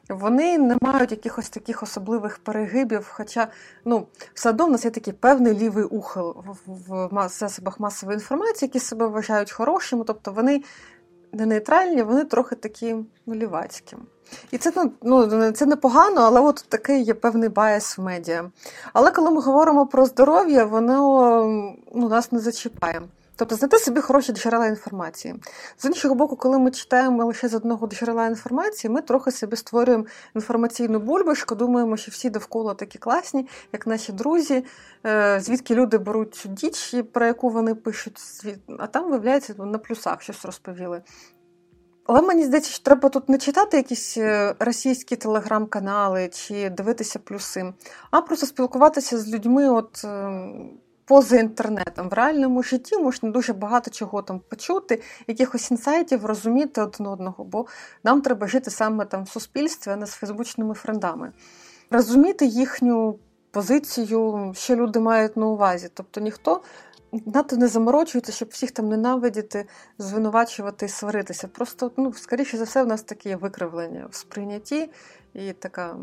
вони 0.10 0.58
не 0.58 0.78
мають 0.82 1.12
якихось 1.12 1.50
таких 1.50 1.84
особливих 1.84 2.38
перегибів. 2.38 3.08
Хоча 3.12 3.48
ну, 3.86 4.08
все 4.34 4.50
одно 4.50 4.66
в 4.66 4.72
нас 4.72 4.86
є 4.86 4.92
такий 4.92 5.14
певний 5.14 5.54
лівий 5.54 5.84
ухил 5.84 6.44
в, 6.66 7.30
засобах 7.30 7.80
масової 7.80 8.16
інформації, 8.16 8.68
які 8.68 8.80
себе 8.80 9.08
вважають 9.08 9.52
хорошими, 9.52 10.04
тобто 10.08 10.32
вони 10.32 10.64
не 11.34 11.46
нейтральні, 11.46 12.04
вони 12.04 12.26
трохи 12.26 12.56
такі 12.56 12.96
ну, 13.26 13.36
лівацькі. 13.36 13.98
І 14.52 14.58
це 14.58 14.72
ну, 14.76 14.92
ну, 15.04 15.52
це 15.52 15.66
непогано, 15.66 16.22
але 16.22 16.42
от 16.42 16.66
такий 16.70 17.04
є 17.04 17.14
певний 17.14 17.50
bias 17.50 17.98
в 17.98 18.02
медіа. 18.02 18.52
Але 18.94 19.12
коли 19.12 19.32
ми 19.32 19.42
говоримо 19.42 19.86
про 19.86 20.06
здоров'я, 20.06 20.66
воно 20.66 21.74
ну, 21.94 22.10
нас 22.10 22.32
не 22.32 22.40
зачіпає. 22.40 23.02
Тобто 23.40 23.56
знайти 23.56 23.80
собі 23.80 24.02
хороші 24.02 24.32
джерела 24.32 24.68
інформації. 24.68 25.36
З 25.78 25.86
іншого 25.86 26.16
боку, 26.16 26.36
коли 26.36 26.60
ми 26.60 26.72
читаємо 26.72 27.26
лише 27.26 27.48
з 27.48 27.54
одного 27.54 27.88
джерела 27.88 28.28
інформації, 28.28 28.92
ми 28.92 29.02
трохи 29.02 29.32
собі 29.32 29.56
створюємо 29.56 30.06
інформаційну 30.36 31.00
бульбашку, 31.00 31.56
думаємо, 31.56 31.98
що 31.98 32.12
всі 32.12 32.30
довкола 32.30 32.74
такі 32.74 32.98
класні, 32.98 33.48
як 33.74 33.88
наші 33.88 34.12
друзі, 34.12 34.66
е, 35.06 35.40
звідки 35.40 35.76
люди 35.76 35.98
беруть 35.98 36.36
цю 36.36 36.50
діч, 36.50 36.96
про 37.12 37.26
яку 37.26 37.50
вони 37.50 37.76
пишуть, 37.76 38.20
а 38.80 38.88
там, 38.88 39.10
виявляється, 39.10 39.54
на 39.58 39.78
плюсах 39.78 40.22
щось 40.22 40.46
розповіли. 40.46 41.02
Але 42.12 42.22
мені 42.22 42.46
здається, 42.46 42.72
що 42.72 42.84
треба 42.84 43.10
тут 43.10 43.30
не 43.30 43.38
читати 43.38 43.78
якісь 43.78 44.18
е, 44.18 44.56
російські 44.60 45.16
телеграм-канали 45.16 46.30
чи 46.34 46.70
дивитися 46.70 47.20
плюси, 47.20 47.74
а 48.12 48.22
просто 48.22 48.46
спілкуватися 48.46 49.18
з 49.18 49.34
людьми, 49.34 49.70
от 49.70 50.02
ем, 50.04 50.70
поза 51.06 51.38
інтернетом. 51.38 52.10
В 52.10 52.14
реальному 52.14 52.64
житті 52.64 52.98
можна 52.98 53.30
дуже 53.30 53.54
багато 53.54 53.92
чого 53.92 54.22
там 54.22 54.40
почути, 54.40 55.02
якихось 55.28 55.72
інсайтів, 55.72 56.26
розуміти 56.26 56.82
один 56.82 57.08
одного, 57.08 57.44
бо 57.44 57.66
нам 58.04 58.22
треба 58.22 58.48
жити 58.48 58.72
саме 58.72 59.06
там 59.06 59.24
в 59.24 59.30
суспільстві, 59.30 59.92
а 59.92 59.96
не 59.96 60.06
з 60.06 60.12
фейсбучними 60.12 60.74
френдами. 60.74 61.32
Розуміти 61.90 62.46
їхню 62.46 63.20
позицію, 63.52 64.54
що 64.56 64.76
люди 64.76 65.00
мають 65.00 65.38
на 65.38 65.46
увазі. 65.46 65.90
Тобто 65.94 66.22
ніхто 66.22 66.62
надто 67.12 67.58
не 67.58 67.68
заморочується, 67.68 68.32
щоб 68.32 68.50
всіх 68.50 68.72
там 68.72 68.90
ненавидіти, 68.90 69.66
звинувачувати 69.98 70.86
і 70.86 70.90
сваритися. 70.90 71.48
Просто, 71.48 71.92
ну, 71.98 72.14
скоріше 72.14 72.58
за 72.58 72.64
все, 72.64 72.84
в 72.84 72.88
нас 72.88 73.02
такі 73.02 73.36
викривлення 73.36 74.08
в 74.12 74.16
сприйнятті 74.16 74.90
і 75.34 75.54
така 75.54 75.96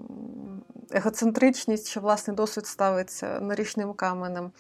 егоцентричність, 0.91 1.89
що 1.89 2.01
власний 2.01 2.37
досвід 2.37 2.67
ставиться 2.67 3.41
нарічним 3.41 3.93
каменем. 3.93 4.51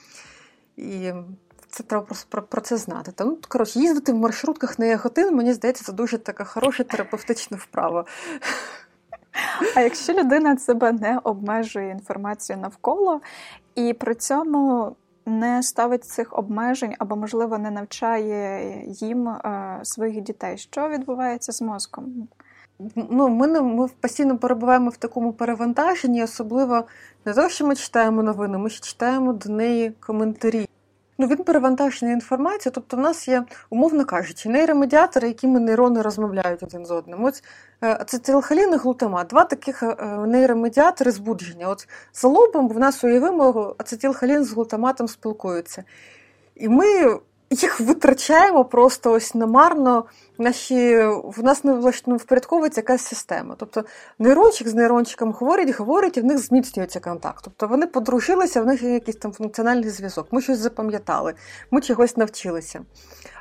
І 0.76 1.12
це 1.68 1.82
треба 1.82 2.04
просто 2.04 2.26
про, 2.30 2.42
про 2.42 2.60
це 2.60 2.76
знати. 2.76 3.12
Та, 3.12 3.24
ну, 3.24 3.38
коротше, 3.48 3.78
їздити 3.78 4.12
в 4.12 4.16
маршрутках 4.16 4.78
на 4.78 4.86
яготин, 4.86 5.36
мені 5.36 5.52
здається, 5.52 5.84
це 5.84 5.92
дуже 5.92 6.18
така 6.18 6.44
хороша 6.44 6.84
терапевтична 6.84 7.56
вправа. 7.56 8.04
А 9.74 9.80
якщо 9.80 10.12
людина 10.12 10.58
себе 10.58 10.92
не 10.92 11.20
обмежує 11.24 11.90
інформацією 11.90 12.62
навколо 12.62 13.20
і 13.74 13.92
при 13.92 14.14
цьому 14.14 14.96
не 15.26 15.62
ставить 15.62 16.04
цих 16.04 16.38
обмежень 16.38 16.94
або, 16.98 17.16
можливо, 17.16 17.58
не 17.58 17.70
навчає 17.70 18.82
їм 18.86 19.28
е, 19.28 19.80
своїх 19.82 20.20
дітей, 20.20 20.58
що 20.58 20.88
відбувається 20.88 21.52
з 21.52 21.62
мозком? 21.62 22.28
Ну, 22.94 23.28
Ми 23.28 23.46
не, 23.46 23.60
ми 23.60 23.88
постійно 24.00 24.38
перебуваємо 24.38 24.90
в 24.90 24.96
такому 24.96 25.32
перевантаженні, 25.32 26.24
особливо 26.24 26.84
не 27.24 27.34
то, 27.34 27.48
що 27.48 27.66
ми 27.66 27.76
читаємо 27.76 28.22
новини, 28.22 28.58
ми 28.58 28.70
ще 28.70 28.86
читаємо 28.86 29.32
до 29.32 29.52
неї 29.52 29.92
коментарі. 30.00 30.68
Ну, 31.18 31.26
Він 31.26 31.36
перевантажений 31.36 32.14
інформацією, 32.14 32.72
тобто 32.74 32.96
в 32.96 33.00
нас 33.00 33.28
є, 33.28 33.44
умовно 33.70 34.04
кажучи, 34.04 34.48
нейромедіатори, 34.48 35.28
якими 35.28 35.60
нейрони 35.60 36.02
розмовляють 36.02 36.62
один 36.62 36.86
з 36.86 36.90
одним. 36.90 37.26
Е, 37.26 37.32
ацетилхолін 37.80 38.74
і 38.74 38.76
глутамат, 38.76 39.26
два 39.26 39.44
таких 39.44 39.82
е, 39.82 39.96
нейромедіатори 40.26 41.10
збудження. 41.10 41.68
От 41.68 41.88
за 42.14 42.28
лобом 42.28 42.68
в 42.68 42.78
нас 42.78 43.04
уявимо, 43.04 43.74
ацетилхолін 43.78 44.44
з 44.44 44.52
глутаматом 44.52 45.08
спілкуються. 45.08 45.84
І 46.54 46.68
ми 46.68 47.18
їх 47.50 47.80
витрачаємо 47.80 48.64
просто 48.64 49.12
ось 49.12 49.34
намарно. 49.34 50.04
Наші, 50.38 50.96
В 51.24 51.42
нас 51.42 51.64
не 51.64 51.72
впорядковується 52.16 52.80
якась 52.80 53.06
система. 53.06 53.54
Тобто 53.58 53.84
нейрончик 54.18 54.68
з 54.68 54.74
нейрончиком 54.74 55.32
говорить, 55.32 55.70
говорить, 55.78 56.16
і 56.16 56.20
в 56.20 56.24
них 56.24 56.38
зміцнюється 56.38 57.00
контакт. 57.00 57.40
Тобто 57.44 57.66
вони 57.66 57.86
подружилися, 57.86 58.62
в 58.62 58.66
них 58.66 58.82
є 58.82 58.90
якийсь 58.90 59.16
там 59.16 59.32
функціональний 59.32 59.90
зв'язок. 59.90 60.28
Ми 60.30 60.42
щось 60.42 60.58
запам'ятали, 60.58 61.34
ми 61.70 61.80
чогось 61.80 62.16
навчилися. 62.16 62.80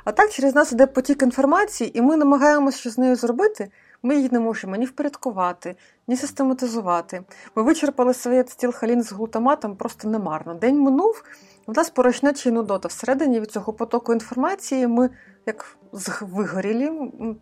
А 0.04 0.12
так 0.12 0.30
через 0.30 0.54
нас 0.54 0.72
іде 0.72 0.86
потік 0.86 1.22
інформації, 1.22 1.98
і 1.98 2.02
ми 2.02 2.16
намагаємося 2.16 2.78
що 2.78 2.90
з 2.90 2.98
нею 2.98 3.16
зробити. 3.16 3.68
Ми 4.02 4.16
її 4.16 4.28
не 4.32 4.40
можемо 4.40 4.76
ні 4.76 4.84
впорядкувати, 4.84 5.76
ні 6.08 6.16
систематизувати. 6.16 7.22
Ми 7.54 7.62
вичерпали 7.62 8.14
своє 8.14 8.44
стілхалін 8.44 9.02
з 9.02 9.12
глутаматом 9.12 9.76
просто 9.76 10.08
немарно. 10.08 10.54
День 10.54 10.80
минув. 10.80 11.24
У 11.66 11.72
нас 11.72 11.90
порожнеча 11.90 12.48
і 12.48 12.52
нудота. 12.52 12.88
Всередині 12.88 13.40
від 13.40 13.50
цього 13.50 13.72
потоку 13.72 14.12
інформації 14.12 14.86
ми 14.86 15.10
як 15.46 15.76
вигорілі, 16.20 16.92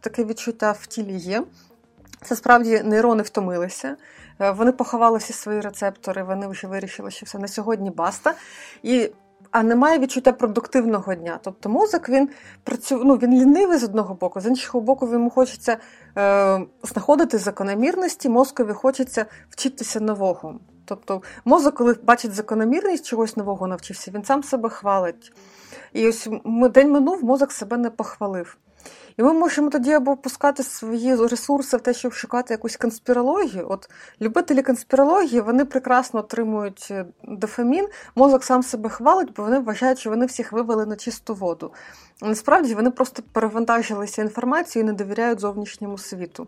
таке 0.01 0.25
відчуття 0.25 0.73
в 0.73 0.87
тілі 0.87 1.17
є. 1.17 1.45
Це 2.23 2.37
справді 2.37 2.83
нейрони 2.83 3.23
втомилися, 3.23 3.97
е, 4.41 4.51
вони 4.51 4.73
поховали 4.73 5.19
всі 5.19 5.33
свої 5.33 5.61
рецептори, 5.61 6.23
вони 6.23 6.47
вже 6.47 6.67
вирішили, 6.67 7.11
що 7.11 7.27
все 7.27 7.39
на 7.39 7.49
сьогодні 7.49 7.91
баста. 7.91 8.35
І 8.83 9.11
а 9.55 9.63
немає 9.63 9.99
відчуття 9.99 10.33
продуктивного 10.33 11.15
дня. 11.15 11.39
Тобто 11.43 11.69
мозок 11.69 12.09
він 12.09 12.29
працює, 12.65 13.03
ну, 13.05 13.15
він 13.15 13.41
лінивий 13.41 13.79
з 13.79 13.85
одного 13.85 14.15
боку, 14.15 14.41
з 14.41 14.47
іншого 14.47 14.81
боку, 14.81 15.09
йому 15.13 15.31
хочеться 15.31 15.77
е, 16.19 16.61
знаходити 16.83 17.39
закономірності, 17.39 18.29
мозкові 18.29 18.73
хочеться 18.73 19.27
вчитися 19.51 20.01
нового. 20.01 20.61
Тобто 20.85 21.23
мозок, 21.45 21.75
коли 21.75 21.97
бачить 22.03 22.33
закономірність 22.33 23.07
чогось 23.07 23.37
нового 23.37 23.67
навчився, 23.67 24.11
він 24.11 24.25
сам 24.25 24.43
себе 24.43 24.69
хвалить. 24.69 25.33
І 25.93 26.09
ось 26.09 26.29
день 26.71 26.93
минув, 26.93 27.25
мозок 27.25 27.53
себе 27.53 27.77
не 27.77 27.91
похвалив. 27.91 28.57
І 29.17 29.23
ми 29.23 29.33
можемо 29.33 29.71
тоді 29.71 29.93
або 29.93 30.17
пускати 30.17 30.63
свої 30.63 31.17
ресурси 31.17 31.77
в 31.77 31.81
те, 31.81 31.95
щоб 31.95 32.13
шукати 32.13 32.55
якусь 32.55 32.77
конспірологію. 32.77 33.67
От 33.69 33.91
любителі 34.21 34.63
конспірології 34.63 35.41
вони 35.41 35.65
прекрасно 35.65 36.21
отримують 36.21 36.89
е, 36.91 37.07
дофамін, 37.23 37.89
мозок 38.15 38.45
сам 38.45 38.63
себе 38.63 38.89
хвалить, 38.89 39.33
бо 39.37 39.43
вони 39.43 39.59
вважають, 39.59 39.99
що 39.99 40.11
вони 40.11 40.27
всіх 40.27 40.53
вивели 40.53 40.87
на 40.87 40.97
чисту 40.97 41.35
воду. 41.35 41.73
Насправді 42.23 42.75
вони 42.75 42.91
просто 42.91 43.23
перевантажилися 43.33 44.23
інформацією 44.23 44.89
і 44.89 44.93
не 44.93 44.97
довіряють 44.97 45.41
зовнішньому 45.41 45.99
світу. 45.99 46.47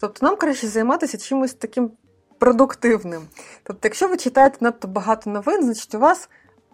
Тобто 0.00 0.26
нам 0.26 0.36
краще 0.36 0.66
займатися 0.66 1.18
чимось 1.18 1.54
таким 1.54 1.90
продуктивним. 2.38 3.22
Тобто, 3.62 3.88
якщо 3.88 4.08
ви 4.08 4.16
читаєте 4.16 4.56
надто 4.60 4.88
багато 4.88 5.30
новин, 5.30 5.62
значить 5.62 5.94
у 5.94 5.98
вас 5.98 6.28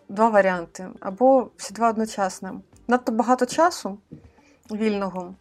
два 0.09 0.29
варіанти 0.29 0.89
або 1.01 1.51
всі 1.57 1.75
два 1.75 1.91
одночасно. 1.91 2.61
Надто 2.89 3.13
багато 3.13 3.47
часу 3.47 3.99
вільного. 4.71 5.35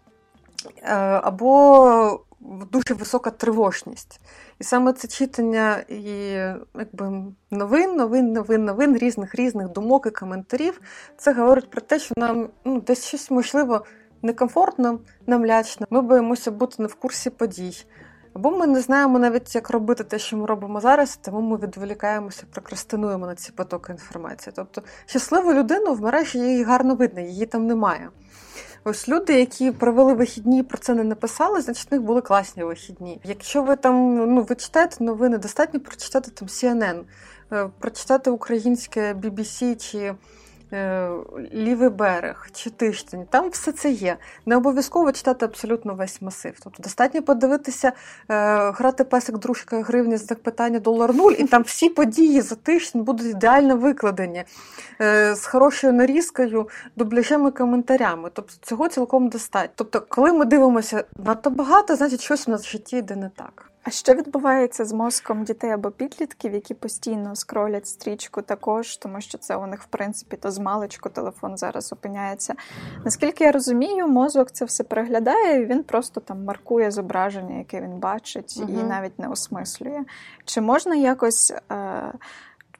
е, 0.83 0.95
або 1.23 2.19
дуже 2.71 2.93
висока 2.93 3.29
тривожність. 3.29 4.21
І 4.59 4.63
саме 4.63 4.93
це 4.93 5.07
читання 5.07 5.83
і 5.87 6.01
якби 6.75 7.23
новин, 7.51 7.95
новин, 7.95 8.33
новин, 8.33 8.65
новин, 8.65 8.97
різних 8.97 9.35
різних 9.35 9.69
думок 9.69 10.05
і 10.07 10.09
коментарів, 10.09 10.81
це 11.17 11.33
говорить 11.33 11.69
про 11.69 11.81
те, 11.81 11.99
що 11.99 12.13
нам 12.17 12.49
ну, 12.65 12.81
десь 12.81 13.05
щось 13.05 13.31
можливо 13.31 13.85
некомфортно, 14.21 14.99
нам 15.27 15.45
лячно. 15.45 15.87
Ми 15.89 16.01
боїмося 16.01 16.51
бути 16.51 16.75
не 16.79 16.87
в 16.87 16.95
курсі 16.95 17.29
подій. 17.29 17.85
Або 18.33 18.51
ми 18.51 18.67
не 18.67 18.81
знаємо 18.81 19.19
навіть, 19.19 19.55
як 19.55 19.69
робити 19.69 20.03
те, 20.03 20.19
що 20.19 20.37
ми 20.37 20.45
робимо 20.45 20.81
зараз, 20.81 21.19
тому 21.21 21.41
ми 21.41 21.57
відволікаємося, 21.57 22.43
прокрастинуємо 22.51 23.25
на 23.25 23.35
ці 23.35 23.51
потоки 23.51 23.91
інформації. 23.91 24.53
Тобто 24.55 24.81
щасливу 25.05 25.53
людину 25.53 25.93
в 25.93 26.01
мережі 26.01 26.39
її 26.39 26.63
гарно 26.63 26.95
видно, 26.95 27.21
її 27.21 27.45
там 27.45 27.67
немає. 27.67 28.09
Ось 28.83 29.09
люди, 29.09 29.33
які 29.33 29.71
провели 29.71 30.13
вихідні, 30.13 30.63
про 30.63 30.77
це 30.77 30.93
не 30.93 31.03
написали, 31.03 31.61
значить 31.61 31.91
в 31.91 31.93
них 31.93 32.03
були 32.03 32.21
класні 32.21 32.63
вихідні. 32.63 33.21
Якщо 33.23 33.63
ви 33.63 33.75
там 33.75 34.15
ну 34.33 34.41
ви 34.41 34.55
читаєте 34.55 35.03
новини, 35.03 35.37
достатньо 35.37 35.79
прочитати 35.79 36.31
там 36.31 36.47
CNN, 36.47 37.01
е, 37.51 37.69
прочитати 37.79 38.29
українське 38.29 39.13
BBC 39.13 39.75
чи 39.75 40.15
лівий 41.53 41.89
берег 41.89 42.47
чи 42.53 42.69
тиждень, 42.69 43.25
там 43.29 43.49
все 43.49 43.71
це 43.71 43.91
є. 43.91 44.17
Не 44.45 44.55
обов'язково 44.55 45.11
читати 45.11 45.45
абсолютно 45.45 45.95
весь 45.95 46.21
масив. 46.21 46.53
Тобто 46.63 46.83
достатньо 46.83 47.23
подивитися, 47.23 47.87
е, 47.87 47.93
грати 48.71 49.03
песик 49.03 49.37
дружка 49.37 49.81
гривні 49.81 50.17
з 50.17 50.35
питання 50.35 50.79
долар 50.79 51.15
нуль, 51.15 51.33
і 51.37 51.43
там 51.43 51.63
всі 51.63 51.89
події 51.89 52.41
за 52.41 52.55
тиждень 52.55 53.03
будуть 53.03 53.27
ідеально 53.27 53.77
викладені 53.77 54.43
е, 55.01 55.35
з 55.35 55.45
хорошою 55.45 55.93
нарізкою, 55.93 56.69
дубляжем 56.95 57.47
і 57.47 57.51
коментарями. 57.51 58.29
Тобто 58.33 58.53
цього 58.61 58.87
цілком 58.87 59.29
достатньо. 59.29 59.73
Тобто, 59.75 60.01
коли 60.09 60.33
ми 60.33 60.45
дивимося 60.45 61.03
надто 61.25 61.49
багато, 61.49 61.95
значить 61.95 62.21
щось 62.21 62.47
у 62.47 62.51
нас 62.51 62.65
в 62.65 62.69
житті 62.69 62.97
йде 62.97 63.15
не 63.15 63.29
так. 63.35 63.71
А 63.89 63.91
що 63.91 64.13
відбувається 64.13 64.85
з 64.85 64.93
мозком 64.93 65.43
дітей 65.43 65.71
або 65.71 65.91
підлітків, 65.91 66.53
які 66.53 66.73
постійно 66.73 67.35
скролять 67.35 67.87
стрічку 67.87 68.41
також, 68.41 68.97
тому 68.97 69.21
що 69.21 69.37
це 69.37 69.55
у 69.55 69.67
них 69.67 69.83
в 69.83 69.85
принципі 69.85 70.37
то 70.37 70.51
з 70.51 70.59
маличку 70.59 71.09
телефон 71.09 71.57
зараз 71.57 71.93
опиняється. 71.93 72.53
Наскільки 73.05 73.43
я 73.43 73.51
розумію, 73.51 74.07
мозок 74.07 74.51
це 74.51 74.65
все 74.65 74.83
переглядає, 74.83 75.61
і 75.61 75.65
він 75.65 75.83
просто 75.83 76.21
там 76.21 76.43
маркує 76.43 76.91
зображення, 76.91 77.57
яке 77.57 77.81
він 77.81 77.99
бачить, 77.99 78.59
угу. 78.61 78.79
і 78.79 78.83
навіть 78.83 79.19
не 79.19 79.27
осмислює. 79.27 80.03
Чи 80.45 80.61
можна 80.61 80.95
якось. 80.95 81.53
Е- 81.71 82.13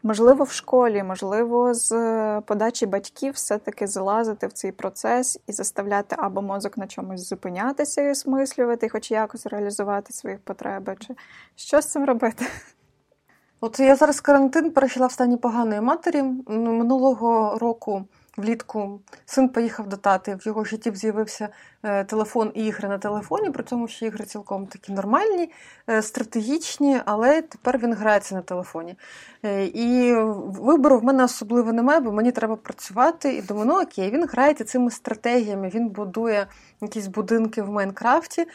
Можливо, 0.04 0.43
в 0.43 0.52
школі, 0.52 1.04
можливо, 1.04 1.74
з 1.74 1.91
е, 1.91 2.41
подачі 2.45 2.86
батьків 2.86 3.34
все-таки 3.34 3.88
залазити 3.88 4.47
в 4.47 4.54
цей 4.54 4.72
процес 4.72 5.39
і 5.47 5.52
заставляти 5.52 6.16
або 6.20 6.41
мозок 6.41 6.78
на 6.78 6.88
чомусь 6.88 7.28
зупинятися 7.28 8.02
і 8.02 8.12
осмислювати, 8.12 8.89
хоч 8.89 9.12
якось 9.12 9.45
реалізувати 9.45 10.14
свої 10.14 10.38
потреби. 10.38 10.95
Чи 11.00 11.16
що 11.56 11.82
з 11.82 11.86
цим 11.86 12.06
робити? 12.06 12.45
От 13.62 13.80
я 13.80 13.95
зараз 13.95 14.22
карантин 14.22 14.72
перейшла 14.72 15.08
в 15.08 15.12
стані 15.12 15.38
поганої 15.38 15.82
матері 15.82 16.24
минулого 16.47 17.58
року 17.58 18.06
влітку 18.40 19.00
син 19.26 19.50
поїхав 19.50 19.88
до 19.88 19.98
тати, 19.98 20.36
в 20.36 20.48
його 20.48 20.64
житті 20.64 20.92
з'явився 20.96 21.50
е, 21.84 22.04
телефон 22.04 22.52
і 22.56 22.66
ігри 22.66 22.90
на 22.90 22.98
телефоні, 22.98 23.50
при 23.50 23.64
цьому 23.64 23.88
що 23.88 24.06
ігри 24.06 24.26
цілком 24.26 24.68
такі 24.68 24.92
нормальні, 24.92 25.52
е, 25.90 26.02
стратегічні, 26.02 27.00
але 27.06 27.42
тепер 27.42 27.78
він 27.78 27.94
грається 27.94 28.36
на 28.36 28.42
телефоні. 28.42 28.96
Е, 29.46 29.66
і 29.66 30.14
вибору 30.46 31.00
в 31.00 31.04
мене 31.04 31.24
особливо 31.24 31.74
немає, 31.74 32.00
бо 32.00 32.12
мені 32.12 32.32
треба 32.32 32.56
працювати. 32.56 33.34
І 33.36 33.42
думаю, 33.42 33.66
ну 33.68 33.82
окей, 33.82 34.10
він 34.10 34.26
грається 34.26 34.64
цими 34.64 34.92
стратегіями, 34.92 35.72
він 35.74 35.90
будує 35.90 36.48
якісь 36.82 37.08
будинки 37.08 37.62
в 37.62 37.70
Майнкрафті. 37.70 38.48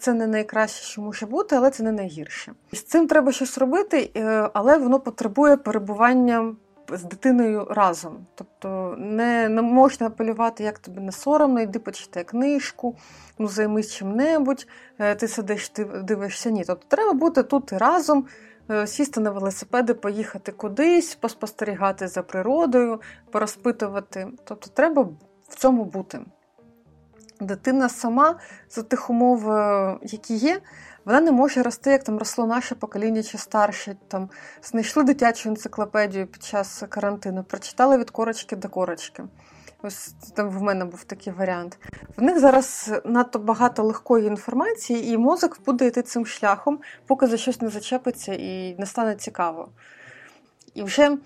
Це 0.00 0.12
не 0.12 0.26
найкраще, 0.26 0.84
що 0.84 1.02
може 1.02 1.26
бути, 1.26 1.56
але 1.56 1.70
це 1.70 1.82
не 1.82 1.92
найгірше. 1.92 2.52
І 2.72 2.76
з 2.76 2.82
цим 2.82 3.08
треба 3.08 3.32
щось 3.32 3.58
робити, 3.58 4.10
але 4.54 4.78
воно 4.78 5.00
потребує 5.00 5.56
перебування 5.56 6.54
з 6.92 7.02
дитиною 7.02 7.66
разом. 7.70 8.26
Тобто 8.34 8.94
не 8.98 9.48
не 9.48 9.62
можна 9.62 10.06
апелювати, 10.06 10.64
як 10.64 10.78
тобі 10.78 11.00
не 11.00 11.12
соромно, 11.12 11.60
йди 11.60 11.78
почитай 11.78 12.24
книжку, 12.24 12.96
ну 13.38 13.48
займись 13.48 13.92
чим-небудь, 13.92 14.66
е, 14.98 15.14
ти 15.14 15.28
сидиш, 15.28 15.68
ти 15.68 15.84
дивишся. 15.84 16.50
Ні. 16.50 16.64
Тобто 16.64 16.86
треба 16.88 17.12
бути 17.12 17.42
тут 17.42 17.72
разом, 17.72 18.26
е, 18.70 18.86
сісти 18.86 19.20
на 19.20 19.30
велосипеди, 19.30 19.94
поїхати 19.94 20.52
кудись, 20.52 21.14
поспостерігати 21.14 22.08
за 22.08 22.22
природою, 22.22 23.00
порозпитувати. 23.30 24.28
Тобто, 24.44 24.70
треба 24.74 25.02
в 25.48 25.54
цьому 25.56 25.84
бути. 25.84 26.20
Дитина 27.40 27.88
сама 27.88 28.38
за 28.70 28.82
тих 28.82 29.10
умов, 29.10 29.50
е, 29.50 29.98
які 30.02 30.34
є, 30.34 30.60
вона 31.06 31.20
не 31.20 31.32
може 31.32 31.62
рости, 31.62 31.90
як 31.90 32.04
там 32.04 32.18
росло 32.18 32.46
наше 32.46 32.74
покоління 32.74 33.22
чи 33.22 33.38
старше. 33.38 33.96
Там 34.08 34.30
знайшли 34.62 35.02
дитячу 35.02 35.48
енциклопедію 35.48 36.26
під 36.26 36.42
час 36.42 36.82
карантину, 36.88 37.44
прочитали 37.44 37.98
від 37.98 38.10
корочки 38.10 38.56
до 38.56 38.68
корочки. 38.68 39.24
Ось 39.82 40.14
там 40.34 40.50
в 40.50 40.62
мене 40.62 40.84
був 40.84 41.04
такий 41.04 41.32
варіант. 41.32 41.78
В 42.16 42.22
них 42.22 42.40
зараз 42.40 42.92
надто 43.04 43.38
багато 43.38 43.82
легкої 43.82 44.26
інформації, 44.26 45.12
і 45.12 45.18
мозок 45.18 45.58
буде 45.66 45.86
йти 45.86 46.02
цим 46.02 46.26
шляхом, 46.26 46.78
поки 47.06 47.26
за 47.26 47.36
щось 47.36 47.60
не 47.60 47.68
зачепиться 47.68 48.34
і 48.34 48.76
не 48.78 48.86
стане 48.86 49.14
цікаво. 49.16 49.68
І 50.74 50.82
вже 50.82 51.18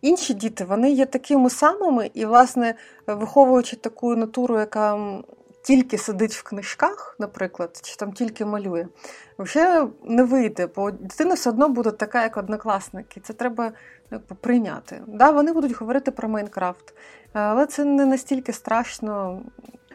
інші 0.00 0.34
діти 0.34 0.64
вони 0.64 0.90
є 0.90 1.06
такими 1.06 1.50
самими, 1.50 2.10
і, 2.14 2.26
власне, 2.26 2.74
виховуючи 3.06 3.76
таку 3.76 4.16
натуру, 4.16 4.58
яка 4.58 5.18
тільки 5.64 5.98
сидить 5.98 6.34
в 6.34 6.42
книжках, 6.42 7.16
наприклад, 7.18 7.80
чи 7.82 7.96
там 7.96 8.12
тільки 8.12 8.44
малює, 8.44 8.86
вже 9.38 9.86
не 10.04 10.24
вийде, 10.24 10.66
бо 10.66 10.90
дитина 10.90 11.34
все 11.34 11.50
одно 11.50 11.68
буде 11.68 11.90
така, 11.90 12.22
як 12.22 12.36
однокласники. 12.36 13.20
Це 13.20 13.32
треба 13.32 13.72
прийняти. 14.18 15.00
Да, 15.06 15.30
Вони 15.30 15.52
будуть 15.52 15.80
говорити 15.80 16.10
про 16.10 16.28
Майнкрафт, 16.28 16.94
але 17.32 17.66
це 17.66 17.84
не 17.84 18.06
настільки 18.06 18.52
страшно. 18.52 19.42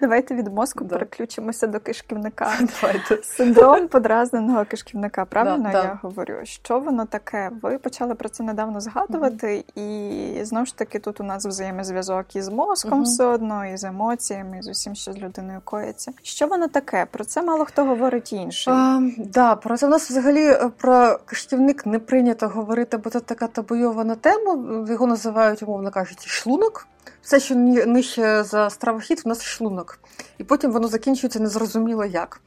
Давайте 0.02 0.36
від 0.36 0.48
мозку 0.48 0.84
да. 0.84 0.96
переключимося 0.96 1.68
до 1.68 1.80
кишківника. 1.80 2.52
Давайте. 2.82 3.24
Синдром 3.24 3.88
подразненого 3.88 4.66
кишківника. 4.66 5.26
Правильно 5.26 5.70
да, 5.72 5.78
я 5.78 5.84
да. 5.84 6.00
говорю? 6.02 6.36
Що 6.44 6.80
воно 6.80 7.06
таке? 7.06 7.52
Ви 7.62 7.78
почали 7.78 8.16
про 8.16 8.30
це 8.30 8.44
недавно 8.44 8.82
згадувати, 8.82 9.48
mm-hmm. 9.48 10.40
і 10.40 10.46
знову 10.46 10.66
ж 10.66 10.78
таки 10.78 11.00
тут 11.00 11.22
у 11.22 11.24
нас 11.24 11.46
взаємозв'язок 11.46 12.36
із 12.36 12.50
мозком 12.50 13.00
mm-hmm. 13.00 13.04
все 13.04 13.26
одно, 13.26 13.66
і 13.66 13.78
з 13.78 13.84
емоціями, 13.84 14.60
і 14.60 14.62
з 14.62 14.68
усім, 14.68 14.96
що 14.96 15.14
з 15.14 15.18
людиною 15.18 15.62
коїться. 15.64 16.12
Що 16.24 16.48
воно 16.48 16.68
таке? 16.68 17.08
Про 17.12 17.24
це 17.24 17.42
мало 17.42 17.66
хто 17.66 17.86
говорить 17.86 18.34
інший. 18.34 18.74
А, 18.74 19.02
да, 19.18 19.56
про 19.56 19.78
це 19.78 19.88
у 19.88 19.90
нас 19.90 20.10
взагалі 20.10 20.46
е, 20.46 20.70
про 20.78 21.20
кишківник 21.26 21.86
не 21.86 22.00
прийнято 22.00 22.48
говорити, 22.48 22.98
бо 22.98 23.10
це 23.10 23.20
така 23.20 23.48
табуйована 23.48 24.09
тема. 24.16 24.86
Його 24.90 25.08
називають, 25.08 25.64
умовно 25.64 25.92
кажучи, 25.92 26.30
шлунок. 26.30 26.88
Все, 27.22 27.40
що 27.40 27.56
нижче 27.56 28.44
за 28.44 28.70
стравохід, 28.70 29.22
у 29.26 29.30
нас 29.30 29.44
шлунок. 29.44 30.00
І 30.38 30.44
потім 30.44 30.72
воно 30.72 30.88
закінчується 30.88 31.40
незрозуміло 31.40 32.06
як. 32.06 32.42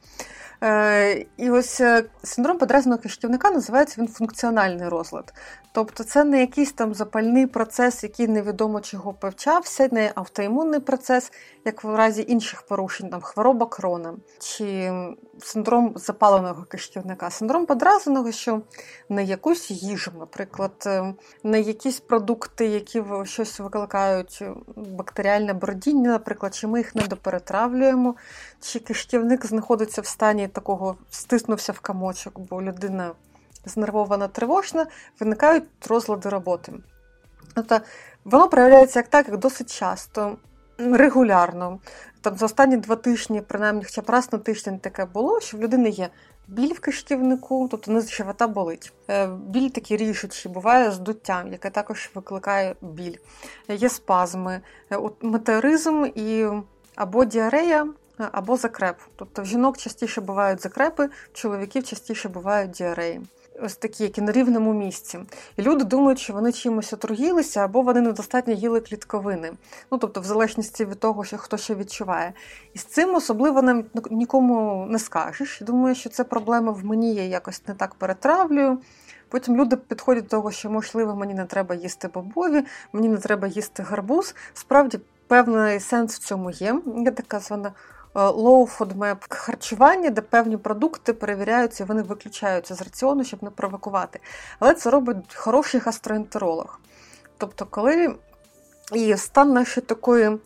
Е, 0.63 1.25
і 1.37 1.49
ось 1.49 1.81
е, 1.81 2.03
синдром 2.23 2.57
подразненого 2.57 3.01
кишківника 3.01 3.51
називається 3.51 4.01
він 4.01 4.07
функціональний 4.07 4.89
розлад. 4.89 5.33
Тобто 5.71 6.03
це 6.03 6.23
не 6.23 6.39
якийсь 6.39 6.71
там 6.71 6.93
запальний 6.93 7.47
процес, 7.47 8.03
який 8.03 8.27
невідомо 8.27 8.81
чого 8.81 9.13
повчався, 9.13 9.89
не 9.91 10.11
автоімунний 10.15 10.79
процес, 10.79 11.31
як 11.65 11.83
в 11.83 11.95
разі 11.95 12.25
інших 12.27 12.61
порушень, 12.61 13.09
там 13.09 13.21
хвороба 13.21 13.65
крона 13.65 14.13
чи 14.39 14.91
синдром 15.39 15.93
запаленого 15.95 16.63
кишківника. 16.63 17.29
Синдром 17.29 17.65
подразненого, 17.65 18.31
що 18.31 18.61
на 19.09 19.21
якусь 19.21 19.71
їжу, 19.71 20.11
наприклад, 20.19 20.83
е, 20.85 21.13
на 21.43 21.57
якісь 21.57 21.99
продукти, 21.99 22.67
які 22.67 23.03
щось 23.23 23.59
викликають 23.59 24.43
бактеріальне 24.75 25.53
бродіння, 25.53 26.09
наприклад, 26.09 26.55
чи 26.55 26.67
ми 26.67 26.79
їх 26.79 26.95
недоперетравлюємо, 26.95 28.15
чи 28.61 28.79
кишківник 28.79 29.45
знаходиться 29.45 30.01
в 30.01 30.05
стані 30.05 30.47
такого 30.53 30.95
стиснувся 31.09 31.71
в 31.71 31.79
камочок, 31.79 32.39
бо 32.39 32.61
людина 32.61 33.11
знервована, 33.65 34.27
тривожна, 34.27 34.85
виникають 35.19 35.63
розлади 35.89 36.29
роботи. 36.29 36.73
Тобто 37.55 37.79
воно 38.25 38.49
проявляється 38.49 38.99
як 38.99 39.07
так, 39.07 39.27
як 39.27 39.37
досить 39.37 39.79
часто, 39.79 40.37
регулярно. 40.77 41.79
Там 42.21 42.37
За 42.37 42.45
останні 42.45 42.77
два 42.77 42.95
тижні, 42.95 43.41
принаймні, 43.41 43.83
хоча 43.83 44.01
б 44.01 44.09
раз 44.09 44.33
на 44.33 44.39
тиждень 44.39 44.79
таке 44.79 45.05
було, 45.05 45.39
що 45.39 45.57
в 45.57 45.61
людини 45.61 45.89
є 45.89 46.09
біль 46.47 46.73
в 46.73 46.79
кишківнику, 46.79 47.67
тобто 47.71 47.91
низ 47.91 48.11
живота 48.11 48.47
болить. 48.47 48.93
Е, 49.09 49.27
біль 49.27 49.69
такий 49.69 49.97
рішучий, 49.97 50.51
буває 50.51 50.91
здуття, 50.91 51.45
яке 51.51 51.69
також 51.69 52.11
викликає 52.15 52.75
біль. 52.81 53.15
Є 53.67 53.89
спазми, 53.89 54.61
е, 54.91 54.99
метеоризм 55.21 56.05
і 56.15 56.47
або 56.95 57.25
діарея, 57.25 57.87
або 58.17 58.57
закреп. 58.57 58.97
Тобто 59.15 59.41
в 59.41 59.45
жінок 59.45 59.77
частіше 59.77 60.21
бувають 60.21 60.61
закрепи, 60.61 61.05
в 61.05 61.33
чоловіків 61.33 61.83
частіше 61.83 62.29
бувають 62.29 62.71
діареї. 62.71 63.21
ось 63.61 63.75
такі, 63.75 64.03
які 64.03 64.21
на 64.21 64.31
рівному 64.31 64.73
місці. 64.73 65.19
І 65.57 65.61
люди 65.61 65.83
думають, 65.83 66.19
що 66.19 66.33
вони 66.33 66.51
чимось 66.51 66.93
отруїлися, 66.93 67.59
або 67.59 67.81
вони 67.81 68.01
недостатньо 68.01 68.53
їли 68.53 68.79
клітковини. 68.81 69.51
Ну, 69.91 69.97
тобто, 69.97 70.21
в 70.21 70.23
залежності 70.23 70.85
від 70.85 70.99
того, 70.99 71.23
що 71.23 71.37
хто 71.37 71.57
що 71.57 71.75
відчуває. 71.75 72.33
І 72.73 72.79
з 72.79 72.83
цим 72.83 73.15
особливо 73.15 73.61
нам 73.61 73.85
нікому 74.11 74.85
не 74.89 74.99
скажеш. 74.99 75.61
Думаю, 75.61 75.95
що 75.95 76.09
це 76.09 76.23
проблема 76.23 76.71
в 76.71 76.85
мені, 76.85 77.13
я 77.13 77.23
якось 77.23 77.67
не 77.67 77.73
так 77.73 77.95
перетравлюю. 77.95 78.79
Потім 79.29 79.57
люди 79.57 79.75
підходять 79.75 80.23
до 80.23 80.29
того, 80.29 80.51
що, 80.51 80.69
можливо, 80.69 81.15
мені 81.15 81.33
не 81.33 81.45
треба 81.45 81.75
їсти 81.75 82.07
бобові, 82.07 82.65
мені 82.93 83.09
не 83.09 83.17
треба 83.17 83.47
їсти 83.47 83.83
гарбуз. 83.83 84.35
Справді, 84.53 84.99
певний 85.27 85.79
сенс 85.79 86.15
в 86.15 86.19
цьому 86.19 86.51
є. 86.51 86.81
Є 86.97 87.11
така 87.11 87.39
звана 87.39 87.71
Е, 87.71 88.02
low 88.13 88.77
food 88.77 88.93
map 88.97 89.17
харчування, 89.29 90.09
де 90.09 90.21
певні 90.21 90.57
продукти 90.57 91.13
перевіряються, 91.13 91.85
вони 91.85 92.01
виключаються 92.01 92.75
з 92.75 92.81
раціону, 92.81 93.23
щоб 93.23 93.43
не 93.43 93.49
провокувати. 93.49 94.19
Але 94.59 94.73
це 94.73 94.89
робить 94.89 95.35
хороший 95.35 95.79
гастроентеролог. 95.79 96.79
Тобто, 97.37 97.65
коли 97.65 98.15
і 98.93 99.17
стан 99.17 99.53
нашої 99.53 99.85
такої 99.85 100.37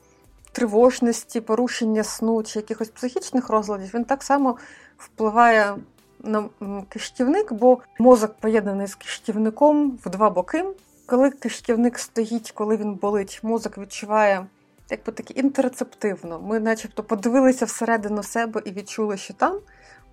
тривожності, 0.51 1.41
порушення 1.41 2.03
сну 2.03 2.43
чи 2.43 2.59
якихось 2.59 2.89
психічних 2.89 3.49
розладів, 3.49 3.91
він 3.93 4.05
так 4.05 4.23
само 4.23 4.57
впливає 4.97 5.75
на 6.23 6.49
кишківник, 6.89 7.53
бо 7.53 7.77
мозок 7.99 8.33
поєднаний 8.39 8.87
з 8.87 8.95
кишківником 8.95 9.99
в 10.05 10.09
два 10.09 10.29
боки. 10.29 10.65
Коли 11.05 11.31
кишківник 11.31 11.99
стоїть, 11.99 12.51
коли 12.51 12.77
він 12.77 12.93
болить, 12.93 13.39
мозок 13.43 13.77
відчуває 13.77 14.45
якби 14.89 15.13
таки 15.13 15.33
інтерцептивно. 15.33 16.39
Ми, 16.39 16.59
начебто, 16.59 17.03
подивилися 17.03 17.65
всередину 17.65 18.23
себе 18.23 18.61
і 18.65 18.71
відчули, 18.71 19.17
що 19.17 19.33
там 19.33 19.59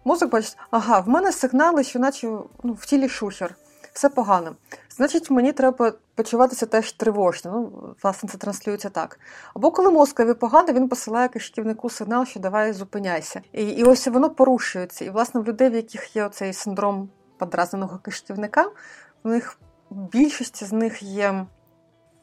мозок 0.05 0.31
бачить, 0.31 0.57
ага, 0.71 1.01
в 1.01 1.09
мене 1.09 1.33
сигнали, 1.33 1.85
що 1.85 1.99
наче 1.99 2.27
ну, 2.63 2.73
в 2.73 2.87
тілі 2.87 3.09
шухер, 3.09 3.55
все 3.93 4.09
погано. 4.09 4.57
Значить, 4.97 5.31
мені 5.31 5.53
треба 5.53 5.93
почуватися 6.15 6.67
теж 6.67 6.93
тривожно. 6.93 7.51
Ну, 7.53 7.95
власне, 8.03 8.29
це 8.29 8.39
транслюється 8.39 8.89
так. 8.89 9.21
Або 9.55 9.71
коли 9.71 9.91
мозкові 9.91 10.35
погано, 10.35 10.73
він 10.73 10.89
посилає 10.89 11.29
кишківнику 11.29 11.91
сигнал, 11.91 12.27
що 12.27 12.41
давай 12.41 12.73
зупиняйся. 12.73 13.41
І 13.53 13.65
і 13.65 13.85
ось 13.85 14.07
воно 14.07 14.31
порушується. 14.31 15.05
І, 15.05 15.11
власне, 15.11 15.41
в 15.41 15.49
людей, 15.49 15.71
в 15.71 15.75
яких 15.75 16.17
є 16.17 16.25
оцей 16.25 16.53
синдром 16.53 17.09
подразненого 17.39 17.99
кишківника, 17.99 18.71
в 19.25 19.29
них 19.29 19.59
більшість 19.91 20.65
з 20.65 20.73
них 20.73 21.03
є 21.03 21.47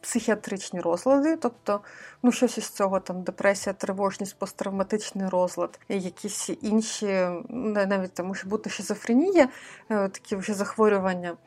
психіатричні 0.02 0.80
розлади, 0.80 1.36
тобто 1.36 1.82
ну 2.24 2.32
щось 2.32 2.58
із 2.58 2.70
цього 2.70 3.00
там 3.00 3.24
депресія, 3.24 3.74
тривожність, 3.74 4.40
посттравматичний 4.40 5.30
розлад, 5.30 5.80
якісь 5.90 6.50
інші, 6.62 7.28
навіть 7.50 8.14
там 8.14 8.28
може 8.28 8.48
бути 8.48 8.70
шизофренія, 8.70 9.50
е, 9.90 10.10
такі 10.10 10.36
вже 10.36 10.54
захворювання. 10.54 11.38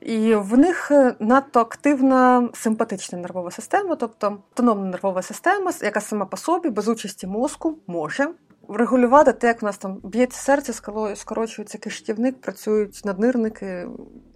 І 0.00 0.34
в 0.34 0.58
них 0.58 0.90
е, 0.90 1.14
надто 1.18 1.60
активна 1.60 2.48
симпатична 2.54 3.18
нервова 3.18 3.50
система, 3.50 3.96
тобто 3.96 4.26
автономна 4.26 4.86
нервова 4.86 5.22
система, 5.22 5.72
яка 5.82 6.00
сама 6.00 6.26
по 6.26 6.36
собі 6.36 6.70
без 6.70 6.88
участі 6.88 7.26
мозку 7.26 7.78
може 7.86 8.28
врегулювати 8.68 9.32
те, 9.32 9.46
як 9.46 9.62
у 9.62 9.66
нас 9.66 9.78
там 9.78 10.00
б'ється 10.02 10.40
серце, 10.40 10.72
скорочується 11.14 11.78
кишківник, 11.78 12.40
працюють 12.40 13.00
наднирники. 13.04 13.86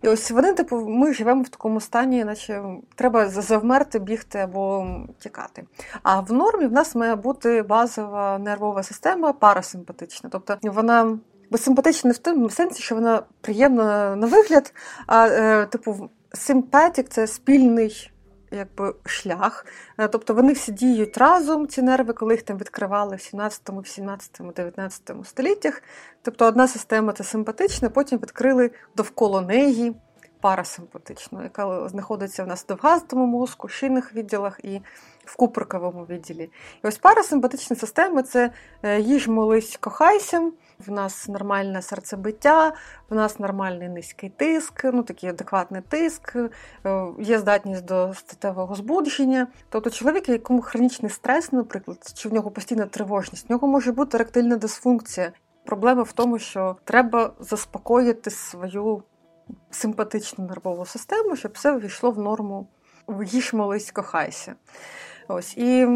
І 0.03 0.09
ось 0.09 0.31
вони, 0.31 0.55
типу, 0.55 0.89
ми 0.89 1.15
живемо 1.15 1.43
в 1.43 1.49
такому 1.49 1.81
стані, 1.81 2.25
наче 2.25 2.63
треба 2.95 3.29
завмерти, 3.29 3.99
бігти 3.99 4.39
або 4.39 4.87
тікати. 5.19 5.65
А 6.03 6.21
в 6.21 6.33
нормі 6.33 6.67
в 6.67 6.73
нас 6.73 6.95
має 6.95 7.17
бути 7.17 7.63
базова 7.63 8.39
нервова 8.39 8.83
система 8.83 9.33
парасимпатична. 9.33 10.31
Тобто 10.33 10.59
вона 10.63 11.19
безсимпатична 11.51 12.09
не 12.09 12.15
в 12.15 12.19
тому 12.19 12.51
сенсі, 12.51 12.83
що 12.83 12.95
вона 12.95 13.23
приємна 13.41 14.17
на 14.17 14.27
вигляд, 14.27 14.75
а 15.07 15.27
е, 15.29 15.67
типу 15.67 16.11
симпатік 16.33 17.09
це 17.09 17.27
спільний 17.27 18.11
якби 18.57 18.95
шлях. 19.05 19.67
Е, 19.99 20.09
тобто 20.09 20.35
вони 20.35 20.53
всі 20.53 20.73
діють 20.73 21.19
разом, 21.19 21.69
ці 21.69 21.83
нерви, 21.83 22.13
коли 22.13 22.35
їх 22.35 22.43
там 22.43 22.59
відкривали 22.59 23.17
в 23.17 23.21
17, 23.21 23.71
17, 23.85 24.41
19 24.57 25.13
століттях. 25.25 25.83
Тобто 26.23 26.47
одна 26.47 26.69
система 26.69 27.13
це 27.13 27.25
симпатична, 27.25 27.91
потім 27.91 28.19
відкрили 28.19 28.71
довкола 28.97 29.41
неї 29.41 29.95
парасимпатичну, 30.45 31.43
яка 31.43 31.89
знаходиться 31.89 32.45
в 32.45 32.47
нас 32.47 32.65
в 32.65 32.67
довгастому 32.67 33.27
мозку, 33.27 33.69
шийних 33.69 34.15
відділах 34.15 34.61
і 34.63 34.81
в 35.25 35.37
куприковому 35.37 36.05
відділі. 36.05 36.51
І 36.85 36.87
ось 36.87 36.99
парасимпатична 36.99 37.77
система 37.77 38.23
це 38.23 38.51
е, 38.83 39.01
їж, 39.01 39.29
молись, 39.29 39.77
кохайся 39.77 40.51
в 40.87 40.91
нас 40.91 41.29
нормальне 41.29 41.83
серцебиття, 41.83 42.73
в 43.11 43.15
нас 43.15 43.39
нормальний 43.39 43.89
низький 43.89 44.31
тиск, 44.31 44.85
ну 44.85 45.03
такий 45.03 45.31
адекватний 45.31 45.83
тиск, 45.83 46.37
е, 46.37 46.51
є 47.19 47.39
здатність 47.39 47.85
до 47.85 48.15
статевого 48.15 48.75
збудження. 48.75 49.47
Тобто 49.69 49.91
чоловік, 49.91 50.29
якому 50.29 50.63
хронічний 50.63 51.11
стрес, 51.11 51.53
наприклад, 51.53 52.13
чи 52.15 52.29
в 52.29 52.33
нього 52.33 52.51
постійна 52.51 52.87
тривожність, 52.87 53.49
в 53.49 53.53
нього 53.53 53.69
може 53.69 53.93
бути 53.93 54.19
ректильна 54.19 54.57
дисфункція. 54.57 55.33
Проблема 55.65 56.03
в 56.03 56.13
тому, 56.13 56.39
що 56.39 56.77
треба 56.85 57.33
заспокоїти 57.41 58.31
свою 58.31 59.03
симпатичну 59.71 60.47
нервову 60.47 60.87
систему, 60.87 61.37
щоб 61.37 61.53
все 61.55 61.73
ввійшло 61.73 62.11
в 62.11 62.19
норму. 62.19 62.67
Їж 63.27 63.53
молись, 63.53 63.91
кохайся. 63.91 64.55
Ось 65.29 65.57
і 65.57 65.87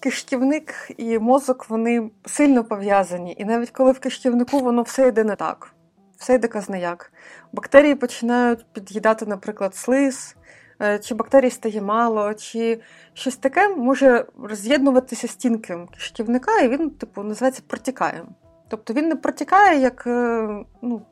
кишківник 0.00 0.74
і 0.96 1.18
мозок 1.18 1.66
вони 1.68 2.10
сильно 2.26 2.64
пов'язані. 2.64 3.34
І 3.38 3.44
навіть 3.44 3.70
коли 3.70 3.92
в 3.92 3.98
кишківнику 3.98 4.58
воно 4.58 4.82
все 4.82 5.08
йде 5.08 5.24
не 5.24 5.36
так, 5.36 5.74
все 6.16 6.34
йде 6.34 6.48
казнеяк. 6.48 7.12
Бактерії 7.52 7.94
починають 7.94 8.66
під'їдати, 8.72 9.26
наприклад, 9.26 9.74
слиз, 9.74 10.36
е, 10.82 10.98
чи 10.98 11.14
бактерій 11.14 11.50
стає 11.50 11.82
мало, 11.82 12.34
чи 12.34 12.80
щось 13.14 13.36
таке 13.36 13.68
може 13.68 14.26
роз'єднуватися 14.42 15.28
стінки 15.28 15.78
кишківника, 15.94 16.60
і 16.60 16.68
він, 16.68 16.90
типу, 16.90 17.22
називається 17.22 17.62
протікаєм. 17.66 18.26
Тобто 18.68 18.94
він 18.94 19.08
не 19.08 19.16
протікає 19.16 19.80
як 19.80 20.06
е, 20.06 20.48
ну, 20.82 21.02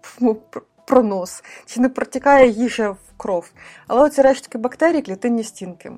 пронос, 0.84 1.44
чи 1.66 1.80
не 1.80 1.88
протікає 1.88 2.48
їжа 2.48 2.90
в 2.90 2.98
кров. 3.16 3.52
Але 3.86 4.02
оці 4.02 4.22
рештки 4.22 4.58
бактерій, 4.58 5.02
клітинні 5.02 5.44
стінки, 5.44 5.92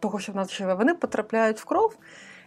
того, 0.00 0.18
що 0.18 0.32
в 0.32 0.36
нас 0.36 0.52
живе, 0.52 0.74
вони 0.74 0.94
потрапляють 0.94 1.60
в 1.60 1.64
кров, 1.64 1.96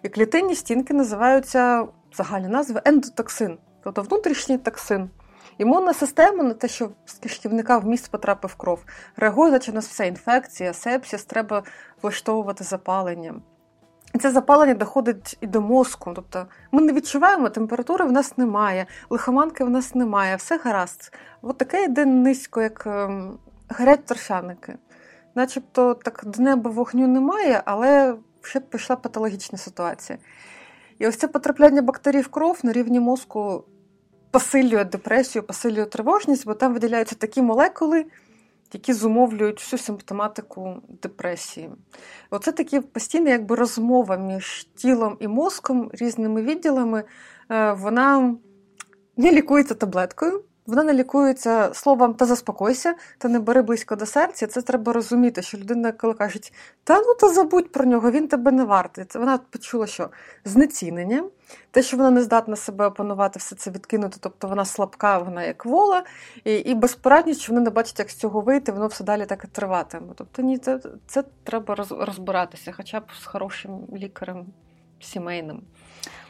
і 0.04 0.10
клітинні 0.10 0.56
стінки 0.56 0.94
називаються 0.94 1.88
загальні 2.14 2.48
назви 2.48 2.82
ендотоксин, 2.86 3.58
тобто 3.84 4.02
внутрішній 4.02 4.58
токсин. 4.58 5.10
Імунна 5.58 5.94
система 5.94 6.44
на 6.44 6.54
те, 6.54 6.68
що 6.68 6.90
з 7.06 7.14
кишківника 7.14 7.78
в 7.78 7.86
міст 7.86 8.12
потрапив 8.12 8.56
кров, 8.56 8.86
реагує, 9.18 9.52
наче 9.52 9.72
у 9.72 9.76
нас 9.76 9.88
вся 9.88 10.04
інфекція, 10.04 10.74
сепсіс, 10.74 11.26
треба 11.26 11.64
влаштовувати 12.02 12.64
запалення. 12.64 13.36
І 14.14 14.18
це 14.18 14.32
запалення 14.32 14.74
доходить 14.74 15.38
і 15.42 15.48
до 15.48 15.62
мозку. 15.62 16.12
Тобто 16.16 16.46
ми 16.72 16.82
не 16.82 16.94
відчуваємо, 16.94 17.50
температури 17.50 18.06
в 18.06 18.12
нас 18.12 18.38
немає, 18.38 18.86
лихоманки 19.10 19.64
в 19.64 19.70
нас 19.70 19.96
немає, 19.96 20.36
все 20.36 20.58
гаразд. 20.58 21.14
От 21.42 21.58
таке 21.58 21.84
йде 21.84 22.06
низько, 22.06 22.62
як 22.62 22.84
ем, 22.86 23.38
горять 23.80 24.06
торфяники. 24.06 24.76
Начебто 25.36 25.94
так 25.94 26.22
до 26.26 26.44
неба 26.44 26.72
вогню 26.72 27.08
немає, 27.08 27.62
але 27.66 28.16
вже 28.42 28.60
пішла 28.60 28.96
патологічна 28.96 29.58
ситуація. 29.58 30.20
І 31.00 31.08
ось 31.08 31.18
це 31.18 31.28
потрапляння 31.28 31.82
бактерій 31.82 32.22
в 32.22 32.28
кров 32.28 32.60
на 32.64 32.72
рівні 32.72 33.00
мозку 33.00 33.64
посилює 34.32 34.86
депресію, 34.86 35.44
посилює 35.44 35.86
тривожність, 35.86 36.46
бо 36.46 36.54
там 36.54 36.74
виділяються 36.74 37.16
такі 37.16 37.42
молекули, 37.42 38.06
які 38.74 38.94
зумовлюють 38.94 39.60
всю 39.60 39.80
симптоматику 39.80 40.76
депресії. 41.02 41.70
Оце 42.30 42.52
такі 42.52 42.80
постійна 42.80 43.30
якби 43.30 43.56
розмова 43.56 44.18
між 44.18 44.68
тілом 44.76 45.18
і 45.20 45.28
мозком, 45.28 45.90
різними 45.94 46.42
відділами. 46.42 47.04
Е, 47.50 47.74
вона 47.74 48.36
не 49.18 49.32
лікується 49.32 49.74
таблеткою. 49.74 50.44
Вона 50.66 50.84
не 50.84 50.94
лікується 50.94 51.74
словом 51.74 52.14
та 52.14 52.26
заспокойся, 52.26 52.96
та 53.18 53.28
не 53.28 53.40
бери 53.40 53.62
близько 53.62 53.96
до 53.96 54.06
серця. 54.06 54.48
Це 54.48 54.62
треба 54.62 54.94
розуміти, 54.94 55.42
що 55.42 55.58
людина, 55.58 55.92
коли 55.92 56.14
кажуть, 56.14 56.54
та 56.84 57.00
ну 57.00 57.16
та 57.20 57.30
забудь 57.30 57.72
про 57.72 57.86
нього, 57.86 58.12
він 58.12 58.28
тебе 58.28 58.52
не 58.52 58.64
вартий. 58.64 59.06
Це 59.06 59.20
вона 59.20 59.38
почула, 59.38 59.88
що 59.88 60.10
знецінення, 60.46 61.24
те, 61.72 61.84
що 61.84 61.98
вона 61.98 62.10
не 62.12 62.22
здатна 62.22 62.56
себе 62.56 62.86
опанувати, 62.88 63.40
все 63.40 63.56
це 63.56 63.72
відкинути, 63.72 64.18
тобто 64.20 64.48
вона 64.48 64.66
слабка, 64.66 65.18
вона 65.18 65.44
як 65.44 65.66
вола, 65.66 66.04
і 66.44 66.54
і 66.54 66.76
безпорадність, 66.76 67.42
що 67.42 67.54
вона 67.54 67.64
не 67.64 67.70
бачить, 67.70 68.00
як 68.00 68.10
з 68.10 68.16
цього 68.16 68.42
вийти, 68.42 68.72
воно 68.72 68.88
все 68.88 69.04
далі 69.04 69.26
так 69.26 69.44
і 69.44 69.48
триватиме. 69.48 70.08
Тобто 70.16 70.42
ні, 70.42 70.58
це 70.58 70.80
це 71.08 71.24
треба 71.44 71.76
розбиратися, 71.90 72.72
хоча 72.72 73.00
б 73.00 73.04
з 73.22 73.26
хорошим 73.26 73.88
лікарем 73.94 74.46
сімейним. 75.00 75.62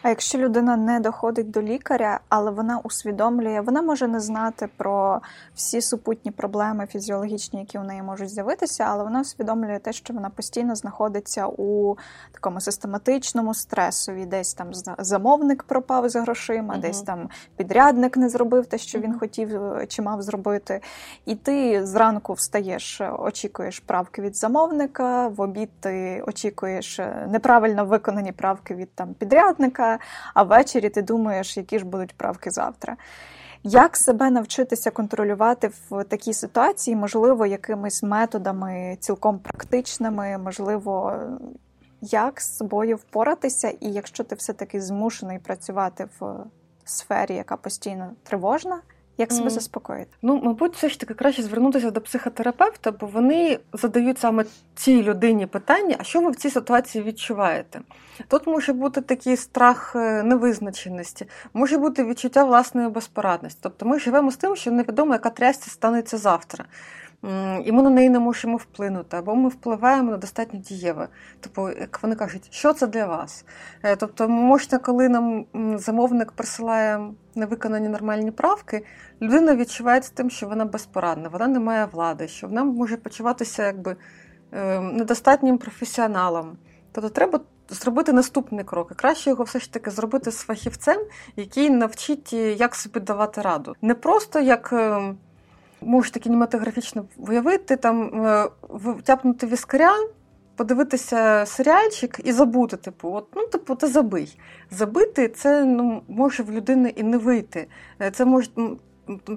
А 0.04 0.10
якщо 0.10 0.38
людина 0.38 0.78
не 0.78 1.00
доходить 1.00 1.52
до 1.52 1.62
лікаря, 1.62 2.20
але 2.30 2.52
вона 2.52 2.80
усвідомлює, 2.84 3.62
вона 3.62 3.82
може 3.82 4.08
не 4.08 4.20
знати 4.20 4.70
про 4.78 5.22
всі 5.56 5.82
супутні 5.82 6.32
проблеми 6.32 6.88
фізіологічні, 6.92 7.60
які 7.60 7.80
у 7.80 7.84
неї 7.84 8.02
можуть 8.02 8.30
з'явитися, 8.30 8.84
але 8.88 9.04
вона 9.04 9.22
усвідомлює 9.22 9.80
те, 9.80 9.94
що 9.94 10.14
вона 10.14 10.30
постійно 10.30 10.76
знаходиться 10.76 11.48
у 11.48 11.96
такому 12.32 12.62
систематичному 12.62 13.54
стресові, 13.54 14.26
десь 14.26 14.54
там 14.54 14.68
замовник 14.98 15.64
пропав 15.64 16.10
за 16.10 16.22
грошима, 16.22 16.76
uh 16.76 16.80
десь 16.80 17.02
там 17.02 17.30
підрядник 17.58 18.18
не 18.18 18.30
зробив 18.30 18.66
те, 18.66 18.78
що 18.78 19.00
він 19.00 19.20
хотів 19.20 19.56
е, 19.56 19.86
чи 19.88 20.02
мав 20.02 20.22
зробити. 20.22 20.82
І 21.26 21.36
ти 21.36 21.86
зранку 21.86 22.34
встаєш, 22.34 23.02
очікуєш 23.20 23.80
правки 23.80 24.22
від 24.22 24.36
замовника, 24.36 25.28
в 25.28 25.42
обід 25.42 25.70
ти 25.80 26.24
очікуєш 26.28 27.00
е, 27.00 27.28
неправильно 27.32 27.86
виконані 27.86 28.32
правки 28.32 28.76
від 28.76 28.96
там 28.96 29.14
підрядника 29.14 29.93
а 30.34 30.44
ввечері 30.44 30.90
ти 30.90 31.02
думаєш, 31.02 31.58
які 31.58 31.80
ж 31.80 31.86
будуть 31.86 32.18
правки 32.18 32.52
завтра. 32.52 32.98
Як 33.64 33.98
себе 33.98 34.30
навчитися 34.30 34.92
контролювати 34.92 35.72
в 35.90 36.04
такій 36.04 36.34
ситуації, 36.34 36.96
можливо, 36.96 37.46
якимись 37.46 38.04
методами 38.04 38.98
цілком 39.00 39.40
практичними, 39.40 40.38
можливо, 40.38 41.20
як 42.02 42.42
з 42.42 42.58
собою 42.58 42.96
впоратися, 42.96 43.70
і 43.70 43.92
якщо 43.92 44.24
ти 44.24 44.36
все-таки 44.36 44.82
змушений 44.82 45.40
працювати 45.40 46.08
в 46.20 46.36
сфері, 46.84 47.36
яка 47.36 47.58
постійно 47.58 48.12
тривожна, 48.24 48.82
як 49.18 49.32
себе 49.32 49.48
mm. 49.48 49.52
заспокоїти? 49.52 50.12
Ну, 50.22 50.42
мабуть, 50.44 50.76
все 50.76 50.90
ж 50.90 51.00
таки 51.00 51.14
краще 51.14 51.44
звернутися 51.44 51.92
до 51.92 52.02
психотерапевта, 52.02 52.92
бо 52.92 53.08
вони 53.08 53.60
задають 53.74 54.20
саме 54.20 54.46
цій 54.76 55.04
людині 55.04 55.46
питання, 55.46 55.96
а 56.00 56.04
що 56.04 56.22
ви 56.22 56.32
в 56.32 56.36
цій 56.36 56.50
ситуації 56.50 57.04
відчуваєте? 57.04 57.82
Тут 58.28 58.48
може 58.48 58.74
бути 58.74 59.02
такий 59.02 59.38
страх 59.38 59.96
е, 59.96 60.24
невизначеності, 60.24 61.26
може 61.54 61.78
бути 61.78 62.04
відчуття 62.04 62.44
власної 62.44 62.90
безпорадності. 62.90 63.60
Тобто 63.64 63.86
ми 63.86 64.00
живемо 64.00 64.32
з 64.32 64.38
тим, 64.38 64.56
що 64.56 64.72
невідомо, 64.72 65.14
яка 65.14 65.30
трясця 65.30 65.72
станеться 65.72 66.18
завтра 66.18 66.66
і 67.66 67.72
ми 67.72 67.84
на 67.84 67.90
неї 67.90 68.10
не 68.10 68.20
можемо 68.20 68.58
вплинути, 68.58 69.18
або 69.18 69.36
ми 69.36 69.50
впливаємо 69.50 70.12
на 70.12 70.18
достатньо 70.18 70.60
дієве. 70.60 71.08
Тобто, 71.40 71.80
як 71.80 72.04
вони 72.04 72.16
кажуть, 72.16 72.48
що 72.52 72.74
це 72.74 72.88
для 72.88 73.06
вас? 73.06 73.46
Е, 73.84 73.96
тобто, 73.96 74.30
можна, 74.30 74.78
коли 74.78 75.10
нам 75.10 75.46
замовник 75.76 76.32
присилає 76.32 77.14
невиконані 77.36 77.90
нормальні 77.90 78.32
правки, 78.32 78.86
людина 79.22 79.56
відчувається 79.56 80.12
тим, 80.14 80.30
що 80.30 80.48
вона 80.48 80.66
безпорадна, 80.66 81.30
вона 81.30 81.48
не 81.48 81.60
має 81.60 81.86
влади, 81.86 82.28
що 82.28 82.48
вона 82.48 82.64
може 82.64 82.98
почуватися 82.98 83.66
якби 83.66 83.96
е, 84.52 84.80
недостатнім 84.80 85.58
професіоналом. 85.58 86.58
Тобто, 86.92 87.10
треба. 87.10 87.40
Зробити 87.70 88.14
наступний 88.14 88.66
крок. 88.66 88.90
І 88.92 88.96
краще 88.96 89.30
його 89.30 89.44
все 89.44 89.60
ж 89.60 89.74
таки 89.74 89.92
зробити 89.92 90.32
з 90.32 90.38
фахівцем, 90.38 91.02
який 91.36 91.70
навчить, 91.70 92.34
як 92.34 92.76
собі 92.76 93.00
давати 93.00 93.42
раду. 93.42 93.76
Не 93.82 93.96
просто 93.96 94.40
як 94.40 94.74
ем, 94.74 95.18
можете 95.86 96.20
кінематографічно 96.20 97.06
виявити, 97.18 97.76
там 97.76 98.26
е, 98.26 98.50
втяпнути 98.70 99.48
віскаря, 99.48 99.94
подивитися 100.56 101.46
серіальчик 101.46 102.20
і 102.24 102.32
забути, 102.32 102.78
типу, 102.78 103.14
от, 103.14 103.28
ну, 103.36 103.48
типу, 103.48 103.76
ти 103.76 103.88
забий. 103.88 104.40
Забити 104.72 105.28
це 105.28 105.66
ну, 105.66 106.04
може 106.08 106.44
в 106.44 106.52
людини 106.52 106.94
і 106.96 107.04
не 107.04 107.18
вийти. 107.18 107.68
Е, 108.02 108.12
це 108.12 108.26
може. 108.26 108.50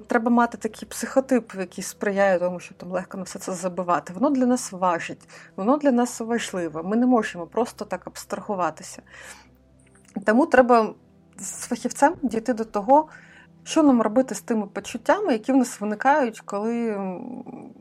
Треба 0.07 0.31
мати 0.31 0.57
такий 0.57 0.87
психотип, 0.89 1.53
який 1.59 1.83
сприяє 1.83 2.39
тому, 2.39 2.59
щоб 2.59 2.77
там 2.77 2.91
легко 2.91 3.17
на 3.17 3.23
все 3.23 3.39
це 3.39 3.53
забивати. 3.53 4.13
Воно 4.13 4.29
для 4.29 4.45
нас 4.45 4.71
важить, 4.71 5.29
воно 5.55 5.77
для 5.77 5.91
нас 5.91 6.19
важливе. 6.19 6.83
Ми 6.83 6.95
не 6.95 7.05
можемо 7.05 7.47
просто 7.47 7.85
так 7.85 8.07
абстрагуватися. 8.07 9.01
Тому 10.25 10.45
треба 10.45 10.93
з 11.39 11.67
фахівцем 11.67 12.15
дійти 12.21 12.53
до 12.53 12.65
того, 12.65 13.07
що 13.67 13.83
нам 13.83 14.01
робити 14.01 14.35
з 14.35 14.41
тими 14.41 14.67
почуттями, 14.67 15.33
які 15.33 15.51
в 15.51 15.57
нас 15.57 15.81
виникають, 15.81 16.39
коли 16.39 16.97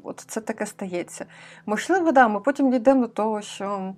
от 0.03 0.25
це 0.27 0.41
таке 0.41 0.67
стається? 0.67 1.27
Можливо, 1.67 2.13
да, 2.13 2.29
ми 2.29 2.41
потім 2.41 2.71
дійдемо 2.71 3.01
до 3.01 3.09
того, 3.09 3.43
що 3.43 3.95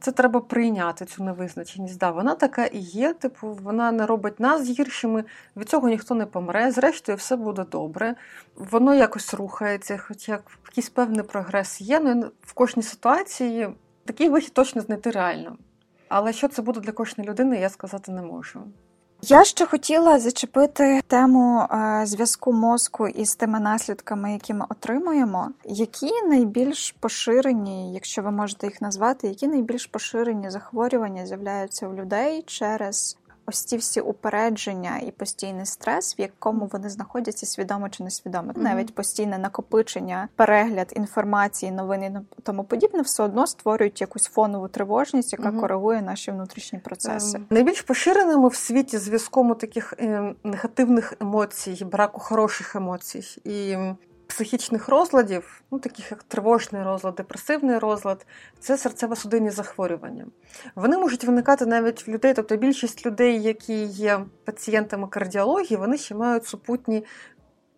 це 0.00 0.12
треба 0.12 0.40
прийняти 0.40 1.04
цю 1.04 1.24
невизначеність. 1.24 1.98
Да, 1.98 2.10
Вона 2.10 2.34
така 2.34 2.64
і 2.66 2.78
є, 2.78 3.14
типу, 3.14 3.58
вона 3.62 3.92
не 3.92 4.06
робить 4.06 4.40
нас 4.40 4.68
гіршими, 4.68 5.24
від 5.56 5.68
цього 5.68 5.88
ніхто 5.88 6.14
не 6.14 6.26
помре, 6.26 6.70
зрештою, 6.70 7.18
все 7.18 7.36
буде 7.36 7.64
добре. 7.64 8.14
Воно 8.56 8.94
якось 8.94 9.34
рухається, 9.34 9.98
хоч 9.98 10.28
як 10.28 10.42
якийсь 10.68 10.90
певний 10.90 11.22
прогрес 11.22 11.80
є. 11.80 12.00
Ну, 12.00 12.30
в 12.42 12.52
кожній 12.52 12.82
ситуації 12.82 13.68
такий 14.04 14.28
вихід 14.28 14.52
точно 14.52 14.82
знайти 14.82 15.10
реально. 15.10 15.56
Але 16.08 16.32
що 16.32 16.48
це 16.48 16.62
буде 16.62 16.80
для 16.80 16.92
кожної 16.92 17.30
людини, 17.30 17.60
я 17.60 17.68
сказати 17.68 18.12
не 18.12 18.22
можу. 18.22 18.62
Я 19.22 19.44
ще 19.44 19.66
хотіла 19.66 20.18
зачепити 20.18 21.00
тему 21.06 21.60
е, 21.60 22.02
зв'язку 22.06 22.52
мозку 22.52 23.08
із 23.08 23.36
тими 23.36 23.60
наслідками, 23.60 24.32
які 24.32 24.54
ми 24.54 24.64
отримуємо. 24.68 25.50
Які 25.64 26.10
найбільш 26.28 26.94
поширені, 27.00 27.94
якщо 27.94 28.22
ви 28.22 28.30
можете 28.30 28.66
їх 28.66 28.82
назвати, 28.82 29.28
які 29.28 29.48
найбільш 29.48 29.86
поширені 29.86 30.50
захворювання 30.50 31.26
з'являються 31.26 31.88
у 31.88 31.94
людей 31.94 32.42
через 32.46 33.16
ось 33.50 33.64
ці 33.64 33.76
всі 33.76 34.00
упередження 34.00 34.98
і 34.98 35.10
постійний 35.10 35.66
стрес, 35.66 36.18
в 36.18 36.20
якому 36.20 36.66
вони 36.72 36.88
знаходяться 36.88 37.46
свідомо 37.46 37.88
чи 37.88 38.04
несвідомо. 38.04 38.52
Mm-hmm. 38.52 38.62
Навіть 38.62 38.94
постійне 38.94 39.38
накопичення, 39.38 40.28
перегляд 40.36 40.92
інформації, 40.96 41.72
новини 41.72 42.20
і 42.38 42.42
тому 42.42 42.64
подібне, 42.64 43.02
все 43.02 43.22
одно 43.22 43.46
створюють 43.46 44.00
якусь 44.00 44.24
фонову 44.24 44.68
тривожність, 44.68 45.32
яка 45.32 45.50
mm-hmm. 45.50 45.60
коригує 45.60 46.02
наші 46.02 46.30
внутрішні 46.30 46.78
процеси. 46.78 47.38
Um, 47.38 47.42
найбільш 47.50 47.82
поширеними 47.82 48.48
в 48.48 48.54
світі 48.54 48.98
зв'язком 48.98 49.54
таких 49.54 49.94
е, 49.98 50.34
негативних 50.44 51.14
емоцій, 51.20 51.84
браку 51.84 52.20
хороших 52.20 52.76
емоцій 52.76 53.40
і 53.44 53.76
психічних 54.30 54.88
розладів, 54.88 55.62
ну 55.70 55.78
таких 55.78 56.10
як 56.10 56.22
тривожний 56.22 56.82
розлад, 56.82 57.14
депресивний 57.14 57.78
розлад, 57.78 58.26
це 58.60 58.74
серцево-судинні 58.74 59.50
захворювання. 59.50 60.26
Вони 60.74 60.98
можуть 60.98 61.24
виникати 61.24 61.66
навіть 61.66 62.06
в 62.06 62.10
людей, 62.10 62.34
тобто 62.34 62.56
більшість 62.56 63.06
людей, 63.06 63.42
які 63.42 63.82
є 63.84 64.20
пацієнтами 64.44 65.08
кардіології, 65.08 65.76
вони 65.76 65.98
ще 65.98 66.14
мають 66.14 66.46
супутні 66.46 67.04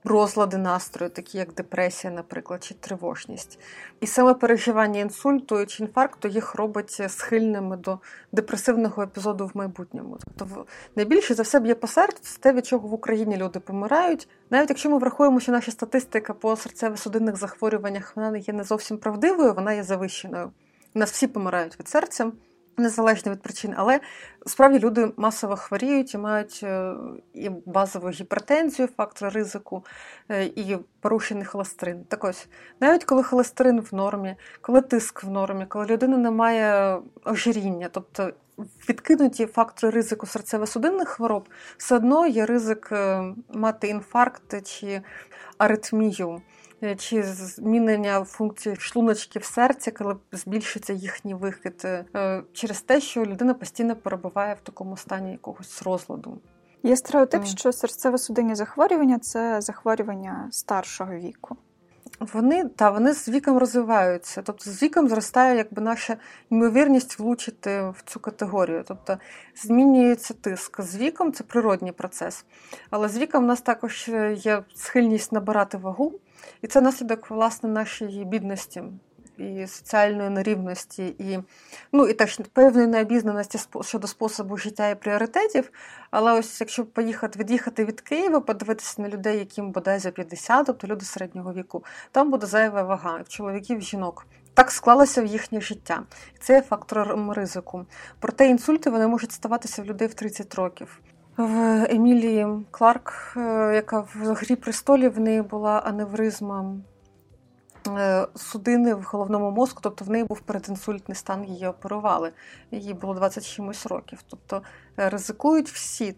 розлади 0.04 0.58
настрою, 0.58 1.10
такі 1.10 1.38
як 1.38 1.52
депресія, 1.52 2.12
наприклад, 2.12 2.64
чи 2.64 2.74
тривожність. 2.74 3.58
І 4.00 4.06
саме 4.06 4.34
переживання 4.34 5.00
інсульту 5.00 5.66
чи 5.66 5.82
інфаркту 5.82 6.28
їх 6.28 6.54
робить 6.54 7.02
схильними 7.08 7.76
до 7.76 7.98
депресивного 8.32 9.02
епізоду 9.02 9.46
в 9.46 9.50
майбутньому. 9.54 10.18
Тобто, 10.36 10.66
найбільше 10.96 11.34
за 11.34 11.42
все 11.42 11.60
б'є 11.60 11.74
по 11.74 11.86
серцю 11.86 12.38
те, 12.40 12.52
від 12.52 12.66
чого 12.66 12.88
в 12.88 12.94
Україні 12.94 13.36
люди 13.36 13.60
помирають. 13.60 14.28
Навіть 14.50 14.70
якщо 14.70 14.90
ми 14.90 14.98
врахуємо, 14.98 15.40
що 15.40 15.52
наша 15.52 15.70
статистика 15.70 16.34
по 16.34 16.50
серцево-судинних 16.50 17.36
захворюваннях 17.36 18.16
вона 18.16 18.38
є 18.38 18.54
не 18.54 18.64
зовсім 18.64 18.98
правдивою, 18.98 19.54
вона 19.54 19.72
є 19.72 19.82
завищеною. 19.82 20.50
У 20.94 20.98
нас 20.98 21.12
всі 21.12 21.26
помирають 21.26 21.78
від 21.80 21.88
серця 21.88 22.32
незалежно 22.76 23.32
від 23.32 23.42
причин, 23.42 23.74
але 23.76 24.00
справді 24.46 24.78
люди 24.78 25.12
масово 25.16 25.56
хворіють 25.56 26.14
і 26.14 26.18
мають 26.18 26.60
е, 26.62 26.94
і 27.34 27.48
базову 27.66 28.08
гіпертензію, 28.08 28.88
фактор 28.96 29.32
ризику, 29.32 29.84
е, 30.28 30.44
і 30.44 30.78
порушений 31.00 31.44
холестерин. 31.44 32.04
Так 32.04 32.24
ось, 32.24 32.48
навіть 32.80 33.04
коли 33.04 33.22
холестерин 33.22 33.80
в 33.80 33.94
нормі, 33.94 34.36
коли 34.60 34.80
тиск 34.80 35.24
в 35.24 35.30
нормі, 35.30 35.66
коли 35.68 35.86
людина 35.86 36.16
не 36.16 36.30
має 36.30 36.98
ожиріння, 37.24 37.88
тобто 37.92 38.32
відкинуті 38.88 39.46
фактори 39.46 39.90
ризику 39.90 40.26
серцево-судинних 40.26 41.04
хвороб, 41.04 41.48
все 41.76 41.96
одно 41.96 42.26
є 42.26 42.46
ризик 42.46 42.88
е, 42.92 43.22
мати 43.54 43.88
інфаркт 43.88 44.66
чи 44.66 45.02
аритмію. 45.58 46.42
Е, 46.82 46.96
чи 46.96 47.22
змінення 47.22 48.24
функції 48.24 48.76
шлуночків 48.76 49.44
серця, 49.44 49.90
коли 49.90 50.16
збільшиться 50.32 50.92
їхній 50.92 51.34
вихід, 51.34 51.82
е, 51.84 52.42
через 52.52 52.82
те, 52.82 53.00
що 53.00 53.24
людина 53.24 53.54
постійно 53.54 53.96
перебуває 53.96 54.54
в 54.54 54.60
такому 54.60 54.96
стані 54.96 55.30
якогось 55.30 55.82
розладу. 55.82 56.38
Є 56.82 56.96
стереотип, 56.96 57.44
що 57.44 57.70
серцево-судинні 57.70 58.54
захворювання 58.54 59.18
це 59.18 59.60
захворювання 59.60 60.48
старшого 60.50 61.14
віку. 61.14 61.56
Вони 62.20 62.64
та 62.64 62.90
вони 62.90 63.14
з 63.14 63.28
віком 63.28 63.58
розвиваються, 63.58 64.42
тобто 64.42 64.70
з 64.70 64.82
віком 64.82 65.08
зростає 65.08 65.56
якби 65.56 65.82
наша 65.82 66.16
ймовірність 66.50 67.18
влучити 67.18 67.80
в 67.80 68.02
цю 68.04 68.20
категорію. 68.20 68.84
Тобто 68.88 69.18
змінюється 69.62 70.34
тиск. 70.34 70.80
З 70.80 70.96
віком 70.96 71.32
це 71.32 71.44
природній 71.44 71.92
процес. 71.92 72.44
Але 72.90 73.08
з 73.08 73.18
віком 73.18 73.44
у 73.44 73.46
нас 73.46 73.60
також 73.60 74.10
є 74.34 74.62
схильність 74.74 75.32
набирати 75.32 75.76
вагу. 75.76 76.12
І 76.62 76.66
це 76.66 76.80
наслідок 76.80 77.30
власне 77.30 77.68
нашої 77.68 78.24
бідності 78.24 78.82
і 79.38 79.66
соціальної 79.66 80.30
нерівності, 80.30 81.14
і 81.18 81.38
ну, 81.92 82.08
і 82.08 82.14
теж 82.14 82.40
певної 82.52 82.86
необізнаності 82.86 83.58
щодо 83.82 84.06
способу 84.06 84.56
життя 84.56 84.88
і 84.88 84.94
пріоритетів. 84.94 85.70
Але 86.10 86.32
ось 86.32 86.60
якщо 86.60 86.84
поїхати, 86.84 87.38
від'їхати 87.38 87.84
від 87.84 88.00
Києва, 88.00 88.40
подивитися 88.40 89.02
на 89.02 89.08
людей, 89.08 89.38
яким 89.38 89.70
бодай 89.70 89.98
за 89.98 90.10
50, 90.10 90.66
тобто 90.66 90.86
люди 90.86 91.04
середнього 91.04 91.52
віку, 91.52 91.84
там 92.10 92.30
буде 92.30 92.46
зайва 92.46 92.82
вага 92.82 93.20
в 93.24 93.28
чоловіків, 93.28 93.80
жінок. 93.80 94.26
так 94.54 94.70
склалося 94.70 95.22
в 95.22 95.26
їхнє 95.26 95.60
життя. 95.60 96.02
Це 96.40 96.54
є 96.54 96.62
фактором 96.62 97.32
ризику. 97.32 97.86
Проте 98.20 98.48
інсульти 98.48 98.90
вони 98.90 99.06
можуть 99.06 99.32
ставатися 99.32 99.82
в 99.82 99.84
людей 99.84 100.08
в 100.08 100.14
30 100.14 100.54
років. 100.54 101.00
В 101.36 101.86
Емілії 101.90 102.46
Кларк, 102.70 103.34
е, 103.36 103.72
яка 103.74 104.00
в 104.00 104.34
грі 104.34 104.56
престолів 104.56 105.14
в 105.14 105.20
неї 105.20 105.42
була 105.42 105.78
аневризма 105.78 106.74
е, 107.88 108.26
судини 108.34 108.94
в 108.94 109.02
головному 109.02 109.50
мозку, 109.50 109.80
тобто 109.82 110.04
в 110.04 110.10
неї 110.10 110.24
був 110.24 110.40
передінсультний 110.40 111.16
стан, 111.16 111.44
її 111.44 111.66
оперували. 111.66 112.32
Їй 112.70 112.94
було 112.94 113.14
20 113.14 113.46
чимось 113.46 113.86
років. 113.86 114.18
Тобто 114.30 114.62
е, 114.98 115.08
ризикують 115.08 115.70
всі 115.70 116.14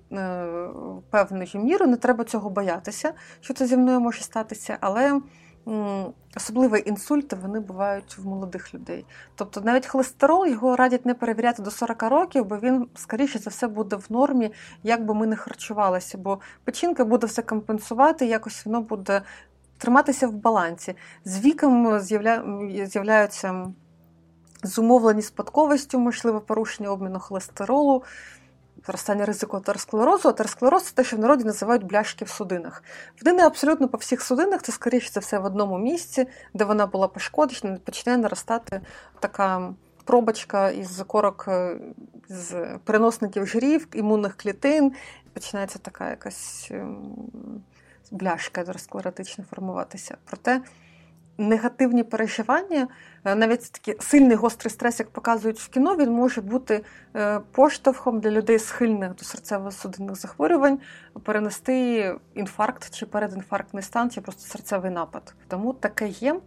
певною 1.11 1.51
мірою, 1.55 1.91
не 1.91 1.97
треба 1.97 2.25
цього 2.25 2.51
боятися, 2.51 3.13
що 3.41 3.55
це 3.55 3.67
зі 3.67 3.77
мною 3.77 4.01
може 4.01 4.23
статися, 4.23 4.79
але 4.81 5.21
особливо 6.37 6.77
інсульти 6.77 7.37
вони 7.37 7.61
бувають 7.61 8.19
в 8.19 8.27
молодих 8.27 8.75
людей. 8.75 9.05
Тобто 9.35 9.61
навіть 9.61 9.87
холестерол 9.87 10.47
його 10.47 10.77
радять 10.77 11.07
не 11.07 11.15
перевіряти 11.15 11.63
до 11.63 11.71
40 11.71 12.03
років, 12.03 12.45
бо 12.45 12.57
він, 12.57 12.89
скоріше 12.95 13.39
за 13.39 13.51
все, 13.51 13.69
буде 13.69 13.97
в 13.97 14.07
нормі, 14.09 14.53
як 14.83 15.05
би 15.05 15.15
ми 15.15 15.27
не 15.27 15.37
харчувалися, 15.37 16.19
бо 16.19 16.41
печінка 16.65 17.05
буде 17.05 17.27
все 17.27 17.43
компенсувати, 17.43 18.27
якось 18.27 18.67
воно 18.67 18.81
буде 18.81 19.23
триматися 19.79 20.29
в 20.29 20.33
балансі. 20.33 20.95
З 21.25 21.41
віком 21.41 22.01
з'являються 22.87 23.73
зумовлені 24.63 25.23
спадковістю, 25.23 25.99
можливо, 25.99 26.41
порушення 26.41 26.91
обміну 26.91 27.21
холестеролу 27.21 28.03
зростання 28.87 29.25
ризику 29.25 29.57
атеросклерозу. 29.57 30.29
Атеросклероз– 30.29 30.83
це 30.85 30.95
те, 30.95 31.05
що 31.05 31.17
в 31.17 31.21
народі 31.21 31.45
називають 31.45 31.85
бляшки 31.85 32.25
в 32.25 32.29
судинах. 32.29 32.83
Вони 33.25 33.43
абсолютно 33.43 33.89
по 33.89 33.99
всіх 33.99 34.23
судинах, 34.23 34.63
це, 34.63 34.73
скоріше 34.73 35.11
за 35.13 35.21
все, 35.21 35.39
в 35.39 35.45
одному 35.45 35.79
місці, 35.79 36.27
де 36.55 36.65
вона 36.65 36.87
була 36.87 37.09
пошкоджена, 37.09 37.79
починає 37.85 38.23
наростати 38.23 38.81
така 39.21 39.75
пробочка 40.05 40.71
із 40.71 41.05
корок 41.07 41.45
е, 41.49 41.77
з 42.29 42.79
переносників 42.85 43.47
жирів, 43.47 43.89
імунних 43.93 44.37
клітин. 44.37 44.93
Починається 45.33 45.79
така 45.79 46.11
якась 46.11 46.69
ем, 46.71 47.17
бляшка 48.11 48.61
атеросклеротична 48.61 49.45
формуватися. 49.51 50.17
Проте 50.25 50.61
негативні 51.39 52.03
переживання, 52.03 52.89
е, 53.25 53.35
навіть 53.35 53.73
такий 53.73 53.97
сильний 54.01 54.37
гострий 54.37 54.71
стрес, 54.71 54.99
як 54.99 55.11
показують 55.11 55.59
в 55.59 55.69
кіно, 55.69 55.97
він 55.97 56.11
може 56.11 56.41
бути 56.41 56.85
е, 57.17 57.41
поштовхом 57.53 58.21
для 58.21 58.31
людей 58.31 58.59
схильних 58.59 59.15
до 59.15 59.25
серцево-судинних 59.25 60.15
захворювань, 60.15 60.79
перенести 61.23 62.15
інфаркт 62.35 62.91
чи 62.95 63.07
передінфарктний 63.07 63.83
стан, 63.83 64.11
чи 64.11 64.21
просто 64.21 64.43
серцевий 64.43 64.91
напад. 64.91 65.35
Тому 65.49 65.73
таке 65.73 66.09
є. 66.09 66.41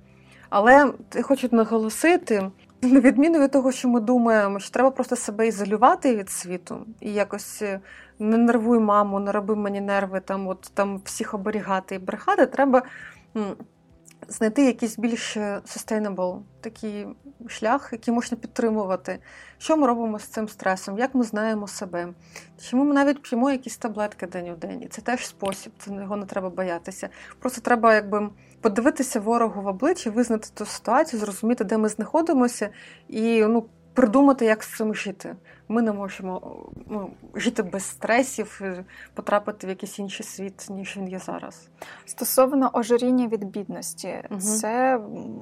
Але 0.49 0.93
я 1.15 1.21
хочу 1.21 1.49
наголосити, 1.51 2.51
на 2.81 2.99
відміну 2.99 3.39
від 3.39 3.51
того, 3.51 3.71
що 3.71 3.87
ми 3.87 3.99
думаємо, 3.99 4.59
що 4.59 4.71
треба 4.71 4.91
просто 4.91 5.15
себе 5.15 5.47
ізолювати 5.47 6.15
від 6.15 6.29
світу 6.29 6.85
і 6.99 7.13
якось 7.13 7.61
е, 7.61 7.79
не 8.19 8.37
нервуй 8.37 8.79
маму, 8.79 9.19
не 9.19 9.31
роби 9.31 9.55
мені 9.55 9.81
нерви, 9.81 10.19
там 10.19 10.47
от 10.47 10.71
там 10.73 11.01
всіх 11.05 11.33
оберігати 11.33 11.95
і 11.95 11.99
брехати, 11.99 12.45
треба 12.45 12.83
знайти 14.27 14.65
якийсь 14.65 14.97
більш 14.97 15.37
sustainable 15.37 16.39
такий 16.61 17.07
шлях, 17.47 17.89
який 17.91 18.13
можна 18.13 18.37
підтримувати. 18.37 19.19
Що 19.57 19.77
ми 19.77 19.87
робимо 19.87 20.19
з 20.19 20.23
цим 20.23 20.47
стресом, 20.47 20.99
як 20.99 21.15
ми 21.15 21.23
знаємо 21.23 21.67
себе? 21.67 22.07
Чому 22.69 22.83
ми 22.83 22.93
навіть 22.93 23.21
п'ємо 23.21 23.51
якісь 23.51 23.77
таблетки 23.77 24.27
день 24.27 24.49
у 24.49 24.55
день? 24.55 24.81
І 24.81 24.87
це 24.87 25.01
теж 25.01 25.27
спосіб, 25.27 25.71
це 25.79 25.93
його 25.93 26.15
не 26.15 26.25
треба 26.25 26.49
боятися. 26.49 27.09
Просто 27.39 27.61
треба 27.61 27.95
якби 27.95 28.29
подивитися 28.61 29.19
ворогу 29.19 29.61
в 29.61 29.67
обличчя, 29.67 30.09
визнати 30.09 30.47
ту 30.53 30.65
ситуацію, 30.65 31.19
зрозуміти, 31.19 31.63
де 31.63 31.77
ми 31.77 31.89
знаходимося, 31.89 32.69
і 33.07 33.41
ну, 33.41 33.65
придумати, 33.97 34.45
як 34.45 34.63
з 34.63 34.77
цим 34.77 34.95
жити. 34.95 35.35
Ми 35.67 35.81
не 35.81 35.91
можемо 35.91 36.55
ну, 36.89 37.09
жити 37.35 37.63
без 37.63 37.83
стресів, 37.83 38.61
потрапити 39.13 39.67
в 39.67 39.69
якийсь 39.69 39.99
інший 39.99 40.25
світ, 40.25 40.67
ніж 40.69 40.97
він 40.97 41.07
є 41.07 41.19
зараз. 41.19 41.67
Стосовно 42.05 42.69
ожиріння 42.73 43.27
від 43.27 43.43
бідності, 43.43 44.15
угу. 44.29 44.39
це 44.39 44.99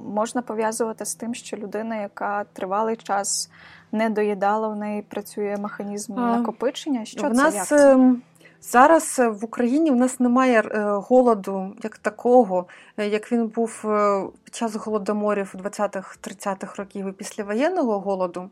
можна 0.08 0.42
пов'язувати 0.42 1.06
з 1.06 1.16
тим, 1.16 1.36
що 1.36 1.58
людина, 1.58 1.96
яка 1.96 2.44
тривалий 2.54 2.96
час 2.96 3.50
не 3.92 4.10
доїдала, 4.10 4.68
в 4.68 4.76
неї 4.76 5.02
працює 5.02 5.58
механізм 5.60 6.14
накопичення. 6.14 7.06
Що 7.06 7.20
в 7.20 7.22
це 7.22 7.44
нас 7.44 7.56
як 7.56 7.68
це? 7.68 8.14
Зараз 8.70 9.20
е, 9.20 9.28
в 9.28 9.46
Україні 9.46 9.92
в 9.92 9.96
нас 9.96 10.20
немає 10.20 10.62
е, 10.62 10.84
голоду 10.84 11.76
як 11.84 11.98
такого, 11.98 12.68
е, 12.98 13.08
як 13.08 13.32
він 13.32 13.48
був 13.48 13.86
під 14.44 14.56
час 14.56 14.76
голодоморів 14.76 15.56
20-30-х 15.64 16.76
років 16.78 17.08
і 17.08 17.12
післявоєнного 17.12 18.00
голоду. 18.00 18.50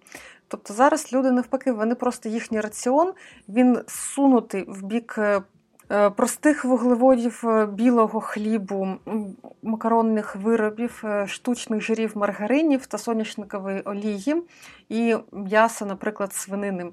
Тобто 0.47 0.73
зараз 0.73 1.13
люди 1.13 1.31
навпаки, 1.31 1.71
вони 1.71 1.95
просто 1.95 2.29
їхній 2.29 2.61
раціон 2.61 3.13
він 3.49 3.79
сунутий 3.87 4.65
в 4.67 4.83
бік 4.83 5.19
простих 6.15 6.65
вуглеводів 6.65 7.43
білого 7.73 8.19
хлібу, 8.19 8.87
макаронних 9.63 10.35
виробів, 10.35 11.03
штучних 11.27 11.81
жирів 11.81 12.17
маргаринів 12.17 12.85
та 12.85 12.97
соняшникової 12.97 13.81
олії 13.81 14.43
і 14.89 15.15
м'яса, 15.31 15.85
наприклад, 15.85 16.33
свинини. 16.33 16.91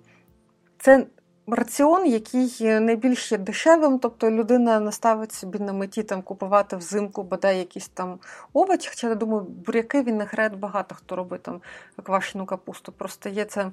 Це 0.78 1.06
раціон, 1.54 2.06
який 2.06 2.80
найбільш 2.80 3.32
є 3.32 3.38
дешевим, 3.38 3.98
тобто 3.98 4.30
людина 4.30 4.80
не 4.80 4.92
ставить 4.92 5.32
собі 5.32 5.58
на 5.58 5.72
меті 5.72 6.02
там 6.02 6.22
купувати 6.22 6.76
взимку 6.76 7.22
бодай 7.22 7.58
якісь 7.58 7.88
там 7.88 8.18
овочі. 8.52 8.88
Хоча 8.88 9.08
я 9.08 9.14
думаю, 9.14 9.42
буряки 9.42 10.02
він 10.02 10.16
не 10.16 10.24
грає 10.24 10.48
багато 10.48 10.94
хто 10.94 11.16
робить 11.16 11.42
там 11.42 11.60
квашену 12.02 12.46
капусту. 12.46 12.92
Просто 12.92 13.28
є 13.28 13.44
це, 13.44 13.70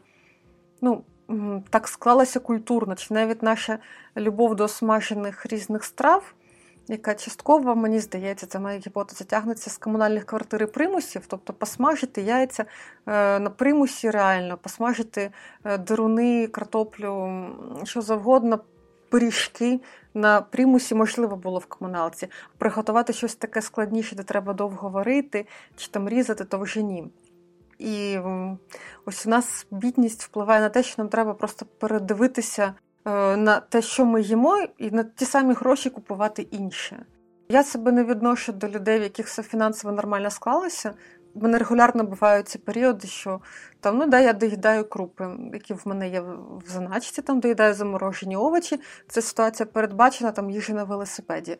ну. 0.82 1.04
Так 1.70 1.88
склалася 1.88 2.40
культурно, 2.40 2.96
чи 2.96 3.14
навіть 3.14 3.44
наша 3.44 3.80
любов 4.18 4.56
до 4.56 4.68
смажених 4.68 5.46
різних 5.46 5.84
страв 5.84 6.34
яка 6.88 7.16
частково, 7.16 7.76
мені 7.76 8.00
здається, 8.00 8.46
це 8.46 8.60
моя 8.60 8.80
гіпотеза 8.80 9.26
тягнеться 9.26 9.70
з 9.70 9.78
комунальних 9.78 10.26
квартир 10.26 10.64
і 10.64 10.66
примусів, 10.66 11.22
тобто 11.28 11.54
посмажити 11.54 12.22
яйця 12.22 12.66
е, 13.06 13.40
на 13.40 13.50
примусі 13.50 14.10
реально, 14.10 14.58
посмажити 14.58 15.32
е, 15.64 15.78
деруни, 15.78 16.48
картоплю, 16.48 17.46
що 17.84 18.02
завгодно, 18.02 18.60
пиріжки 19.10 19.80
на 20.14 20.42
примусі, 20.42 20.96
можливо, 20.96 21.36
було 21.36 21.60
в 21.60 21.66
комуналці. 21.66 22.28
Приготувати 22.58 23.14
щось 23.14 23.36
таке 23.36 23.62
складніше, 23.62 24.16
де 24.16 24.24
треба 24.24 24.54
довго 24.54 24.90
варити 24.90 25.46
чи 25.76 25.88
там 25.92 26.10
різати, 26.10 26.46
то 26.46 26.60
вже 26.60 26.84
ні. 26.84 27.08
І 27.80 28.18
ось 29.06 29.26
у 29.26 29.30
нас 29.30 29.68
бідність 29.72 30.24
впливає 30.24 30.62
на 30.62 30.70
те, 30.70 30.84
що 30.84 30.96
нам 30.98 31.10
треба 31.10 31.34
просто 31.34 31.66
передивитися 31.78 32.74
на 33.38 33.60
те, 33.60 33.82
що 33.82 34.06
ми 34.06 34.22
їмо, 34.22 34.66
і 34.78 34.92
на 34.92 35.04
ті 35.04 35.26
самі 35.26 35.54
гроші 35.54 35.90
купувати 35.90 36.42
інше. 36.42 37.06
Я 37.50 37.64
себе 37.64 37.92
не 37.92 38.04
відношу 38.04 38.52
до 38.52 38.68
людей, 38.68 39.00
в 39.00 39.04
яких 39.04 39.28
все 39.28 39.44
фінансово 39.44 39.94
нормально 39.94 40.30
склалося. 40.30 40.94
У 41.34 41.40
мене 41.40 41.58
регулярно 41.58 42.04
бувають 42.04 42.48
ці 42.48 42.58
періоди, 42.58 43.08
що 43.08 43.40
там, 43.80 43.98
ну 43.98 44.08
да, 44.08 44.20
я 44.20 44.34
доїдаю 44.34 44.90
крупи, 44.90 45.30
які 45.54 45.74
в 45.74 45.82
мене 45.86 46.10
є 46.10 46.22
в 46.66 46.70
заначці, 46.70 47.22
там 47.22 47.40
доїдаю 47.40 47.74
заморожені 47.74 48.38
овочі. 48.38 48.80
Це 49.08 49.22
ситуація 49.22 49.68
передбачена 49.74 50.32
там 50.32 50.50
їжі 50.50 50.74
на 50.74 50.84
велосипеді, 50.84 51.58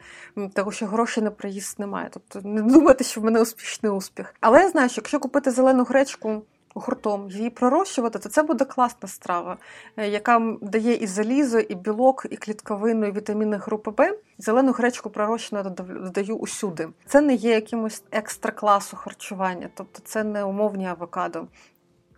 тому 0.54 0.72
що 0.72 0.86
грошей 0.86 1.24
на 1.24 1.32
приїзд 1.32 1.80
немає. 1.80 2.10
Тобто 2.12 2.50
не 2.50 2.62
думайте, 2.62 3.04
що 3.04 3.22
в 3.22 3.24
мене 3.24 3.42
успішний 3.42 3.92
успіх. 3.92 4.36
Але 4.40 4.62
я 4.62 4.70
знаю, 4.70 4.90
що 4.90 5.02
якщо 5.02 5.20
купити 5.20 5.52
зелену 5.52 5.84
гречку 5.84 6.42
гуртом 6.80 7.30
її 7.30 7.50
пророщувати, 7.50 8.20
то 8.20 8.30
це 8.30 8.44
буде 8.44 8.66
класна 8.66 9.10
страва, 9.10 9.58
е, 9.98 10.10
яка 10.10 10.58
дає 10.62 10.94
і 10.94 11.08
залізо, 11.08 11.60
і 11.60 11.76
білок, 11.76 12.26
і 12.30 12.38
клітковину, 12.38 13.08
і 13.08 13.12
вітаміни 13.12 13.58
групи 13.58 13.92
Б. 13.92 14.18
Зелену 14.38 14.72
гречку 14.72 15.10
пророщену 15.10 15.64
додаю 15.80 16.36
усюди. 16.36 16.90
Це 17.06 17.22
не 17.22 17.34
є 17.34 17.52
якимось 17.52 18.04
екстра 18.12 18.52
класу 18.52 18.98
харчування, 18.98 19.70
тобто 19.74 20.02
це 20.06 20.24
не 20.24 20.44
умовні 20.44 20.88
авокадо. 20.88 21.48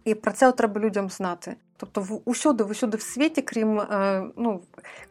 І 0.03 0.15
про 0.15 0.31
це 0.31 0.51
треба 0.51 0.81
людям 0.81 1.09
знати. 1.09 1.55
Тобто, 1.77 2.01
в 2.01 2.21
усюди, 2.25 2.63
в 2.63 2.69
усюди 2.69 2.97
в 2.97 3.01
світі, 3.01 3.41
крім 3.41 3.79
е, 3.79 4.23
ну, 4.37 4.61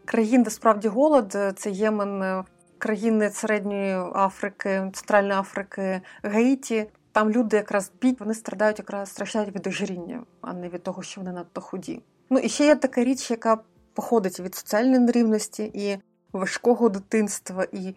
країн, 0.05 0.43
де 0.43 0.51
справді 0.51 0.89
голод, 0.89 1.33
е, 1.35 1.53
це 1.57 1.71
Ємен, 1.71 2.45
країни 2.79 3.31
Середньої 3.31 3.95
Африки, 4.15 4.91
Центральної 4.95 5.41
Африки, 5.41 6.01
Гаїті. 6.23 6.87
Там 7.19 7.31
люди 7.31 7.57
якраз 7.57 7.93
бідні, 8.01 8.17
вони 8.21 8.35
страдають 8.35 8.79
якраз 8.79 9.11
страждають 9.11 9.55
від 9.55 9.67
ожиріння, 9.67 10.23
а 10.41 10.53
не 10.53 10.69
від 10.69 10.83
того, 10.83 11.03
що 11.03 11.21
вони 11.21 11.33
надто 11.33 11.61
худі. 11.61 12.03
Ну 12.31 12.39
і 12.39 12.49
ще 12.49 12.65
є 12.65 12.77
така 12.77 13.05
річ, 13.05 13.31
яка 13.31 13.59
походить 13.95 14.41
від 14.41 14.55
соціальної 14.55 14.99
нерівності 14.99 15.71
і 15.75 15.99
важкого 16.33 16.89
дитинства, 16.89 17.67
і 17.73 17.95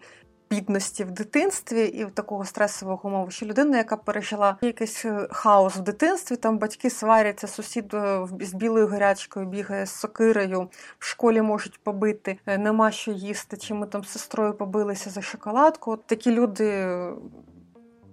бідності 0.50 1.04
в 1.04 1.10
дитинстві, 1.10 1.84
і 1.84 2.04
в 2.04 2.10
такого 2.10 2.44
стресового 2.44 3.08
умову, 3.08 3.30
що 3.30 3.46
людина, 3.46 3.76
яка 3.76 3.96
пережила 3.96 4.56
якийсь 4.62 5.04
е, 5.04 5.28
хаос 5.30 5.76
в 5.76 5.80
дитинстві, 5.80 6.36
там 6.36 6.58
батьки 6.58 6.90
сваряться, 6.90 7.46
сусід 7.46 7.94
е, 7.94 8.26
з 8.40 8.54
білою 8.54 8.86
гарячкою 8.86 9.46
бігає 9.46 9.86
з 9.86 9.90
сокирою, 9.90 10.68
в 10.98 11.04
школі 11.04 11.42
можуть 11.42 11.80
побити, 11.82 12.38
е, 12.46 12.58
нема 12.58 12.90
що 12.90 13.10
їсти, 13.12 13.56
чи 13.56 13.74
ми 13.74 13.86
там 13.86 14.04
з 14.04 14.08
сестрою 14.08 14.54
побилися 14.54 15.10
за 15.10 15.22
шоколадку. 15.22 15.92
От 15.92 16.06
такі 16.06 16.30
люди 16.30 16.86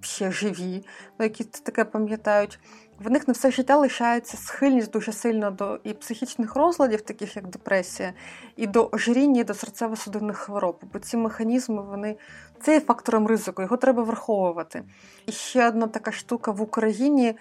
ще 0.02 0.32
живі, 0.32 0.86
ну, 1.20 1.26
які 1.26 1.44
таке 1.44 1.86
пам'ятають. 1.86 2.60
В 3.00 3.12
них 3.12 3.28
на 3.28 3.34
все 3.34 3.52
життя 3.52 3.78
лишається 3.78 4.38
схильність 4.38 4.92
дуже 4.92 5.12
сильно 5.12 5.52
до 5.52 5.80
і 5.84 5.94
психічних 5.94 6.56
розладів, 6.56 7.02
таких 7.02 7.36
як 7.36 7.48
депресія, 7.48 8.14
і 8.56 8.68
до 8.68 8.90
ожиріння, 8.92 9.42
і 9.42 9.44
до 9.44 9.54
серцево-судинних 9.54 10.34
хвороб. 10.34 10.80
Бо 10.94 11.00
ці 11.00 11.18
механізми 11.18 11.82
вони 11.82 12.16
це 12.62 12.74
є 12.74 12.80
фактором 12.80 13.28
ризику, 13.28 13.62
його 13.62 13.78
треба 13.78 14.04
враховувати. 14.04 14.84
І 15.26 15.32
ще 15.32 15.68
одна 15.68 15.88
така 15.88 16.12
штука 16.12 16.52
в 16.52 16.62
Україні 16.62 17.36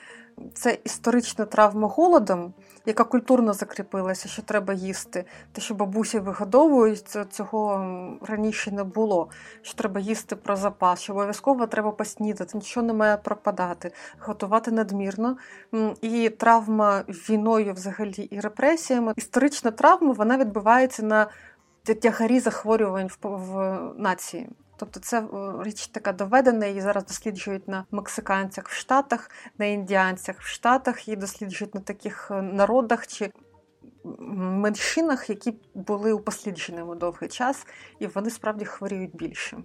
це 0.54 0.78
історична 0.84 1.44
травма 1.44 1.88
голодом, 1.88 2.54
яка 2.86 3.04
культурно 3.04 3.52
закріпилася, 3.52 4.28
що 4.28 4.42
треба 4.42 4.74
їсти. 4.74 5.24
Те, 5.52 5.60
що 5.60 5.74
бабусі 5.74 6.18
вигодовують, 6.18 7.18
цього 7.30 7.86
раніше 8.22 8.70
не 8.70 8.84
було. 8.84 9.28
Що 9.62 9.74
треба 9.74 10.00
їсти 10.00 10.36
про 10.36 10.56
запас, 10.56 11.00
що 11.00 11.12
обов'язково 11.12 11.66
треба 11.66 11.90
поснідати, 11.90 12.58
нічого 12.58 12.86
не 12.86 12.92
має 12.92 13.16
пропадати, 13.16 13.92
готувати 14.18 14.70
надмірно. 14.70 15.36
І 16.00 16.28
травма 16.28 17.04
війною, 17.08 17.72
взагалі, 17.72 18.22
і 18.30 18.40
репресіями. 18.40 19.12
Історична 19.16 19.70
травма 19.70 20.12
вона 20.12 20.38
відбувається 20.38 21.02
на 21.02 21.26
тягарі 21.94 22.40
захворювань 22.40 23.10
в, 23.22 23.78
нації. 23.96 24.48
Тобто 24.78 25.00
це 25.00 25.24
річ 25.62 25.86
така 25.86 26.12
доведена, 26.12 26.66
її 26.66 26.80
зараз 26.80 27.04
досліджують 27.04 27.68
на 27.68 27.84
мексиканцях 27.90 28.68
в 28.68 28.74
Штатах, 28.74 29.30
на 29.58 29.64
індіанцях 29.64 30.40
в 30.40 30.46
Штатах, 30.46 31.08
її 31.08 31.16
досліджують 31.16 31.74
на 31.74 31.80
таких 31.80 32.30
е, 32.30 32.42
народах 32.42 33.06
чи 33.06 33.32
меншинах, 34.28 35.30
які 35.30 35.54
були 35.74 36.12
упослідженими 36.12 36.96
довгий 36.96 37.28
час, 37.28 37.66
і 37.98 38.06
вони 38.06 38.30
справді 38.30 38.64
хворіють 38.64 39.16
більше. 39.16 39.58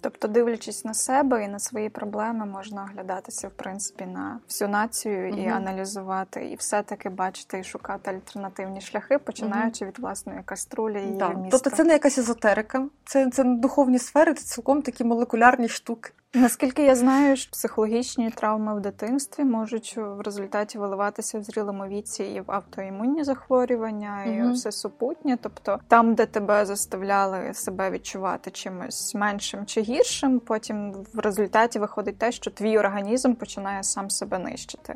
Тобто, 0.00 0.28
дивлячись 0.28 0.84
на 0.84 0.94
себе 0.94 1.44
і 1.44 1.48
на 1.48 1.58
свої 1.58 1.88
проблеми, 1.88 2.46
можна 2.46 2.82
оглядатися 2.82 3.48
в 3.48 3.50
принципі 3.50 4.06
на 4.06 4.40
всю 4.48 4.68
націю 4.68 5.28
і 5.28 5.32
угу. 5.32 5.50
аналізувати, 5.50 6.50
і 6.50 6.54
все-таки 6.54 7.08
бачити 7.08 7.58
і 7.58 7.64
шукати 7.64 8.10
альтернативні 8.10 8.80
шляхи, 8.80 9.18
починаючи 9.18 9.84
угу. 9.84 9.92
від 9.92 9.98
власної 9.98 10.40
каструлі 10.44 11.02
і 11.08 11.10
да. 11.10 11.36
Тобто 11.50 11.70
це 11.70 11.84
не 11.84 11.92
якась 11.92 12.18
езотерика, 12.18 12.86
це 13.04 13.30
це 13.30 13.44
духовні 13.44 13.98
сфери, 13.98 14.34
це 14.34 14.44
цілком 14.44 14.82
такі 14.82 15.04
молекулярні 15.04 15.68
штуки. 15.68 16.10
Наскільки 16.34 16.82
я 16.82 16.94
знаю, 16.94 17.36
що 17.36 17.50
психологічні 17.50 18.30
травми 18.30 18.76
в 18.76 18.80
дитинстві 18.80 19.44
можуть 19.44 19.96
в 19.96 20.20
результаті 20.20 20.78
виливатися 20.78 21.38
в 21.38 21.42
зрілому 21.42 21.86
віці 21.86 22.24
і 22.24 22.40
в 22.40 22.44
автоімунні 22.46 23.24
захворювання, 23.24 24.24
і 24.24 24.42
угу. 24.42 24.52
все 24.52 24.72
супутнє. 24.72 25.38
Тобто 25.42 25.80
там, 25.88 26.14
де 26.14 26.26
тебе 26.26 26.66
заставляли 26.66 27.54
себе 27.54 27.90
відчувати 27.90 28.50
чимось 28.50 29.14
меншим 29.14 29.66
чи 29.66 29.80
гіршим, 29.80 30.40
потім 30.40 30.92
в 31.14 31.18
результаті 31.18 31.78
виходить 31.78 32.18
те, 32.18 32.32
що 32.32 32.50
твій 32.50 32.78
організм 32.78 33.34
починає 33.34 33.82
сам 33.82 34.10
себе 34.10 34.38
нищити. 34.38 34.94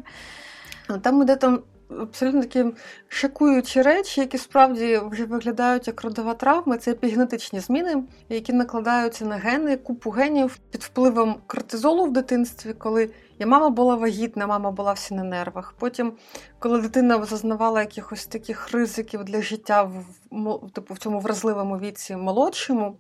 Там 1.03 1.23
іде 1.23 1.37
там 1.37 1.63
абсолютно 2.01 2.43
такі 2.43 2.65
шокуючі 3.09 3.83
речі, 3.83 4.21
які 4.21 4.39
справді 4.39 5.01
вже 5.11 5.25
виглядають 5.25 5.87
як 5.87 6.03
родова 6.03 6.35
травма. 6.35 6.79
Це 6.79 6.91
епігенетичні 6.91 7.61
зміни, 7.61 8.03
які 8.29 8.53
накладаються 8.53 9.25
на 9.25 9.37
гени, 9.37 9.77
купу 9.77 10.11
генів 10.11 10.59
під 10.71 10.83
впливом 10.83 11.37
кортизолу 11.47 12.05
в 12.05 12.13
дитинстві, 12.13 12.73
коли 12.73 13.11
я 13.39 13.47
мама 13.47 13.71
була 13.71 13.95
вагітна, 13.95 14.47
мама 14.47 14.71
була 14.71 14.93
всі 14.93 15.15
на 15.15 15.25
нервах. 15.25 15.75
Потім, 15.79 16.13
коли 16.59 16.81
дитина 16.81 17.25
зазнавала 17.25 17.81
якихось 17.81 18.27
таких 18.27 18.73
ризиків 18.73 19.25
для 19.25 19.43
життя 19.43 19.83
в 19.83 20.71
типу 20.73 20.95
в 20.95 20.99
цьому 20.99 21.21
вразливому 21.21 21.79
віці 21.79 22.17
молодшому. 22.17 22.97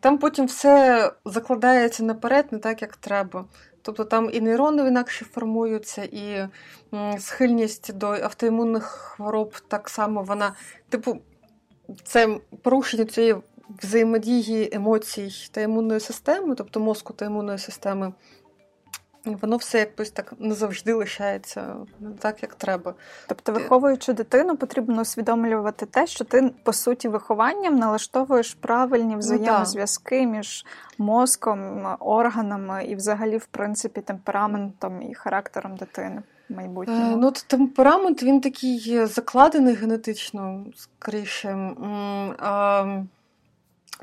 Там 0.00 0.18
потім 0.18 0.46
все 0.46 1.12
закладається 1.24 2.04
наперед, 2.04 2.46
не 2.50 2.58
так, 2.58 2.82
як 2.82 2.96
треба. 2.96 3.44
Тобто 3.82 4.04
там 4.04 4.30
і 4.32 4.40
нейрони 4.40 4.88
інакше 4.88 5.24
формуються, 5.24 6.02
і 6.02 6.48
схильність 7.18 7.94
до 7.94 8.06
автоімунних 8.06 8.84
хвороб 8.84 9.54
так 9.68 9.88
само 9.88 10.22
вона, 10.22 10.54
типу, 10.88 11.18
це 12.04 12.38
порушення 12.62 13.04
цієї 13.04 13.36
взаємодії 13.82 14.70
емоцій 14.72 15.48
та 15.50 15.60
імунної 15.60 16.00
системи, 16.00 16.54
тобто 16.54 16.80
мозку 16.80 17.12
та 17.12 17.24
імунної 17.24 17.58
системи 17.58 18.12
Воно 19.24 19.56
все 19.56 19.78
якось 19.78 20.10
так 20.10 20.32
не 20.38 20.54
завжди 20.54 20.94
лишається 20.94 21.74
так, 22.18 22.42
як 22.42 22.54
треба. 22.54 22.94
Тобто, 23.28 23.52
виховуючи 23.52 24.12
дитину, 24.12 24.56
потрібно 24.56 25.02
усвідомлювати 25.02 25.86
те, 25.86 26.06
що 26.06 26.24
ти 26.24 26.50
по 26.62 26.72
суті 26.72 27.08
вихованням 27.08 27.76
налаштовуєш 27.76 28.54
правильні 28.54 29.12
ну 29.12 29.18
взаємозв'язки 29.18 30.26
між 30.26 30.66
мозком, 30.98 31.86
органами 32.00 32.84
і, 32.84 32.94
взагалі, 32.94 33.36
в 33.36 33.46
принципі, 33.46 34.00
темпераментом 34.00 35.02
і 35.02 35.14
характером 35.14 35.76
дитини. 35.76 36.22
Майбутнього. 36.48 37.12
Е, 37.12 37.16
ну, 37.16 37.32
темперамент 37.46 38.22
він 38.22 38.40
такий 38.40 39.06
закладений 39.06 39.74
генетично, 39.74 40.64
скоріше. 40.76 41.70
А, 42.38 43.02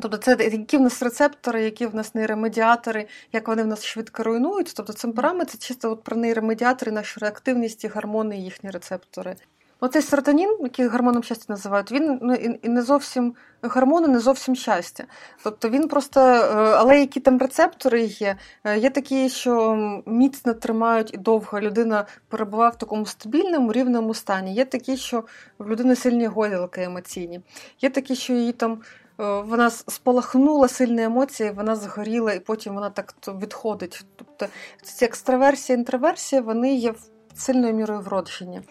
Тобто 0.01 0.17
це 0.17 0.37
які 0.51 0.77
в 0.77 0.81
нас 0.81 1.03
рецептори, 1.03 1.63
які 1.63 1.85
в 1.85 1.95
нас 1.95 2.15
нейромедіатори, 2.15 3.07
як 3.33 3.47
вони 3.47 3.63
в 3.63 3.67
нас 3.67 3.85
швидко 3.85 4.23
руйнують. 4.23 4.73
Тобто 4.75 4.93
це 4.93 5.07
параметр 5.07 5.57
чисто 5.57 5.91
от 5.91 6.03
про 6.03 6.17
нейромедіатори, 6.17 6.91
нашу 6.91 7.19
реактивність 7.19 7.83
і 7.83 7.87
гормони, 7.87 8.37
і 8.37 8.43
їхні 8.43 8.69
рецептори. 8.69 9.35
Оцей 9.81 10.01
серотонін, 10.01 10.57
який 10.63 10.87
гормоном 10.87 11.23
щастя 11.23 11.45
називають, 11.49 11.91
він 11.91 12.19
ну, 12.21 12.33
і 12.33 12.69
не 12.69 12.81
зовсім 12.81 13.35
гормони, 13.61 14.07
не 14.07 14.19
зовсім 14.19 14.55
щастя. 14.55 15.03
Тобто 15.43 15.69
він 15.69 15.87
просто, 15.87 16.19
е, 16.21 16.43
але 16.53 16.99
які 16.99 17.19
там 17.19 17.37
рецептори 17.37 18.01
є, 18.01 18.35
е, 18.63 18.77
є 18.77 18.89
такі, 18.89 19.29
що 19.29 19.75
міцно 20.05 20.53
тримають 20.53 21.13
і 21.13 21.17
довго 21.17 21.61
людина 21.61 22.05
перебуває 22.27 22.71
в 22.71 22.75
такому 22.75 23.05
стабільному 23.05 23.71
рівному 23.73 24.13
стані. 24.13 24.53
Є 24.53 24.65
такі, 24.65 24.97
що 24.97 25.23
в 25.59 25.69
людини 25.69 25.95
сильні 25.95 26.27
гойдалки 26.27 26.83
емоційні, 26.83 27.41
є 27.81 27.89
такі, 27.89 28.15
що 28.15 28.33
її 28.33 28.51
там 28.51 28.81
вона 29.19 29.69
спалахнула 29.69 30.67
сильні 30.67 31.03
емоції, 31.03 31.51
вона 31.51 31.75
згоріла, 31.75 32.33
і 32.33 32.39
потім 32.39 32.73
вона 32.73 32.89
так 32.89 33.13
відходить. 33.27 34.05
Тобто 34.15 34.45
ці 34.83 35.05
екстраверсія, 35.05 35.77
інтроверсія, 35.77 36.41
вони 36.41 36.75
є 36.75 36.93
сильною 37.35 37.73
мірою 37.73 38.01
вродження. 38.01 38.63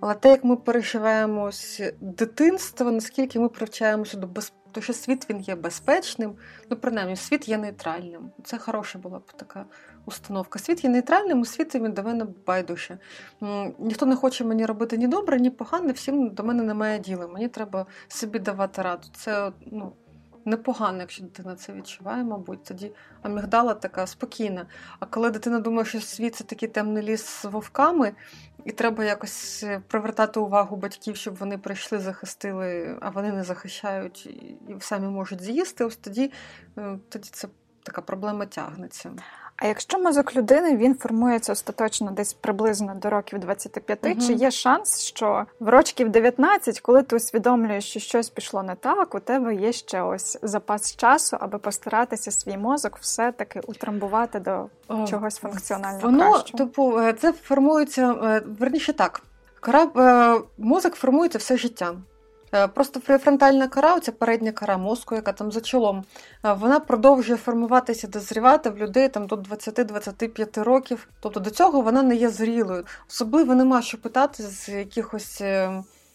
Але 0.00 0.14
те, 0.14 0.30
як 0.30 0.44
ми 0.44 0.56
переживаємо 0.56 1.50
дитинство, 2.00 2.90
наскільки 2.90 3.38
ми 3.38 3.48
привчаємося 3.48 4.16
до 4.16 4.26
безпеки, 4.26 4.63
то 4.74 4.80
що 4.80 4.92
світ 4.92 5.30
він 5.30 5.40
є 5.40 5.54
безпечним, 5.54 6.34
ну 6.70 6.76
принаймні 6.76 7.16
світ 7.16 7.48
є 7.48 7.58
нейтральним. 7.58 8.30
Це 8.44 8.58
хороша 8.58 8.98
була 8.98 9.18
б 9.18 9.32
така 9.36 9.64
установка. 10.06 10.58
Світ 10.58 10.84
є 10.84 10.90
нейтральним, 10.90 11.40
у 11.40 11.44
світі 11.44 11.78
він 11.78 11.92
до 11.92 12.02
мене 12.02 12.26
байдуже. 12.46 12.98
Ніхто 13.78 14.06
не 14.06 14.16
хоче 14.16 14.44
мені 14.44 14.66
робити 14.66 14.96
ні 14.96 15.08
добре, 15.08 15.40
ні 15.40 15.50
погане, 15.50 15.92
всім 15.92 16.30
до 16.30 16.44
мене 16.44 16.62
немає 16.62 16.98
діла. 16.98 17.26
Мені 17.26 17.48
треба 17.48 17.86
собі 18.08 18.38
давати 18.38 18.82
раду. 18.82 19.08
Це 19.16 19.52
ну, 19.66 19.92
непогано, 20.44 21.00
якщо 21.00 21.22
дитина 21.22 21.56
це 21.56 21.72
відчуває, 21.72 22.24
мабуть, 22.24 22.64
тоді 22.64 22.92
амігдала 23.22 23.74
така 23.74 24.06
спокійна. 24.06 24.66
А 25.00 25.06
коли 25.06 25.30
дитина 25.30 25.58
думає, 25.58 25.84
що 25.84 26.00
світ 26.00 26.34
це 26.34 26.44
такий 26.44 26.68
темний 26.68 27.02
ліс 27.02 27.24
з 27.24 27.44
вовками, 27.44 28.12
і 28.64 28.72
треба 28.72 29.04
якось 29.04 29.62
е, 29.64 29.82
привертати 29.88 30.40
увагу 30.40 30.76
батьків, 30.76 31.16
щоб 31.16 31.36
вони 31.36 31.58
прийшли, 31.58 31.98
захистили, 31.98 32.98
а 33.00 33.10
вони 33.10 33.32
не 33.32 33.44
захищають 33.44 34.26
і 34.26 34.56
самі 34.80 35.08
можуть 35.08 35.42
з'їсти, 35.42 35.84
ось 35.84 35.96
тоді, 35.96 36.32
е, 36.78 36.98
тоді 37.08 37.28
це 37.32 37.48
така 37.82 38.02
проблема 38.02 38.46
тягнеться. 38.46 39.10
А 39.56 39.66
якщо 39.66 39.98
мозок 39.98 40.36
людини 40.36 40.76
він 40.76 40.94
формується 40.94 41.52
остаточно 41.52 42.10
десь 42.10 42.32
приблизно 42.32 42.94
до 42.94 43.10
років 43.10 43.38
25, 43.38 43.98
угу. 44.02 44.14
чи 44.26 44.32
є 44.32 44.50
шанс, 44.50 45.00
що 45.00 45.46
в 45.60 45.68
років 45.68 46.08
19, 46.08 46.80
коли 46.80 47.02
ти 47.02 47.16
усвідомлюєш, 47.16 47.84
що 47.84 48.00
щось 48.00 48.28
пішло 48.28 48.62
не 48.62 48.74
так, 48.74 49.14
у 49.14 49.20
тебе 49.20 49.54
є 49.54 49.72
ще 49.72 50.02
ось 50.02 50.38
запас 50.42 50.96
часу, 50.96 51.36
аби 51.40 51.58
постаратися 51.58 52.30
свій 52.30 52.56
мозок 52.56 52.98
все-таки 53.00 53.60
утрамбувати 53.66 54.40
до 54.40 54.66
О, 54.88 55.06
чогось 55.06 55.36
функціонально 55.36 56.00
Воно, 56.02 56.32
кращого? 56.32 56.58
Типу, 56.58 56.98
е, 56.98 57.12
це 57.12 57.32
формується 57.32 58.12
е, 58.12 58.42
верніше 58.58 58.92
так. 58.92 59.22
Е, 59.96 60.40
мозок 60.58 60.94
формується 60.94 61.38
все 61.38 61.56
життя. 61.56 61.94
Е, 62.54 62.68
просто 62.68 63.00
префронтальна 63.00 63.68
кора, 63.68 63.94
оця 63.94 64.12
передня 64.12 64.52
кора 64.52 64.78
мозку, 64.78 65.14
яка 65.14 65.32
там 65.32 65.52
за 65.52 65.60
чолом, 65.60 66.04
е, 66.44 66.52
вона 66.52 66.80
продовжує 66.80 67.38
формуватися, 67.38 68.08
дозрівати 68.08 68.70
в 68.70 68.78
людей 68.78 69.08
там 69.08 69.26
до 69.26 69.36
20-25 69.36 70.64
років. 70.64 71.08
Тобто 71.20 71.40
до 71.40 71.50
цього 71.50 71.80
вона 71.80 72.02
не 72.02 72.16
є 72.16 72.28
зрілою. 72.28 72.84
Особливо 73.10 73.54
нема 73.54 73.82
що 73.82 73.98
питати 73.98 74.42
з 74.42 74.68
якихось. 74.68 75.42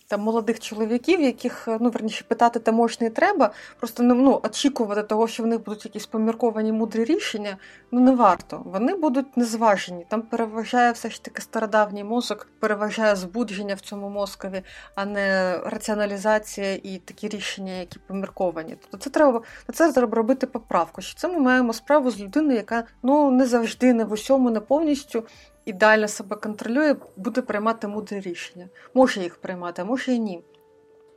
Е, 0.10 0.20
там 0.20 0.22
молодих 0.22 0.60
чоловіків, 0.60 1.22
яких 1.22 1.68
ну 1.80 1.90
верніше 1.90 2.26
питати 2.28 2.60
та 2.60 2.72
можна 2.72 3.08
і 3.08 3.10
треба. 3.10 3.52
Просто 3.80 4.04
ну, 4.04 4.16
ну 4.16 4.40
очікувати 4.44 5.04
того, 5.04 5.28
що 5.28 5.44
в 5.44 5.48
них 5.48 5.64
будуть 5.64 5.86
якісь 5.86 6.06
помірковані 6.06 6.72
мудрі 6.72 7.04
рішення. 7.04 7.58
Ну 7.92 8.00
не 8.00 8.12
варто. 8.12 8.62
Вони 8.66 8.96
будуть 8.96 9.38
незважені. 9.38 10.06
Там 10.10 10.22
переважає 10.22 10.92
все 10.92 11.10
ж 11.10 11.24
таки 11.24 11.42
стародавній 11.42 12.04
мозок, 12.04 12.48
переважає 12.60 13.16
збудження 13.16 13.76
в 13.76 13.80
цьому 13.80 14.10
мозкові, 14.10 14.62
а 14.96 15.06
не 15.06 15.58
раціоналізація 15.66 16.74
і 16.74 17.02
такі 17.06 17.28
рішення, 17.28 17.74
які 17.74 18.00
помірковані. 18.00 18.78
Тобто 18.82 18.98
це 18.98 19.10
треба 19.10 19.42
на 19.68 19.74
це 19.74 19.92
треба 19.92 20.16
робити 20.16 20.48
поправку. 20.48 21.02
Що 21.02 21.20
це 21.20 21.28
ми 21.28 21.40
маємо 21.40 21.74
справу 21.74 22.12
з 22.12 22.20
людиною, 22.20 22.58
яка 22.58 22.84
ну 23.04 23.32
не 23.32 23.46
завжди, 23.46 23.94
не 23.94 24.06
в 24.06 24.12
усьому, 24.12 24.50
не 24.50 24.60
повністю 24.60 25.24
ідеально 25.70 26.08
себе 26.08 26.36
контролює, 26.36 26.96
буде 27.18 27.42
приймати 27.42 27.88
мудрі 27.88 28.20
рішення. 28.20 28.70
Може 28.94 29.22
їх 29.22 29.36
приймати, 29.36 29.82
а 29.82 29.86
може 29.86 30.14
і 30.14 30.20
ні. 30.20 30.44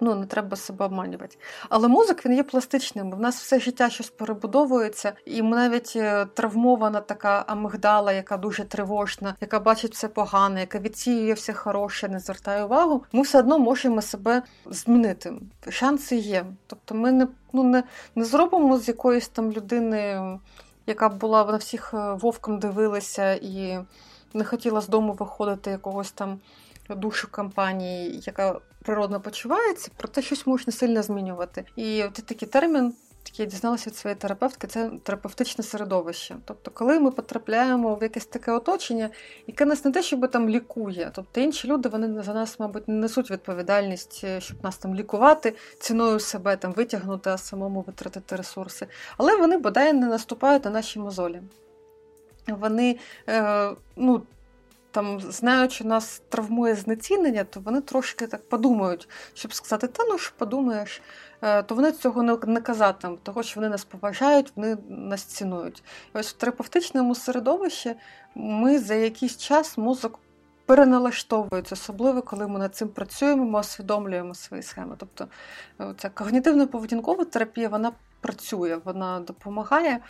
Ну, 0.05 0.15
не 0.15 0.27
треба 0.27 0.57
себе 0.57 0.85
обманювати. 0.85 1.37
Але 1.69 1.89
мозок 1.89 2.27
він 2.27 2.35
є 2.35 2.43
пластичним. 2.43 3.11
В 3.11 3.21
нас 3.21 3.41
все 3.41 3.61
життя 3.61 3.91
щось 3.91 4.11
перебудовується, 4.11 5.13
і 5.25 5.43
ми 5.43 5.57
навіть 5.57 5.93
е, 5.97 6.27
травмована 6.27 7.01
така 7.01 7.45
амигдала, 7.47 8.13
яка 8.13 8.37
дуже 8.37 8.65
тривожна, 8.65 9.35
яка 9.41 9.61
бачить 9.61 9.95
все 9.95 10.09
погане, 10.09 10.61
яка 10.61 10.79
відсіює 10.79 11.33
все 11.33 11.53
хороше, 11.53 12.09
не 12.09 12.19
звертає 12.19 12.65
увагу. 12.65 13.05
Ми 13.13 13.23
все 13.23 13.39
одно 13.39 13.59
можемо 13.59 14.03
себе 14.03 14.43
змінити. 14.67 15.33
Шанси 15.69 16.17
є. 16.17 16.47
Тобто, 16.67 16.95
ми 16.95 17.13
не 17.13 17.29
ну 17.53 17.63
не, 17.63 17.83
не 18.15 18.25
зробимо 18.25 18.79
з 18.79 18.89
якоїсь 18.89 19.29
там 19.29 19.53
людини, 19.53 20.21
яка 20.87 21.09
була 21.09 21.45
на 21.45 21.57
всіх 21.57 21.95
е, 21.95 22.13
вовком 22.13 22.59
дивилася 22.59 23.33
і 23.33 23.79
не 24.35 24.45
хотіла 24.45 24.81
з 24.81 24.89
дому 24.89 25.13
виходити 25.13 25.71
якогось 25.71 26.13
там 26.13 26.41
душу 26.89 27.29
компанії, 27.31 28.21
яка 28.27 28.61
природно 28.83 29.21
почувається, 29.21 29.91
проте 29.97 30.23
щось 30.23 30.47
можна 30.47 30.73
сильно 30.73 31.03
змінювати. 31.03 31.65
І 31.77 32.05
от 32.05 32.13
такий 32.13 32.49
термін. 32.49 32.95
Я 33.35 33.45
дізналася 33.45 33.91
від 33.91 33.97
своєї 33.97 34.19
терапевтки, 34.19 34.67
це 34.67 34.91
терапевтичне 35.03 35.65
середовище. 35.65 36.37
Тобто, 36.45 36.71
коли 36.71 37.01
ми 37.01 37.11
потрапляємо 37.11 37.95
в 37.95 38.03
якесь 38.03 38.27
таке 38.27 38.53
оточення, 38.53 39.11
яке 39.47 39.65
нас 39.65 39.85
не 39.85 39.91
те, 39.91 40.03
щоб 40.03 40.31
там 40.31 40.49
лікує. 40.49 41.11
Тобто 41.15 41.41
інші 41.41 41.69
люди 41.69 41.89
вони 41.89 42.23
за 42.23 42.35
нас, 42.35 42.61
мабуть, 42.61 42.89
не 42.89 42.95
несуть 42.95 43.31
відповідальність, 43.31 44.21
е, 44.25 44.41
щоб 44.41 44.65
нас 44.65 44.77
там 44.77 44.95
лікувати, 44.95 45.55
ціною 45.79 46.21
себе 46.21 46.57
там 46.57 46.73
витягнути, 46.73 47.31
а 47.31 47.39
самому 47.39 47.81
витратити 47.87 48.37
ресурси. 48.37 48.87
Але 49.17 49.37
вони 49.37 49.57
бодай 49.57 49.93
не 49.93 50.07
наступають 50.07 50.65
на 50.65 50.71
наші 50.71 50.99
мозолі 50.99 51.43
вони 52.49 52.99
е, 53.29 53.71
ну, 53.97 54.23
там, 54.93 55.21
знаючи, 55.21 55.85
нас 55.85 56.23
травмує 56.29 56.75
знецінення, 56.75 57.45
то 57.45 57.61
вони 57.61 57.81
трошки 57.81 58.27
так 58.27 58.49
подумають, 58.49 59.09
щоб 59.35 59.55
сказати, 59.55 59.87
та 59.87 60.05
ну 60.05 60.19
що 60.19 60.33
подумаєш, 60.39 61.03
е, 61.43 61.63
то 61.63 61.75
вони 61.75 61.93
цього 61.93 62.23
не 62.23 62.61
казатимуть, 62.61 63.23
того 63.23 63.43
що 63.43 63.61
вони 63.61 63.69
нас 63.69 63.85
поважають, 63.85 64.53
вони 64.57 64.77
нас 64.89 65.23
цінують. 65.23 65.83
І 66.15 66.19
ось 66.19 66.31
в 66.31 66.33
терапевтичному 66.33 67.15
середовищі 67.15 67.95
ми 68.35 68.79
за 68.79 68.95
якийсь 68.95 69.37
час 69.37 69.79
мозок. 69.79 70.19
Переналаштовується, 70.67 71.75
особливо 71.75 72.23
коли 72.23 72.49
ми 72.49 72.59
над 72.59 72.77
цим 72.77 72.89
працюємо, 72.89 73.45
ми 73.45 73.61
усвідомлюємо 73.61 74.35
свої 74.35 74.63
схеми. 74.63 74.95
Тобто 74.99 75.29
е, 75.81 75.95
ця 75.99 76.09
когнітивно-поведінкова 76.09 77.25
терапія 77.25 77.69
вона 77.69 77.93
працює, 78.21 78.79
вона 78.85 79.21
допомагає 79.21 80.01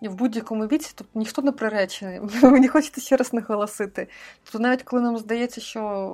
і 0.00 0.08
в 0.08 0.14
будь-якому 0.14 0.66
віці, 0.66 0.92
тобто 0.94 1.18
ніхто 1.18 1.42
не 1.42 1.52
приречений. 1.52 2.20
Мені 2.42 2.68
хочеться 2.68 3.00
ще 3.00 3.16
раз 3.16 3.32
наголосити. 3.32 4.08
Тобто, 4.44 4.58
навіть 4.58 4.82
коли 4.82 5.02
нам 5.02 5.18
здається, 5.18 5.60
що 5.60 6.12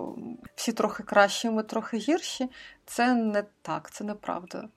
всі 0.55 0.73
трохи 0.73 1.03
кращі, 1.03 1.51
ми 1.51 1.63
трохи 1.63 1.97
гірші, 1.97 2.51
це 2.87 3.15
не 3.15 3.45
так, 3.63 3.91
це 3.91 4.05
неправда. 4.05 4.69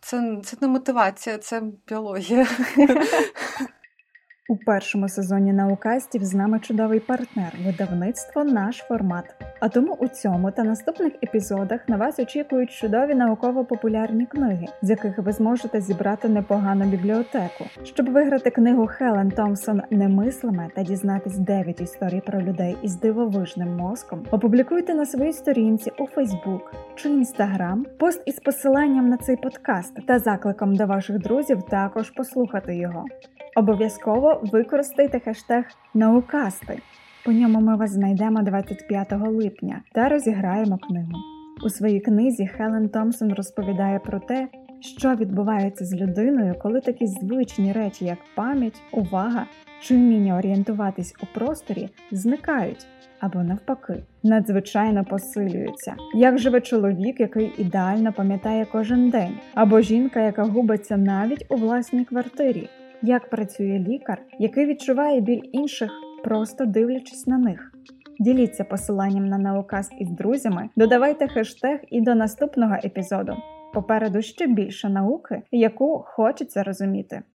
Це, 0.00 0.40
це 0.44 0.56
не 0.60 0.68
мотивація, 0.68 1.38
це 1.38 1.62
біологія. 1.86 2.46
У 4.48 4.56
першому 4.56 5.08
сезоні 5.08 5.52
наукастів 5.52 6.24
з 6.24 6.34
нами 6.34 6.60
чудовий 6.60 7.00
партнер, 7.00 7.52
видавництво 7.64 8.44
наш 8.44 8.76
формат. 8.76 9.24
А 9.60 9.68
тому 9.68 9.92
у 9.92 10.08
цьому 10.08 10.50
та 10.50 10.64
наступних 10.64 11.12
епізодах 11.22 11.88
на 11.88 11.96
вас 11.96 12.18
очікують 12.18 12.70
чудові 12.70 13.14
науково-популярні 13.14 14.26
книги, 14.26 14.66
з 14.82 14.90
яких 14.90 15.18
ви 15.18 15.32
зможете 15.32 15.80
зібрати 15.80 16.28
непогану 16.28 16.84
бібліотеку. 16.84 17.64
Щоб 17.84 18.10
виграти 18.10 18.50
книгу 18.50 18.86
Хелен 18.86 19.30
Томпсон 19.30 19.82
Немислиме 19.90 20.68
та 20.76 20.82
дізнатись 20.82 21.38
9 21.38 21.80
історій 21.80 22.22
про 22.26 22.40
людей 22.40 22.76
із 22.82 22.96
дивовижним 22.96 23.76
мозком, 23.76 24.26
опублікуйте 24.30 24.94
на 24.94 25.06
своїй 25.06 25.32
сторінці 25.32 25.90
у 25.98 26.06
Фейсбук 26.06 26.74
чи 26.94 27.08
Інстаграм 27.08 27.86
пост 27.98 28.22
із 28.26 28.40
посиланням 28.40 29.08
на 29.08 29.16
цей 29.16 29.36
подкаст 29.36 30.06
та 30.06 30.18
закликом 30.18 30.76
до 30.76 30.86
ваших 30.86 31.18
друзів 31.18 31.62
також 31.62 32.10
послухати 32.10 32.76
його. 32.76 33.04
Обов'язково 33.56 34.40
використайте 34.52 35.20
хештег 35.20 35.64
Наукасти. 35.94 36.78
По 37.24 37.32
ньому 37.32 37.60
ми 37.60 37.76
вас 37.76 37.90
знайдемо 37.90 38.42
25 38.42 39.12
липня 39.12 39.80
та 39.92 40.08
розіграємо 40.08 40.78
книгу. 40.78 41.12
У 41.64 41.68
своїй 41.68 42.00
книзі 42.00 42.46
Хелен 42.46 42.88
Томпсон 42.88 43.32
розповідає 43.32 43.98
про 43.98 44.20
те, 44.20 44.48
що 44.80 45.14
відбувається 45.14 45.84
з 45.84 45.94
людиною, 45.94 46.54
коли 46.62 46.80
такі 46.80 47.06
звичні 47.06 47.72
речі, 47.72 48.04
як 48.04 48.18
пам'ять, 48.34 48.82
увага 48.92 49.46
чи 49.80 49.94
вміння 49.94 50.36
орієнтуватись 50.36 51.14
у 51.22 51.38
просторі, 51.38 51.88
зникають 52.12 52.86
або 53.20 53.42
навпаки, 53.42 54.02
надзвичайно 54.22 55.04
посилюються. 55.04 55.94
Як 56.14 56.38
живе 56.38 56.60
чоловік, 56.60 57.20
який 57.20 57.52
ідеально 57.58 58.12
пам'ятає 58.12 58.66
кожен 58.72 59.10
день, 59.10 59.34
або 59.54 59.80
жінка, 59.80 60.20
яка 60.20 60.44
губиться 60.44 60.96
навіть 60.96 61.46
у 61.48 61.56
власній 61.56 62.04
квартирі 62.04 62.68
як 63.04 63.30
працює 63.30 63.78
лікар, 63.88 64.22
який 64.38 64.66
відчуває 64.66 65.20
біль 65.20 65.42
інших, 65.52 65.90
просто 66.24 66.64
дивлячись 66.64 67.26
на 67.26 67.38
них. 67.38 67.72
Діліться 68.18 68.64
посиланням 68.64 69.26
на 69.26 69.38
науказ 69.38 69.90
із 69.98 70.10
друзями, 70.10 70.68
додавайте 70.76 71.28
хештег 71.28 71.80
і 71.90 72.00
до 72.00 72.14
наступного 72.14 72.74
епізоду. 72.84 73.36
Попереду 73.74 74.22
ще 74.22 74.46
більше 74.46 74.88
науки, 74.88 75.42
яку 75.52 76.04
хочеться 76.06 76.62
розуміти. 76.62 77.22